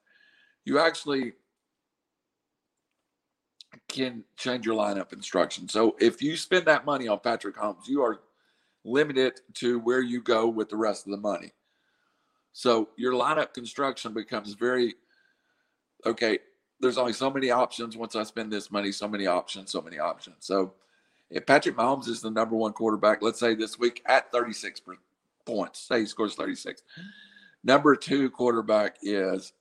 you 0.64 0.78
actually 0.78 1.32
can 3.88 4.24
change 4.36 4.66
your 4.66 4.76
lineup 4.76 5.12
instruction. 5.12 5.68
So 5.68 5.96
if 5.98 6.22
you 6.22 6.36
spend 6.36 6.66
that 6.66 6.84
money 6.84 7.08
on 7.08 7.20
Patrick 7.20 7.56
Mahomes, 7.56 7.86
you 7.88 8.02
are 8.02 8.20
limited 8.84 9.40
to 9.54 9.78
where 9.80 10.00
you 10.00 10.22
go 10.22 10.48
with 10.48 10.68
the 10.68 10.76
rest 10.76 11.06
of 11.06 11.12
the 11.12 11.18
money. 11.18 11.52
So 12.52 12.88
your 12.96 13.12
lineup 13.12 13.54
construction 13.54 14.12
becomes 14.12 14.54
very 14.54 14.94
okay. 16.04 16.38
There's 16.80 16.98
only 16.98 17.12
so 17.12 17.30
many 17.30 17.50
options. 17.50 17.96
Once 17.96 18.14
I 18.14 18.22
spend 18.22 18.52
this 18.52 18.70
money, 18.70 18.92
so 18.92 19.08
many 19.08 19.26
options, 19.26 19.70
so 19.70 19.82
many 19.82 19.98
options. 19.98 20.36
So 20.40 20.74
if 21.30 21.44
Patrick 21.44 21.76
Mahomes 21.76 22.08
is 22.08 22.20
the 22.20 22.30
number 22.30 22.56
one 22.56 22.72
quarterback, 22.72 23.20
let's 23.20 23.40
say 23.40 23.54
this 23.54 23.78
week 23.78 24.02
at 24.06 24.30
36 24.32 24.80
points, 25.44 25.80
say 25.80 26.00
he 26.00 26.06
scores 26.06 26.34
36. 26.34 26.82
Number 27.68 27.94
two 27.94 28.30
quarterback 28.30 28.96
is 29.02 29.52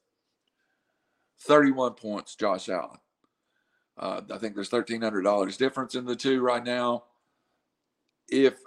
31 1.42 1.96
points, 1.96 2.38
Josh 2.38 2.70
Allen. 2.70 3.00
Uh, 3.98 4.22
I 4.34 4.38
think 4.38 4.56
there's 4.56 4.70
$1,300 4.70 5.58
difference 5.58 5.94
in 5.94 6.06
the 6.06 6.16
two 6.16 6.40
right 6.40 6.64
now. 6.64 7.04
If 8.30 8.60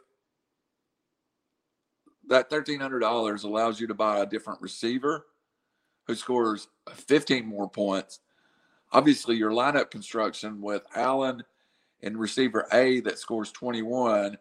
that 2.28 2.50
$1,300 2.50 3.44
allows 3.44 3.80
you 3.80 3.86
to 3.86 3.94
buy 3.94 4.18
a 4.18 4.26
different 4.26 4.60
receiver 4.60 5.24
who 6.06 6.14
scores 6.14 6.68
15 6.92 7.46
more 7.46 7.70
points. 7.70 8.20
Obviously, 8.92 9.36
your 9.36 9.52
lineup 9.52 9.90
construction 9.90 10.60
with 10.60 10.82
Allen 10.94 11.42
and 12.02 12.20
receiver 12.20 12.66
A 12.74 13.00
that 13.00 13.18
scores 13.18 13.52
21 13.52 14.36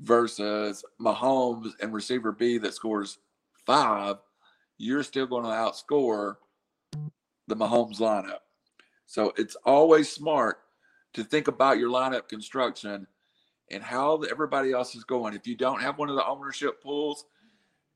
versus 0.00 0.84
Mahomes 1.00 1.70
and 1.80 1.94
receiver 1.94 2.32
B 2.32 2.58
that 2.58 2.74
scores 2.74 3.16
five, 3.66 4.16
you're 4.78 5.02
still 5.02 5.26
going 5.26 5.44
to 5.44 5.50
outscore 5.50 6.36
the 7.48 7.56
Mahomes 7.56 7.98
lineup. 7.98 8.40
So 9.06 9.32
it's 9.36 9.56
always 9.64 10.10
smart 10.10 10.58
to 11.14 11.24
think 11.24 11.48
about 11.48 11.78
your 11.78 11.90
lineup 11.90 12.28
construction 12.28 13.06
and 13.70 13.82
how 13.82 14.22
everybody 14.22 14.72
else 14.72 14.94
is 14.94 15.04
going. 15.04 15.34
If 15.34 15.46
you 15.46 15.56
don't 15.56 15.80
have 15.80 15.98
one 15.98 16.08
of 16.08 16.16
the 16.16 16.26
ownership 16.26 16.82
pools, 16.82 17.26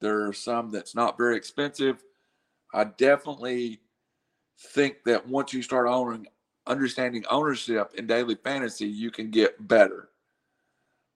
there 0.00 0.26
are 0.26 0.32
some 0.32 0.70
that's 0.70 0.94
not 0.94 1.16
very 1.16 1.36
expensive. 1.36 2.02
I 2.74 2.84
definitely 2.84 3.80
think 4.58 5.04
that 5.04 5.26
once 5.26 5.52
you 5.52 5.62
start 5.62 5.86
owning, 5.88 6.26
understanding 6.66 7.24
ownership 7.30 7.92
in 7.96 8.06
daily 8.06 8.34
fantasy, 8.34 8.86
you 8.86 9.10
can 9.10 9.30
get 9.30 9.68
better. 9.68 10.10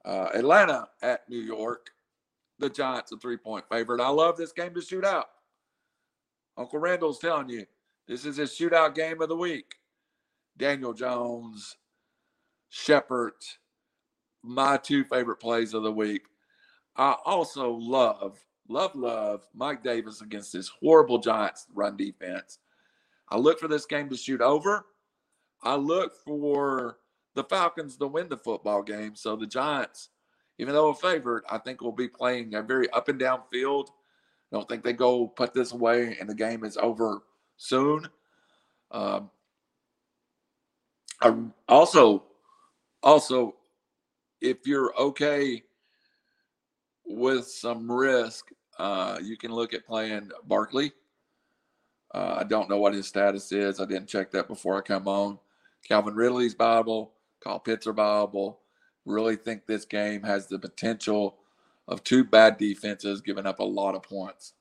Uh, 0.03 0.29
Atlanta 0.33 0.87
at 1.01 1.29
New 1.29 1.39
York, 1.39 1.91
the 2.61 2.69
Giants 2.69 3.11
a 3.11 3.17
three 3.17 3.37
point 3.37 3.65
favorite. 3.69 3.99
I 3.99 4.09
love 4.09 4.37
this 4.37 4.53
game 4.53 4.73
to 4.75 4.81
shoot 4.81 5.03
out. 5.03 5.29
Uncle 6.57 6.79
Randall's 6.79 7.19
telling 7.19 7.49
you 7.49 7.65
this 8.07 8.25
is 8.25 8.37
his 8.37 8.51
shootout 8.51 8.95
game 8.95 9.21
of 9.21 9.29
the 9.29 9.35
week. 9.35 9.75
Daniel 10.57 10.93
Jones, 10.93 11.77
Shepard, 12.69 13.33
my 14.43 14.77
two 14.77 15.03
favorite 15.03 15.37
plays 15.37 15.73
of 15.73 15.83
the 15.83 15.91
week. 15.91 16.23
I 16.95 17.15
also 17.25 17.71
love, 17.71 18.39
love, 18.67 18.95
love 18.95 19.45
Mike 19.53 19.83
Davis 19.83 20.21
against 20.21 20.53
this 20.53 20.67
horrible 20.67 21.19
Giants 21.19 21.67
run 21.73 21.97
defense. 21.97 22.59
I 23.29 23.37
look 23.37 23.59
for 23.59 23.67
this 23.67 23.85
game 23.85 24.09
to 24.09 24.17
shoot 24.17 24.41
over. 24.41 24.85
I 25.63 25.75
look 25.75 26.13
for 26.25 26.97
the 27.33 27.43
Falcons 27.45 27.95
to 27.97 28.07
win 28.07 28.27
the 28.27 28.37
football 28.37 28.83
game. 28.83 29.15
So 29.15 29.35
the 29.35 29.47
Giants, 29.47 30.09
even 30.61 30.73
though 30.73 30.89
a 30.89 30.95
favorite, 30.95 31.43
I 31.49 31.57
think 31.57 31.81
we'll 31.81 31.91
be 31.91 32.07
playing 32.07 32.55
a 32.55 32.61
very 32.61 32.89
up 32.91 33.09
and 33.09 33.19
down 33.19 33.41
field 33.51 33.91
don't 34.51 34.67
think 34.67 34.83
they 34.83 34.93
go 34.93 35.27
put 35.27 35.53
this 35.53 35.71
away 35.71 36.17
and 36.19 36.29
the 36.29 36.35
game 36.35 36.63
is 36.63 36.77
over 36.77 37.23
soon. 37.57 38.07
Um, 38.91 39.29
I 41.21 41.35
also, 41.69 42.23
also, 43.01 43.55
if 44.41 44.67
you're 44.67 44.93
okay 44.99 45.63
with 47.05 47.47
some 47.47 47.89
risk, 47.89 48.49
uh, 48.77 49.19
you 49.21 49.37
can 49.37 49.51
look 49.51 49.73
at 49.73 49.85
playing 49.85 50.31
Barkley. 50.45 50.91
Uh, 52.13 52.37
I 52.39 52.43
don't 52.43 52.69
know 52.69 52.79
what 52.79 52.93
his 52.93 53.07
status 53.07 53.51
is. 53.51 53.79
I 53.79 53.85
didn't 53.85 54.07
check 54.09 54.31
that 54.31 54.47
before 54.47 54.77
I 54.77 54.81
come 54.81 55.07
on. 55.07 55.39
Calvin 55.87 56.15
Ridley's. 56.15 56.55
Kyle 56.55 57.11
Pitts 57.63 57.87
are 57.87 57.93
viable. 57.93 58.60
Really 59.05 59.35
think 59.35 59.65
this 59.65 59.85
game 59.85 60.23
has 60.23 60.47
the 60.47 60.59
potential 60.59 61.37
of 61.87 62.03
two 62.03 62.23
bad 62.23 62.57
defenses 62.57 63.21
giving 63.21 63.45
up 63.45 63.59
a 63.59 63.63
lot 63.63 63.95
of 63.95 64.03
points. 64.03 64.53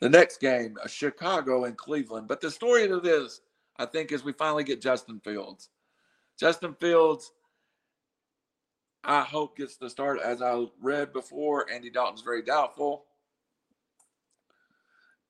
The 0.00 0.08
next 0.08 0.38
game, 0.40 0.76
uh, 0.82 0.88
Chicago 0.88 1.64
and 1.64 1.76
Cleveland. 1.76 2.28
But 2.28 2.40
the 2.40 2.50
story 2.50 2.88
of 2.90 3.02
this, 3.02 3.40
I 3.78 3.86
think, 3.86 4.12
is 4.12 4.24
we 4.24 4.32
finally 4.32 4.64
get 4.64 4.82
Justin 4.82 5.20
Fields. 5.24 5.68
Justin 6.38 6.74
Fields, 6.80 7.32
I 9.04 9.22
hope 9.22 9.56
gets 9.56 9.76
the 9.76 9.88
start. 9.88 10.20
As 10.20 10.42
I 10.42 10.66
read 10.80 11.12
before, 11.12 11.70
Andy 11.70 11.90
Dalton's 11.90 12.22
very 12.22 12.42
doubtful. 12.42 13.04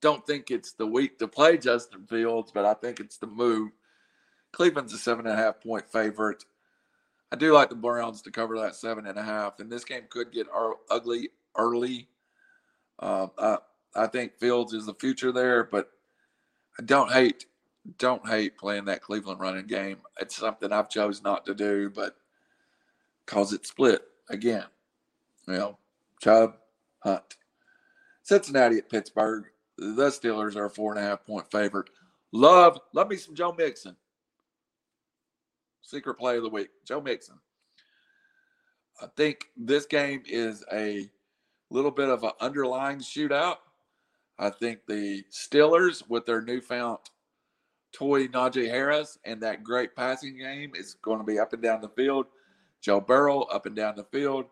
Don't 0.01 0.27
think 0.27 0.51
it's 0.51 0.73
the 0.73 0.87
week 0.87 1.19
to 1.19 1.29
play 1.29 1.57
Justin 1.57 2.07
Fields, 2.07 2.51
but 2.53 2.65
I 2.65 2.75
think 2.75 3.01
it's 3.01 3.19
the 3.19 3.27
move. 3.27 3.71
Cleveland's 4.53 4.93
a 4.93 4.99
seven 4.99 5.27
and 5.27 5.39
a 5.39 5.43
half 5.43 5.61
point 5.61 5.91
favorite. 5.91 6.45
I 7.35 7.37
do 7.37 7.53
like 7.53 7.69
the 7.69 7.75
Browns 7.75 8.23
to 8.23 8.31
cover 8.31 8.61
that 8.61 8.77
seven 8.77 9.07
and 9.07 9.19
a 9.19 9.23
half, 9.23 9.59
and 9.59 9.69
this 9.69 9.85
game 9.85 10.05
could 10.09 10.31
get 10.31 10.47
ugly 10.89 11.31
early. 11.59 12.07
Uh, 13.01 13.27
I, 13.37 13.57
I 13.97 14.07
think 14.07 14.39
Fields 14.39 14.73
is 14.73 14.87
the 14.87 14.95
future 14.95 15.33
there, 15.33 15.65
but 15.65 15.91
I 16.79 16.85
don't 16.85 17.11
hate 17.11 17.47
don't 17.99 18.25
hate 18.29 18.57
playing 18.57 18.85
that 18.85 19.03
Cleveland 19.03 19.41
running 19.41 19.67
game. 19.67 19.97
It's 20.21 20.37
something 20.37 20.71
I've 20.71 20.89
chose 20.89 21.25
not 21.25 21.45
to 21.47 21.57
do, 21.57 21.91
but 21.91 22.15
cause 23.27 23.53
it 23.53 23.67
split 23.67 24.03
again. 24.31 24.67
You 25.49 25.55
know, 25.55 25.79
Chubb, 26.21 26.55
Hunt, 27.01 27.37
Cincinnati 28.23 28.79
at 28.79 28.89
Pittsburgh. 28.89 29.47
The 29.77 30.07
Steelers 30.11 30.55
are 30.55 30.67
a 30.67 30.71
four 30.71 30.95
and 30.95 31.05
a 31.05 31.09
half 31.09 31.27
point 31.27 31.51
favorite. 31.51 31.91
Love, 32.31 32.79
love 32.93 33.09
me 33.09 33.17
some 33.17 33.35
Joe 33.35 33.53
Mixon. 33.53 33.97
Secret 35.85 36.15
play 36.15 36.39
of 36.39 36.43
the 36.43 36.49
week, 36.49 36.71
Joe 36.87 37.01
Mixon. 37.01 37.39
I 39.03 39.07
think 39.17 39.51
this 39.57 39.85
game 39.87 40.23
is 40.27 40.65
a 40.73 41.11
little 41.71 41.91
bit 41.91 42.09
of 42.09 42.25
an 42.25 42.31
underlying 42.41 42.99
shootout. 42.99 43.57
I 44.39 44.51
think 44.51 44.81
the 44.89 45.25
Steelers, 45.31 46.03
with 46.09 46.25
their 46.25 46.41
newfound 46.41 46.99
toy 47.93 48.27
Najee 48.29 48.69
Harris 48.69 49.19
and 49.25 49.43
that 49.43 49.63
great 49.63 49.95
passing 49.95 50.39
game, 50.39 50.73
is 50.75 50.95
going 50.95 51.19
to 51.19 51.25
be 51.25 51.39
up 51.39 51.53
and 51.53 51.63
down 51.63 51.81
the 51.81 51.89
field. 51.91 52.27
Joe 52.81 53.01
Burrow 53.01 53.43
up 53.43 53.67
and 53.67 53.77
down 53.77 53.95
the 53.95 54.05
field. 54.05 54.47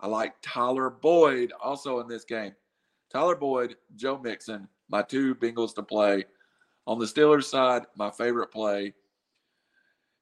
I 0.00 0.06
like 0.06 0.34
Tyler 0.42 0.90
Boyd 0.90 1.52
also 1.62 2.00
in 2.00 2.08
this 2.08 2.24
game. 2.24 2.52
Tyler 3.10 3.36
Boyd, 3.36 3.76
Joe 3.96 4.18
Mixon, 4.18 4.68
my 4.88 5.02
two 5.02 5.34
Bengals 5.34 5.74
to 5.76 5.82
play. 5.82 6.24
On 6.86 6.98
the 6.98 7.06
Steelers 7.06 7.44
side, 7.44 7.86
my 7.96 8.10
favorite 8.10 8.52
play 8.52 8.92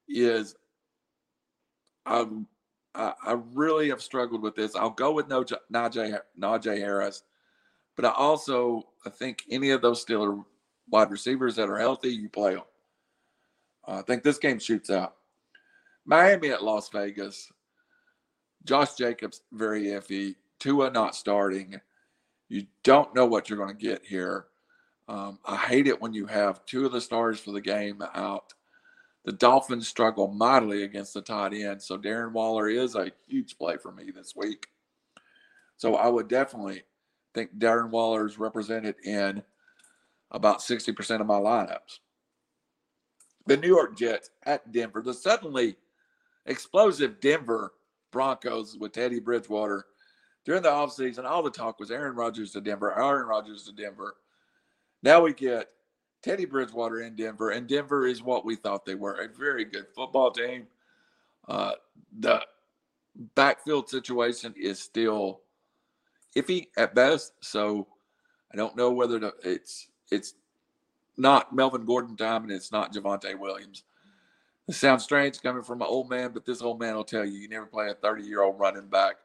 is 0.09 0.55
um, 2.07 2.47
I, 2.95 3.13
I 3.25 3.33
really 3.53 3.89
have 3.89 4.03
struggled 4.03 4.43
with 4.43 4.55
this. 4.55 4.77
I'll 4.77 4.91
go 4.91 5.13
with 5.13 5.29
no 5.29 5.45
Najee, 5.45 6.19
Najee 6.39 6.79
Harris, 6.79 7.23
but 7.97 8.05
I 8.05 8.13
also 8.13 8.89
I 9.07 9.11
think 9.11 9.45
any 9.51 9.71
of 9.71 9.83
those 9.83 10.05
Steeler 10.05 10.45
wide 10.91 11.11
receivers 11.11 11.57
that 11.57 11.69
are 11.69 11.79
healthy, 11.79 12.11
you 12.11 12.29
play 12.29 12.55
them. 12.55 12.65
Uh, 13.87 13.99
I 13.99 14.03
think 14.03 14.23
this 14.23 14.39
game 14.39 14.59
shoots 14.59 14.91
out. 14.91 15.15
Miami 16.05 16.51
at 16.51 16.65
Las 16.65 16.89
Vegas. 16.91 17.51
Josh 18.65 18.95
Jacobs 18.95 19.43
very 19.53 19.87
iffy. 19.87 20.37
Tua 20.61 20.91
not 20.91 21.17
starting. 21.17 21.81
You 22.49 22.67
don't 22.85 23.15
know 23.15 23.27
what 23.27 23.49
you're 23.49 23.59
going 23.59 23.77
to 23.77 23.83
get 23.83 24.05
here. 24.05 24.47
Um, 25.09 25.39
I 25.45 25.57
hate 25.57 25.89
it 25.89 26.01
when 26.01 26.13
you 26.13 26.27
have 26.27 26.65
two 26.65 26.87
of 26.87 26.93
the 26.93 27.01
stars 27.01 27.41
for 27.41 27.51
the 27.51 27.61
game 27.61 28.03
out. 28.15 28.53
The 29.25 29.33
Dolphins 29.33 29.87
struggle 29.87 30.29
mightily 30.29 30.83
against 30.83 31.15
the 31.15 31.23
tight 31.23 31.55
end, 31.55 31.81
so 31.81 31.97
Darren 31.97 32.33
Waller 32.33 32.69
is 32.69 32.97
a 32.97 33.13
huge 33.29 33.57
play 33.57 33.77
for 33.77 33.93
me 33.93 34.11
this 34.11 34.35
week. 34.35 34.67
So 35.77 35.95
I 35.95 36.09
would 36.09 36.29
definitely 36.29 36.83
think 37.35 37.57
Darren 37.59 37.91
Waller 37.91 38.27
is 38.27 38.39
represented 38.39 38.97
in 39.05 39.43
about 40.33 40.59
60% 40.59 41.21
of 41.21 41.27
my 41.27 41.39
lineups. 41.39 41.99
The 43.47 43.57
New 43.57 43.69
York 43.69 43.97
Jets 43.97 44.31
at 44.45 44.73
Denver, 44.73 45.03
the 45.03 45.15
suddenly 45.15 45.77
explosive 46.47 47.21
Denver 47.21 47.75
Broncos 48.11 48.77
with 48.77 48.93
Teddy 48.93 49.21
Bridgewater. 49.21 49.87
During 50.45 50.63
the 50.63 50.69
offseason, 50.69 51.25
all 51.25 51.43
the 51.43 51.51
talk 51.51 51.79
was 51.79 51.91
Aaron 51.91 52.17
Rodgers 52.17 52.53
to 52.53 52.61
Denver, 52.61 52.97
Aaron 52.99 53.27
Rodgers 53.27 53.65
to 53.65 53.73
Denver. 53.73 54.17
Now 55.03 55.23
we 55.23 55.33
get 55.33 55.69
Teddy 56.23 56.45
Bridgewater 56.45 57.01
in 57.01 57.17
Denver, 57.17 57.51
and 57.51 57.67
Denver 57.67 58.07
is 58.07 58.23
what 58.23 58.45
we 58.45 58.55
thought 58.55 58.85
they 58.85 58.95
were 58.95 59.15
a 59.15 59.29
very 59.29 59.65
good 59.65 59.87
football 59.95 60.31
team. 60.31 60.67
Uh, 61.49 61.73
the 62.21 62.41
backfield 63.35 63.89
situation 63.89 64.55
is 64.57 64.79
still 64.79 65.41
iffy 66.37 66.69
at 66.77 66.95
best, 66.95 67.33
so 67.41 67.89
I 68.53 68.57
don't 68.57 68.77
know 68.77 68.91
whether 68.93 69.19
to, 69.19 69.33
it's 69.43 69.89
it's 70.11 70.35
not 71.17 71.55
Melvin 71.55 71.85
Gordon 71.85 72.17
time 72.17 72.45
and 72.45 72.53
it's 72.53 72.73
not 72.73 72.93
Javonte 72.93 73.39
Williams. 73.39 73.83
It 74.69 74.75
sounds 74.75 75.03
strange 75.03 75.43
coming 75.43 75.63
from 75.63 75.83
an 75.83 75.89
old 75.89 76.09
man, 76.09 76.31
but 76.33 76.47
this 76.47 76.63
old 76.63 76.79
man 76.79 76.95
will 76.95 77.05
tell 77.05 77.25
you 77.25 77.33
you 77.33 77.49
never 77.49 77.67
play 77.67 77.91
a 77.91 77.95
30 77.95 78.23
year 78.23 78.43
old 78.43 78.59
running 78.59 78.87
back 78.87 79.17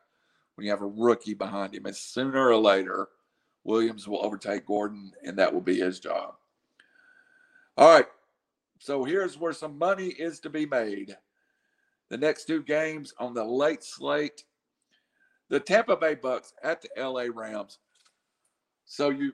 when 0.56 0.66
you 0.66 0.72
have 0.72 0.82
a 0.82 0.88
rookie 0.88 1.36
behind 1.36 1.76
him. 1.76 1.86
And 1.86 1.96
sooner 1.96 2.50
or 2.50 2.58
later, 2.58 3.10
Williams 3.64 4.08
will 4.08 4.26
overtake 4.26 4.66
Gordon, 4.66 5.12
and 5.24 5.38
that 5.38 5.54
will 5.54 5.62
be 5.62 5.80
his 5.80 6.00
job. 6.00 6.36
All 7.78 7.90
right. 7.90 8.08
So 8.80 9.04
here's 9.04 9.38
where 9.38 9.54
some 9.54 9.78
money 9.78 10.08
is 10.08 10.40
to 10.42 10.50
be 10.50 10.66
made. 10.66 11.16
The 12.10 12.18
next 12.18 12.46
two 12.46 12.64
games 12.64 13.14
on 13.20 13.34
the 13.34 13.44
late 13.44 13.84
slate 13.84 14.44
the 15.50 15.60
Tampa 15.60 15.96
Bay 15.96 16.16
Bucks 16.16 16.54
at 16.64 16.82
the 16.82 16.90
LA 17.02 17.28
Rams. 17.34 17.80
So 18.86 19.10
you 19.10 19.34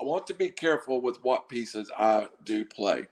want 0.00 0.26
to 0.28 0.34
be 0.34 0.48
careful 0.48 1.00
with 1.00 1.22
what 1.22 1.48
pieces 1.48 1.90
I 1.96 2.26
do 2.44 2.64
play. 2.64 3.06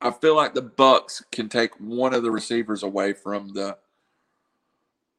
I 0.00 0.10
feel 0.10 0.36
like 0.36 0.54
the 0.54 0.62
Bucks 0.62 1.22
can 1.32 1.48
take 1.48 1.72
one 1.80 2.14
of 2.14 2.22
the 2.22 2.30
receivers 2.30 2.82
away 2.82 3.12
from 3.12 3.48
the 3.48 3.76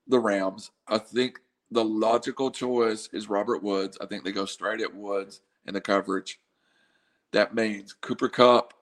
the 0.09 0.19
Rams. 0.19 0.71
I 0.87 0.99
think 0.99 1.39
the 1.69 1.83
logical 1.83 2.49
choice 2.49 3.09
is 3.11 3.29
Robert 3.29 3.61
Woods. 3.61 3.97
I 3.99 4.05
think 4.05 4.23
they 4.23 4.31
go 4.31 4.45
straight 4.45 4.79
at 4.79 4.95
Woods 4.95 5.41
in 5.67 5.73
the 5.73 5.81
coverage. 5.81 6.39
That 7.33 7.53
means 7.53 7.93
Cooper 7.93 8.29
Kupp, 8.29 8.73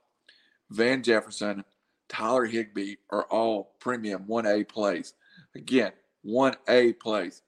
Van 0.69 1.03
Jefferson, 1.03 1.63
Tyler 2.07 2.45
Higbee 2.45 2.95
are 3.09 3.23
all 3.23 3.71
premium 3.79 4.25
1A 4.25 4.67
plays. 4.69 5.13
Again, 5.55 5.91
1A 6.25 6.99
plays. 6.99 7.41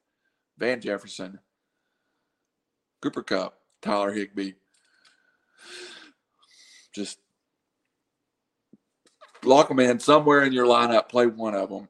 Van 0.57 0.81
Jefferson, 0.81 1.39
Cooper 3.01 3.21
Kupp, 3.21 3.59
Tyler 3.81 4.11
Higbee. 4.11 4.53
Just 6.93 7.19
lock 9.43 9.67
them 9.67 9.79
in 9.79 9.99
somewhere 9.99 10.41
in 10.41 10.51
your 10.51 10.65
lineup, 10.65 11.09
play 11.09 11.27
one 11.27 11.53
of 11.53 11.69
them. 11.69 11.87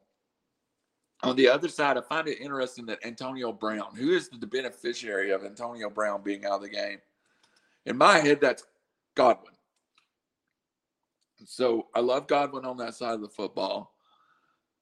On 1.24 1.36
the 1.36 1.48
other 1.48 1.70
side, 1.70 1.98
I 1.98 2.02
find 2.02 2.28
it 2.28 2.42
interesting 2.42 2.86
that 2.88 3.06
Antonio 3.06 3.52
Brown, 3.52 3.96
who 3.96 4.12
is 4.12 4.30
the 4.30 4.46
beneficiary 4.46 5.32
of 5.32 5.46
Antonio 5.46 5.90
Brown 5.90 6.22
being 6.24 6.46
out 6.46 6.58
of 6.58 6.62
the 6.62 6.70
game, 6.70 7.00
in 7.88 7.98
my 7.98 8.20
head, 8.20 8.42
that's 8.42 8.64
Godwin. 9.16 9.54
So 11.46 11.88
I 11.96 12.02
love 12.02 12.28
Godwin 12.28 12.66
on 12.66 12.78
that 12.78 12.96
side 12.96 13.14
of 13.14 13.22
the 13.22 13.30
football. 13.30 13.94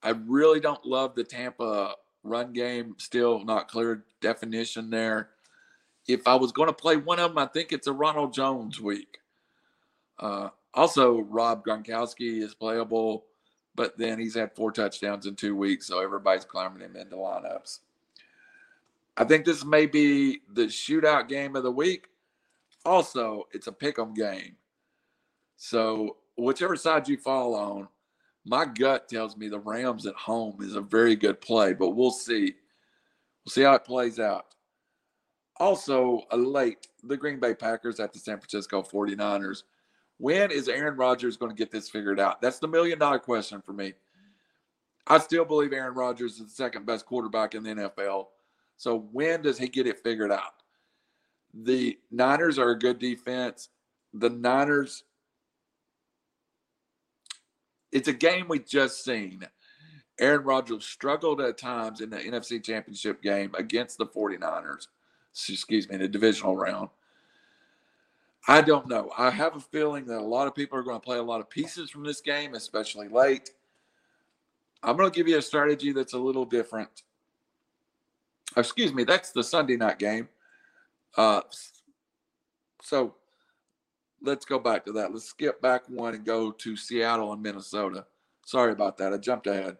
I 0.02 0.10
really 0.10 0.58
don't 0.58 0.84
love 0.84 1.14
the 1.14 1.22
Tampa 1.22 1.94
run 2.24 2.52
game, 2.52 2.96
still 2.98 3.44
not 3.44 3.68
clear 3.68 4.04
definition 4.20 4.90
there. 4.90 5.30
If 6.08 6.26
I 6.26 6.34
was 6.34 6.50
going 6.50 6.68
to 6.68 6.72
play 6.72 6.96
one 6.96 7.20
of 7.20 7.30
them, 7.30 7.38
I 7.38 7.46
think 7.46 7.72
it's 7.72 7.86
a 7.86 7.92
Ronald 7.92 8.32
Jones 8.34 8.80
week. 8.80 9.18
Uh, 10.18 10.48
also, 10.74 11.20
Rob 11.20 11.64
Gronkowski 11.64 12.42
is 12.42 12.54
playable, 12.54 13.24
but 13.76 13.96
then 13.96 14.18
he's 14.18 14.34
had 14.34 14.54
four 14.54 14.72
touchdowns 14.72 15.26
in 15.26 15.36
two 15.36 15.54
weeks, 15.54 15.86
so 15.86 16.00
everybody's 16.00 16.44
climbing 16.44 16.82
him 16.82 16.96
into 16.96 17.16
lineups. 17.16 17.80
I 19.16 19.24
think 19.24 19.44
this 19.44 19.64
may 19.64 19.86
be 19.86 20.40
the 20.52 20.64
shootout 20.64 21.28
game 21.28 21.54
of 21.54 21.62
the 21.62 21.70
week. 21.70 22.08
Also, 22.86 23.48
it's 23.52 23.66
a 23.66 23.72
pick 23.72 23.98
'em 23.98 24.14
game. 24.14 24.56
So, 25.56 26.18
whichever 26.36 26.76
side 26.76 27.08
you 27.08 27.18
fall 27.18 27.54
on, 27.54 27.88
my 28.44 28.64
gut 28.64 29.08
tells 29.08 29.36
me 29.36 29.48
the 29.48 29.58
Rams 29.58 30.06
at 30.06 30.14
home 30.14 30.62
is 30.62 30.76
a 30.76 30.80
very 30.80 31.16
good 31.16 31.40
play, 31.40 31.72
but 31.74 31.90
we'll 31.90 32.12
see. 32.12 32.54
We'll 33.44 33.50
see 33.50 33.62
how 33.62 33.74
it 33.74 33.84
plays 33.84 34.20
out. 34.20 34.54
Also, 35.58 36.22
a 36.30 36.36
late, 36.36 36.86
the 37.02 37.16
Green 37.16 37.40
Bay 37.40 37.54
Packers 37.54 37.98
at 37.98 38.12
the 38.12 38.18
San 38.18 38.38
Francisco 38.38 38.82
49ers. 38.82 39.64
When 40.18 40.50
is 40.50 40.68
Aaron 40.68 40.96
Rodgers 40.96 41.36
going 41.36 41.50
to 41.50 41.56
get 41.56 41.70
this 41.70 41.88
figured 41.88 42.20
out? 42.20 42.40
That's 42.40 42.58
the 42.58 42.68
million 42.68 42.98
dollar 42.98 43.18
question 43.18 43.60
for 43.62 43.72
me. 43.72 43.94
I 45.08 45.18
still 45.18 45.44
believe 45.44 45.72
Aaron 45.72 45.94
Rodgers 45.94 46.34
is 46.34 46.46
the 46.46 46.50
second 46.50 46.86
best 46.86 47.06
quarterback 47.06 47.54
in 47.54 47.62
the 47.62 47.70
NFL. 47.70 48.28
So 48.76 49.08
when 49.12 49.42
does 49.42 49.58
he 49.58 49.68
get 49.68 49.86
it 49.86 50.02
figured 50.02 50.32
out? 50.32 50.62
The 51.62 51.98
Niners 52.10 52.58
are 52.58 52.70
a 52.70 52.78
good 52.78 52.98
defense. 52.98 53.70
The 54.12 54.30
Niners, 54.30 55.04
it's 57.92 58.08
a 58.08 58.12
game 58.12 58.46
we 58.48 58.58
just 58.58 59.04
seen. 59.04 59.46
Aaron 60.18 60.44
Rodgers 60.44 60.84
struggled 60.84 61.40
at 61.40 61.58
times 61.58 62.00
in 62.00 62.10
the 62.10 62.18
NFC 62.18 62.62
Championship 62.62 63.22
game 63.22 63.54
against 63.56 63.98
the 63.98 64.06
49ers, 64.06 64.88
excuse 65.48 65.88
me, 65.88 65.96
in 65.96 66.00
the 66.00 66.08
divisional 66.08 66.56
round. 66.56 66.88
I 68.48 68.62
don't 68.62 68.88
know. 68.88 69.10
I 69.16 69.30
have 69.30 69.56
a 69.56 69.60
feeling 69.60 70.06
that 70.06 70.18
a 70.18 70.24
lot 70.24 70.46
of 70.46 70.54
people 70.54 70.78
are 70.78 70.82
going 70.82 71.00
to 71.00 71.04
play 71.04 71.18
a 71.18 71.22
lot 71.22 71.40
of 71.40 71.50
pieces 71.50 71.90
from 71.90 72.04
this 72.04 72.20
game, 72.20 72.54
especially 72.54 73.08
late. 73.08 73.50
I'm 74.82 74.96
going 74.96 75.10
to 75.10 75.14
give 75.14 75.26
you 75.26 75.38
a 75.38 75.42
strategy 75.42 75.92
that's 75.92 76.12
a 76.12 76.18
little 76.18 76.44
different. 76.44 77.02
Excuse 78.56 78.92
me, 78.92 79.04
that's 79.04 79.32
the 79.32 79.42
Sunday 79.42 79.76
night 79.76 79.98
game. 79.98 80.28
Uh, 81.16 81.40
so 82.82 83.14
let's 84.22 84.44
go 84.44 84.58
back 84.58 84.84
to 84.84 84.92
that. 84.92 85.12
Let's 85.12 85.26
skip 85.26 85.60
back 85.60 85.88
one 85.88 86.14
and 86.14 86.24
go 86.24 86.50
to 86.50 86.76
Seattle 86.76 87.32
and 87.32 87.42
Minnesota. 87.42 88.06
Sorry 88.44 88.72
about 88.72 88.96
that. 88.98 89.12
I 89.12 89.16
jumped 89.16 89.46
ahead. 89.46 89.76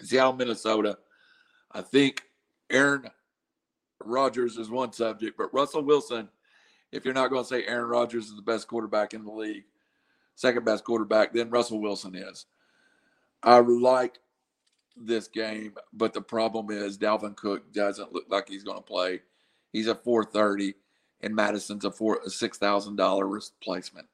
Seattle, 0.00 0.34
Minnesota. 0.34 0.98
I 1.72 1.82
think 1.82 2.22
Aaron 2.70 3.08
Rodgers 4.04 4.56
is 4.56 4.70
one 4.70 4.92
subject, 4.92 5.36
but 5.38 5.52
Russell 5.54 5.82
Wilson, 5.82 6.28
if 6.92 7.04
you're 7.04 7.14
not 7.14 7.30
going 7.30 7.42
to 7.42 7.48
say 7.48 7.64
Aaron 7.64 7.88
Rodgers 7.88 8.26
is 8.26 8.36
the 8.36 8.42
best 8.42 8.68
quarterback 8.68 9.14
in 9.14 9.24
the 9.24 9.32
league, 9.32 9.64
second 10.34 10.64
best 10.64 10.84
quarterback, 10.84 11.32
then 11.32 11.50
Russell 11.50 11.80
Wilson 11.80 12.14
is. 12.14 12.46
I 13.42 13.58
like 13.58 14.18
this 14.96 15.28
game, 15.28 15.74
but 15.92 16.12
the 16.12 16.20
problem 16.20 16.70
is 16.70 16.98
Dalvin 16.98 17.36
Cook 17.36 17.72
doesn't 17.72 18.12
look 18.12 18.24
like 18.28 18.48
he's 18.48 18.64
going 18.64 18.78
to 18.78 18.82
play. 18.82 19.20
He's 19.76 19.88
a 19.88 19.94
430, 19.94 20.72
and 21.20 21.36
Mattison's 21.36 21.84
a 21.84 21.90
four 21.90 22.20
a 22.24 22.30
six 22.30 22.56
thousand 22.56 22.96
dollar 22.96 23.26
replacement. 23.26 24.06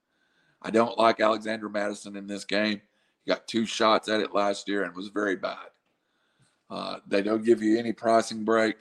I 0.61 0.73
don't 0.73 0.99
like 0.99 1.21
Alexander 1.21 1.69
Mattison 1.69 2.17
in 2.17 2.27
this 2.27 2.45
game. 2.45 2.83
He 3.25 3.31
got 3.31 3.47
two 3.47 3.65
shots 3.65 4.09
at 4.09 4.19
it 4.19 4.35
last 4.35 4.69
year 4.69 4.83
and 4.83 4.93
was 4.93 5.07
very 5.07 5.37
bad. 5.37 5.69
Uh, 6.69 6.97
they 7.07 7.23
don't 7.23 7.45
give 7.45 7.63
you 7.63 7.79
any 7.79 7.93
pricing 7.93 8.45
break. 8.45 8.75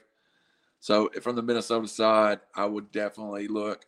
So 0.80 1.12
from 1.22 1.36
the 1.36 1.44
Minnesota 1.44 1.88
side, 1.88 2.40
I 2.56 2.66
would 2.66 2.92
definitely 2.92 3.48
look 3.48 3.86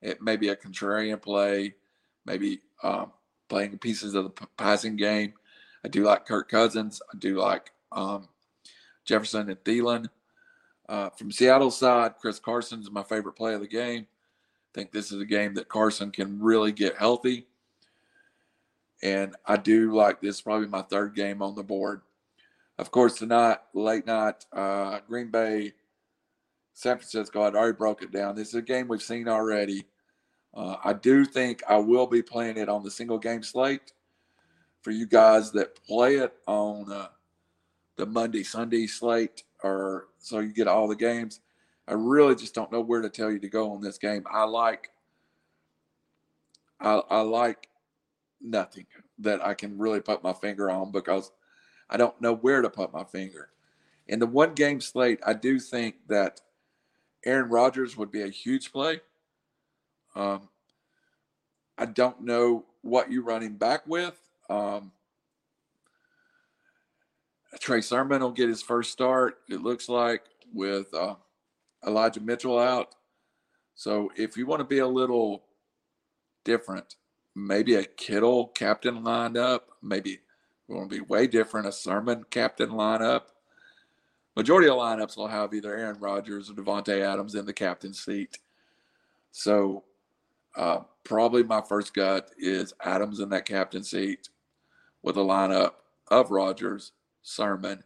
at 0.00 0.22
maybe 0.22 0.50
a 0.50 0.56
contrarian 0.56 1.20
play, 1.20 1.74
maybe 2.26 2.60
um, 2.84 3.10
playing 3.48 3.76
pieces 3.78 4.14
of 4.14 4.26
the 4.26 4.46
passing 4.56 4.94
game. 4.94 5.32
I 5.84 5.88
do 5.88 6.04
like 6.04 6.26
Kirk 6.26 6.48
Cousins. 6.48 7.02
I 7.12 7.18
do 7.18 7.40
like 7.40 7.72
um, 7.90 8.28
Jefferson 9.04 9.50
and 9.50 9.64
Thielen. 9.64 10.06
Uh, 10.90 11.08
from 11.10 11.30
Seattle 11.30 11.70
side, 11.70 12.16
Chris 12.20 12.40
Carson 12.40 12.80
is 12.80 12.90
my 12.90 13.04
favorite 13.04 13.36
play 13.36 13.54
of 13.54 13.60
the 13.60 13.68
game. 13.68 14.08
I 14.08 14.70
think 14.74 14.90
this 14.90 15.12
is 15.12 15.20
a 15.20 15.24
game 15.24 15.54
that 15.54 15.68
Carson 15.68 16.10
can 16.10 16.40
really 16.40 16.72
get 16.72 16.96
healthy. 16.96 17.46
And 19.00 19.36
I 19.46 19.56
do 19.56 19.94
like 19.94 20.20
this, 20.20 20.40
probably 20.40 20.66
my 20.66 20.82
third 20.82 21.14
game 21.14 21.42
on 21.42 21.54
the 21.54 21.62
board. 21.62 22.02
Of 22.76 22.90
course, 22.90 23.18
tonight, 23.18 23.58
late 23.72 24.04
night, 24.04 24.44
uh, 24.52 24.98
Green 25.06 25.30
Bay, 25.30 25.74
San 26.74 26.96
Francisco, 26.96 27.42
I'd 27.42 27.54
already 27.54 27.76
broke 27.76 28.02
it 28.02 28.10
down. 28.10 28.34
This 28.34 28.48
is 28.48 28.54
a 28.56 28.62
game 28.62 28.88
we've 28.88 29.00
seen 29.00 29.28
already. 29.28 29.84
Uh, 30.52 30.74
I 30.84 30.94
do 30.94 31.24
think 31.24 31.62
I 31.68 31.76
will 31.76 32.08
be 32.08 32.20
playing 32.20 32.56
it 32.56 32.68
on 32.68 32.82
the 32.82 32.90
single 32.90 33.18
game 33.18 33.44
slate 33.44 33.92
for 34.82 34.90
you 34.90 35.06
guys 35.06 35.52
that 35.52 35.80
play 35.84 36.16
it 36.16 36.34
on 36.48 36.90
uh, 36.90 37.08
the 37.96 38.06
Monday, 38.06 38.42
Sunday 38.42 38.88
slate, 38.88 39.44
or 39.62 40.08
so 40.18 40.40
you 40.40 40.52
get 40.52 40.68
all 40.68 40.88
the 40.88 40.96
games. 40.96 41.40
I 41.88 41.94
really 41.94 42.34
just 42.34 42.54
don't 42.54 42.70
know 42.70 42.80
where 42.80 43.02
to 43.02 43.08
tell 43.08 43.30
you 43.30 43.38
to 43.40 43.48
go 43.48 43.72
on 43.72 43.80
this 43.80 43.98
game. 43.98 44.24
I 44.30 44.44
like, 44.44 44.90
I, 46.80 47.02
I 47.10 47.20
like 47.20 47.68
nothing 48.40 48.86
that 49.18 49.44
I 49.44 49.54
can 49.54 49.78
really 49.78 50.00
put 50.00 50.22
my 50.22 50.32
finger 50.32 50.70
on 50.70 50.92
because 50.92 51.32
I 51.88 51.96
don't 51.96 52.20
know 52.20 52.34
where 52.34 52.62
to 52.62 52.70
put 52.70 52.92
my 52.92 53.04
finger. 53.04 53.50
In 54.08 54.18
the 54.18 54.26
one 54.26 54.54
game 54.54 54.80
slate, 54.80 55.20
I 55.26 55.34
do 55.34 55.58
think 55.58 55.96
that 56.08 56.40
Aaron 57.24 57.50
Rodgers 57.50 57.96
would 57.96 58.10
be 58.10 58.22
a 58.22 58.28
huge 58.28 58.72
play. 58.72 59.00
Um, 60.14 60.48
I 61.76 61.86
don't 61.86 62.22
know 62.22 62.64
what 62.82 63.10
you 63.10 63.22
run 63.22 63.42
him 63.42 63.56
back 63.56 63.86
with. 63.86 64.18
Um, 64.48 64.92
Trey 67.58 67.80
Sermon 67.80 68.22
will 68.22 68.30
get 68.30 68.48
his 68.48 68.62
first 68.62 68.92
start, 68.92 69.38
it 69.48 69.62
looks 69.62 69.88
like, 69.88 70.22
with 70.52 70.92
uh, 70.94 71.16
Elijah 71.86 72.20
Mitchell 72.20 72.58
out. 72.58 72.94
So 73.74 74.12
if 74.16 74.36
you 74.36 74.46
want 74.46 74.60
to 74.60 74.64
be 74.64 74.78
a 74.78 74.86
little 74.86 75.44
different, 76.44 76.96
maybe 77.34 77.74
a 77.74 77.84
Kittle 77.84 78.48
captain 78.48 79.02
lineup, 79.02 79.60
maybe 79.82 80.20
going 80.68 80.88
to 80.88 80.94
be 80.94 81.00
way 81.00 81.26
different, 81.26 81.66
a 81.66 81.72
Sermon 81.72 82.24
captain 82.30 82.70
lineup. 82.70 83.22
Majority 84.36 84.68
of 84.68 84.76
lineups 84.76 85.16
will 85.16 85.26
have 85.26 85.52
either 85.52 85.76
Aaron 85.76 85.98
Rodgers 85.98 86.48
or 86.48 86.54
Davante 86.54 87.00
Adams 87.00 87.34
in 87.34 87.44
the 87.44 87.52
captain 87.52 87.92
seat. 87.92 88.38
So 89.32 89.84
uh, 90.56 90.80
probably 91.04 91.42
my 91.42 91.60
first 91.60 91.94
gut 91.94 92.30
is 92.38 92.72
Adams 92.84 93.20
in 93.20 93.28
that 93.30 93.44
captain 93.44 93.82
seat 93.82 94.28
with 95.02 95.16
a 95.16 95.20
lineup 95.20 95.72
of 96.08 96.30
Rodgers, 96.30 96.92
Sermon, 97.22 97.82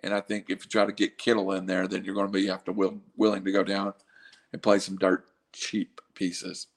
and 0.00 0.12
I 0.14 0.20
think 0.20 0.50
if 0.50 0.64
you 0.64 0.70
try 0.70 0.84
to 0.84 0.92
get 0.92 1.18
Kittle 1.18 1.52
in 1.52 1.66
there, 1.66 1.86
then 1.86 2.04
you're 2.04 2.14
going 2.14 2.26
to 2.26 2.32
be 2.32 2.46
have 2.46 2.64
to 2.64 2.72
will, 2.72 3.00
willing 3.16 3.44
to 3.44 3.52
go 3.52 3.62
down 3.62 3.94
and 4.52 4.62
play 4.62 4.78
some 4.78 4.96
dirt 4.96 5.26
cheap 5.52 6.00
pieces. 6.14 6.68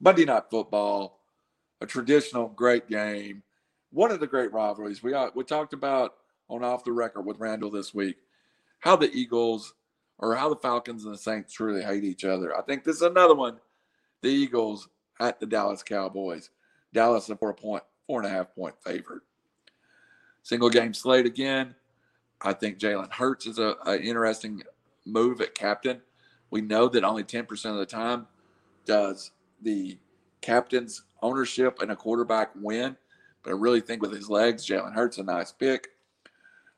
Monday 0.00 0.24
Night 0.24 0.44
Football, 0.50 1.20
a 1.80 1.86
traditional 1.86 2.48
great 2.48 2.88
game, 2.88 3.42
one 3.90 4.10
of 4.10 4.20
the 4.20 4.26
great 4.26 4.52
rivalries. 4.52 5.02
We 5.02 5.14
uh, 5.14 5.30
we 5.34 5.44
talked 5.44 5.72
about 5.72 6.14
on 6.48 6.62
off 6.62 6.84
the 6.84 6.92
record 6.92 7.22
with 7.22 7.38
Randall 7.40 7.70
this 7.70 7.94
week 7.94 8.16
how 8.80 8.96
the 8.96 9.10
Eagles 9.12 9.74
or 10.18 10.34
how 10.34 10.48
the 10.48 10.56
Falcons 10.56 11.04
and 11.04 11.14
the 11.14 11.18
Saints 11.18 11.52
truly 11.52 11.82
hate 11.82 12.04
each 12.04 12.24
other. 12.24 12.56
I 12.56 12.62
think 12.62 12.84
this 12.84 12.96
is 12.96 13.02
another 13.02 13.34
one. 13.34 13.58
The 14.22 14.28
Eagles 14.28 14.88
at 15.20 15.40
the 15.40 15.46
Dallas 15.46 15.82
Cowboys. 15.82 16.50
Dallas 16.92 17.28
a 17.28 17.36
four 17.36 17.54
point 17.54 17.82
four 18.06 18.20
and 18.20 18.30
a 18.30 18.34
half 18.34 18.54
point 18.54 18.74
favorite. 18.82 19.22
Single 20.46 20.70
game 20.70 20.94
slate 20.94 21.26
again. 21.26 21.74
I 22.40 22.52
think 22.52 22.78
Jalen 22.78 23.12
Hurts 23.12 23.48
is 23.48 23.58
a, 23.58 23.74
interesting 24.00 24.62
move 25.04 25.40
at 25.40 25.56
captain. 25.56 26.00
We 26.52 26.60
know 26.60 26.88
that 26.88 27.02
only 27.02 27.24
10% 27.24 27.50
of 27.72 27.78
the 27.78 27.84
time 27.84 28.28
does 28.84 29.32
the 29.60 29.98
captain's 30.42 31.02
ownership 31.20 31.82
and 31.82 31.90
a 31.90 31.96
quarterback 31.96 32.52
win. 32.54 32.96
But 33.42 33.50
I 33.50 33.54
really 33.54 33.80
think 33.80 34.02
with 34.02 34.12
his 34.12 34.30
legs, 34.30 34.64
Jalen 34.64 34.94
Hurts 34.94 35.18
a 35.18 35.24
nice 35.24 35.50
pick. 35.50 35.88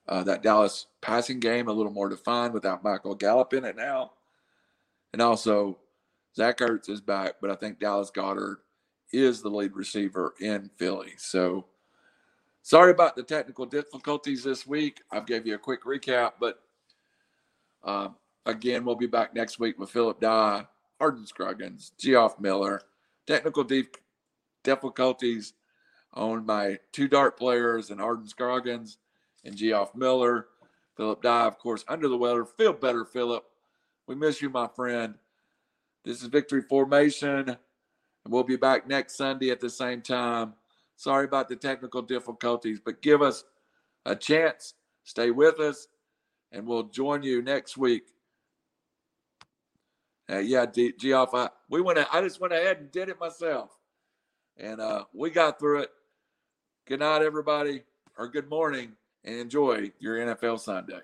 Uh, 0.08 0.22
that 0.22 0.42
Dallas 0.42 0.86
passing 1.02 1.38
game 1.38 1.68
a 1.68 1.72
little 1.72 1.92
more 1.92 2.08
defined 2.08 2.54
without 2.54 2.82
Michael 2.82 3.14
Gallup 3.14 3.52
in 3.52 3.66
it 3.66 3.76
now. 3.76 4.12
And 5.12 5.20
also, 5.20 5.76
Zach 6.34 6.56
Ertz 6.56 6.88
is 6.88 7.02
back, 7.02 7.34
but 7.42 7.50
I 7.50 7.54
think 7.54 7.80
Dallas 7.80 8.10
Goedert 8.10 8.60
is 9.12 9.42
the 9.42 9.50
lead 9.50 9.76
receiver 9.76 10.32
in 10.40 10.70
Philly. 10.78 11.12
So 11.18 11.66
sorry 12.68 12.90
about 12.90 13.16
the 13.16 13.22
technical 13.22 13.64
difficulties 13.64 14.44
this 14.44 14.66
week. 14.66 15.00
I've 15.10 15.24
gave 15.24 15.46
you 15.46 15.54
a 15.54 15.58
quick 15.58 15.84
recap, 15.84 16.32
but 16.38 16.60
uh, 17.82 18.08
again, 18.44 18.84
we'll 18.84 18.94
be 18.94 19.06
back 19.06 19.34
next 19.34 19.58
week 19.58 19.78
with 19.78 19.88
Philip 19.88 20.20
Dye, 20.20 20.66
Arden 21.00 21.26
Scroggins, 21.26 21.92
Geoff 21.98 22.38
Miller. 22.38 22.82
Technical 23.26 23.66
difficulties 24.62 25.54
on 26.12 26.44
my 26.44 26.76
two 26.92 27.08
dart 27.08 27.38
players 27.38 27.88
and 27.88 28.02
Arden 28.02 28.28
Scroggins 28.28 28.98
and 29.46 29.56
Geoff 29.56 29.94
Miller. 29.94 30.48
Philip 30.94 31.22
Dye, 31.22 31.46
of 31.46 31.58
course, 31.58 31.86
under 31.88 32.06
the 32.06 32.18
weather. 32.18 32.44
Feel 32.44 32.74
better, 32.74 33.06
Philip. 33.06 33.44
We 34.06 34.14
miss 34.14 34.42
you, 34.42 34.50
my 34.50 34.68
friend. 34.76 35.14
This 36.04 36.20
is 36.20 36.28
Victory 36.28 36.60
Formation. 36.60 37.48
And 37.48 37.58
we'll 38.26 38.44
be 38.44 38.56
back 38.56 38.86
next 38.86 39.16
Sunday 39.16 39.48
at 39.48 39.60
the 39.60 39.70
same 39.70 40.02
time. 40.02 40.52
Sorry 40.98 41.26
about 41.26 41.48
the 41.48 41.54
technical 41.54 42.02
difficulties, 42.02 42.80
but 42.84 43.02
give 43.02 43.22
us 43.22 43.44
a 44.04 44.16
chance. 44.16 44.74
Stay 45.04 45.30
with 45.30 45.60
us, 45.60 45.86
and 46.50 46.66
we'll 46.66 46.88
join 46.88 47.22
you 47.22 47.40
next 47.40 47.76
week. 47.76 48.02
Uh, 50.28 50.38
yeah, 50.38 50.66
D- 50.66 50.92
Geoff, 50.98 51.34
I, 51.34 51.50
we 51.70 51.80
went. 51.80 52.00
I 52.12 52.20
just 52.20 52.40
went 52.40 52.52
ahead 52.52 52.78
and 52.78 52.90
did 52.90 53.08
it 53.08 53.20
myself, 53.20 53.78
and 54.56 54.80
uh, 54.80 55.04
we 55.14 55.30
got 55.30 55.60
through 55.60 55.82
it. 55.82 55.90
Good 56.88 56.98
night, 56.98 57.22
everybody, 57.22 57.84
or 58.18 58.26
good 58.26 58.50
morning, 58.50 58.90
and 59.22 59.36
enjoy 59.36 59.92
your 60.00 60.16
NFL 60.18 60.58
Sunday. 60.58 61.02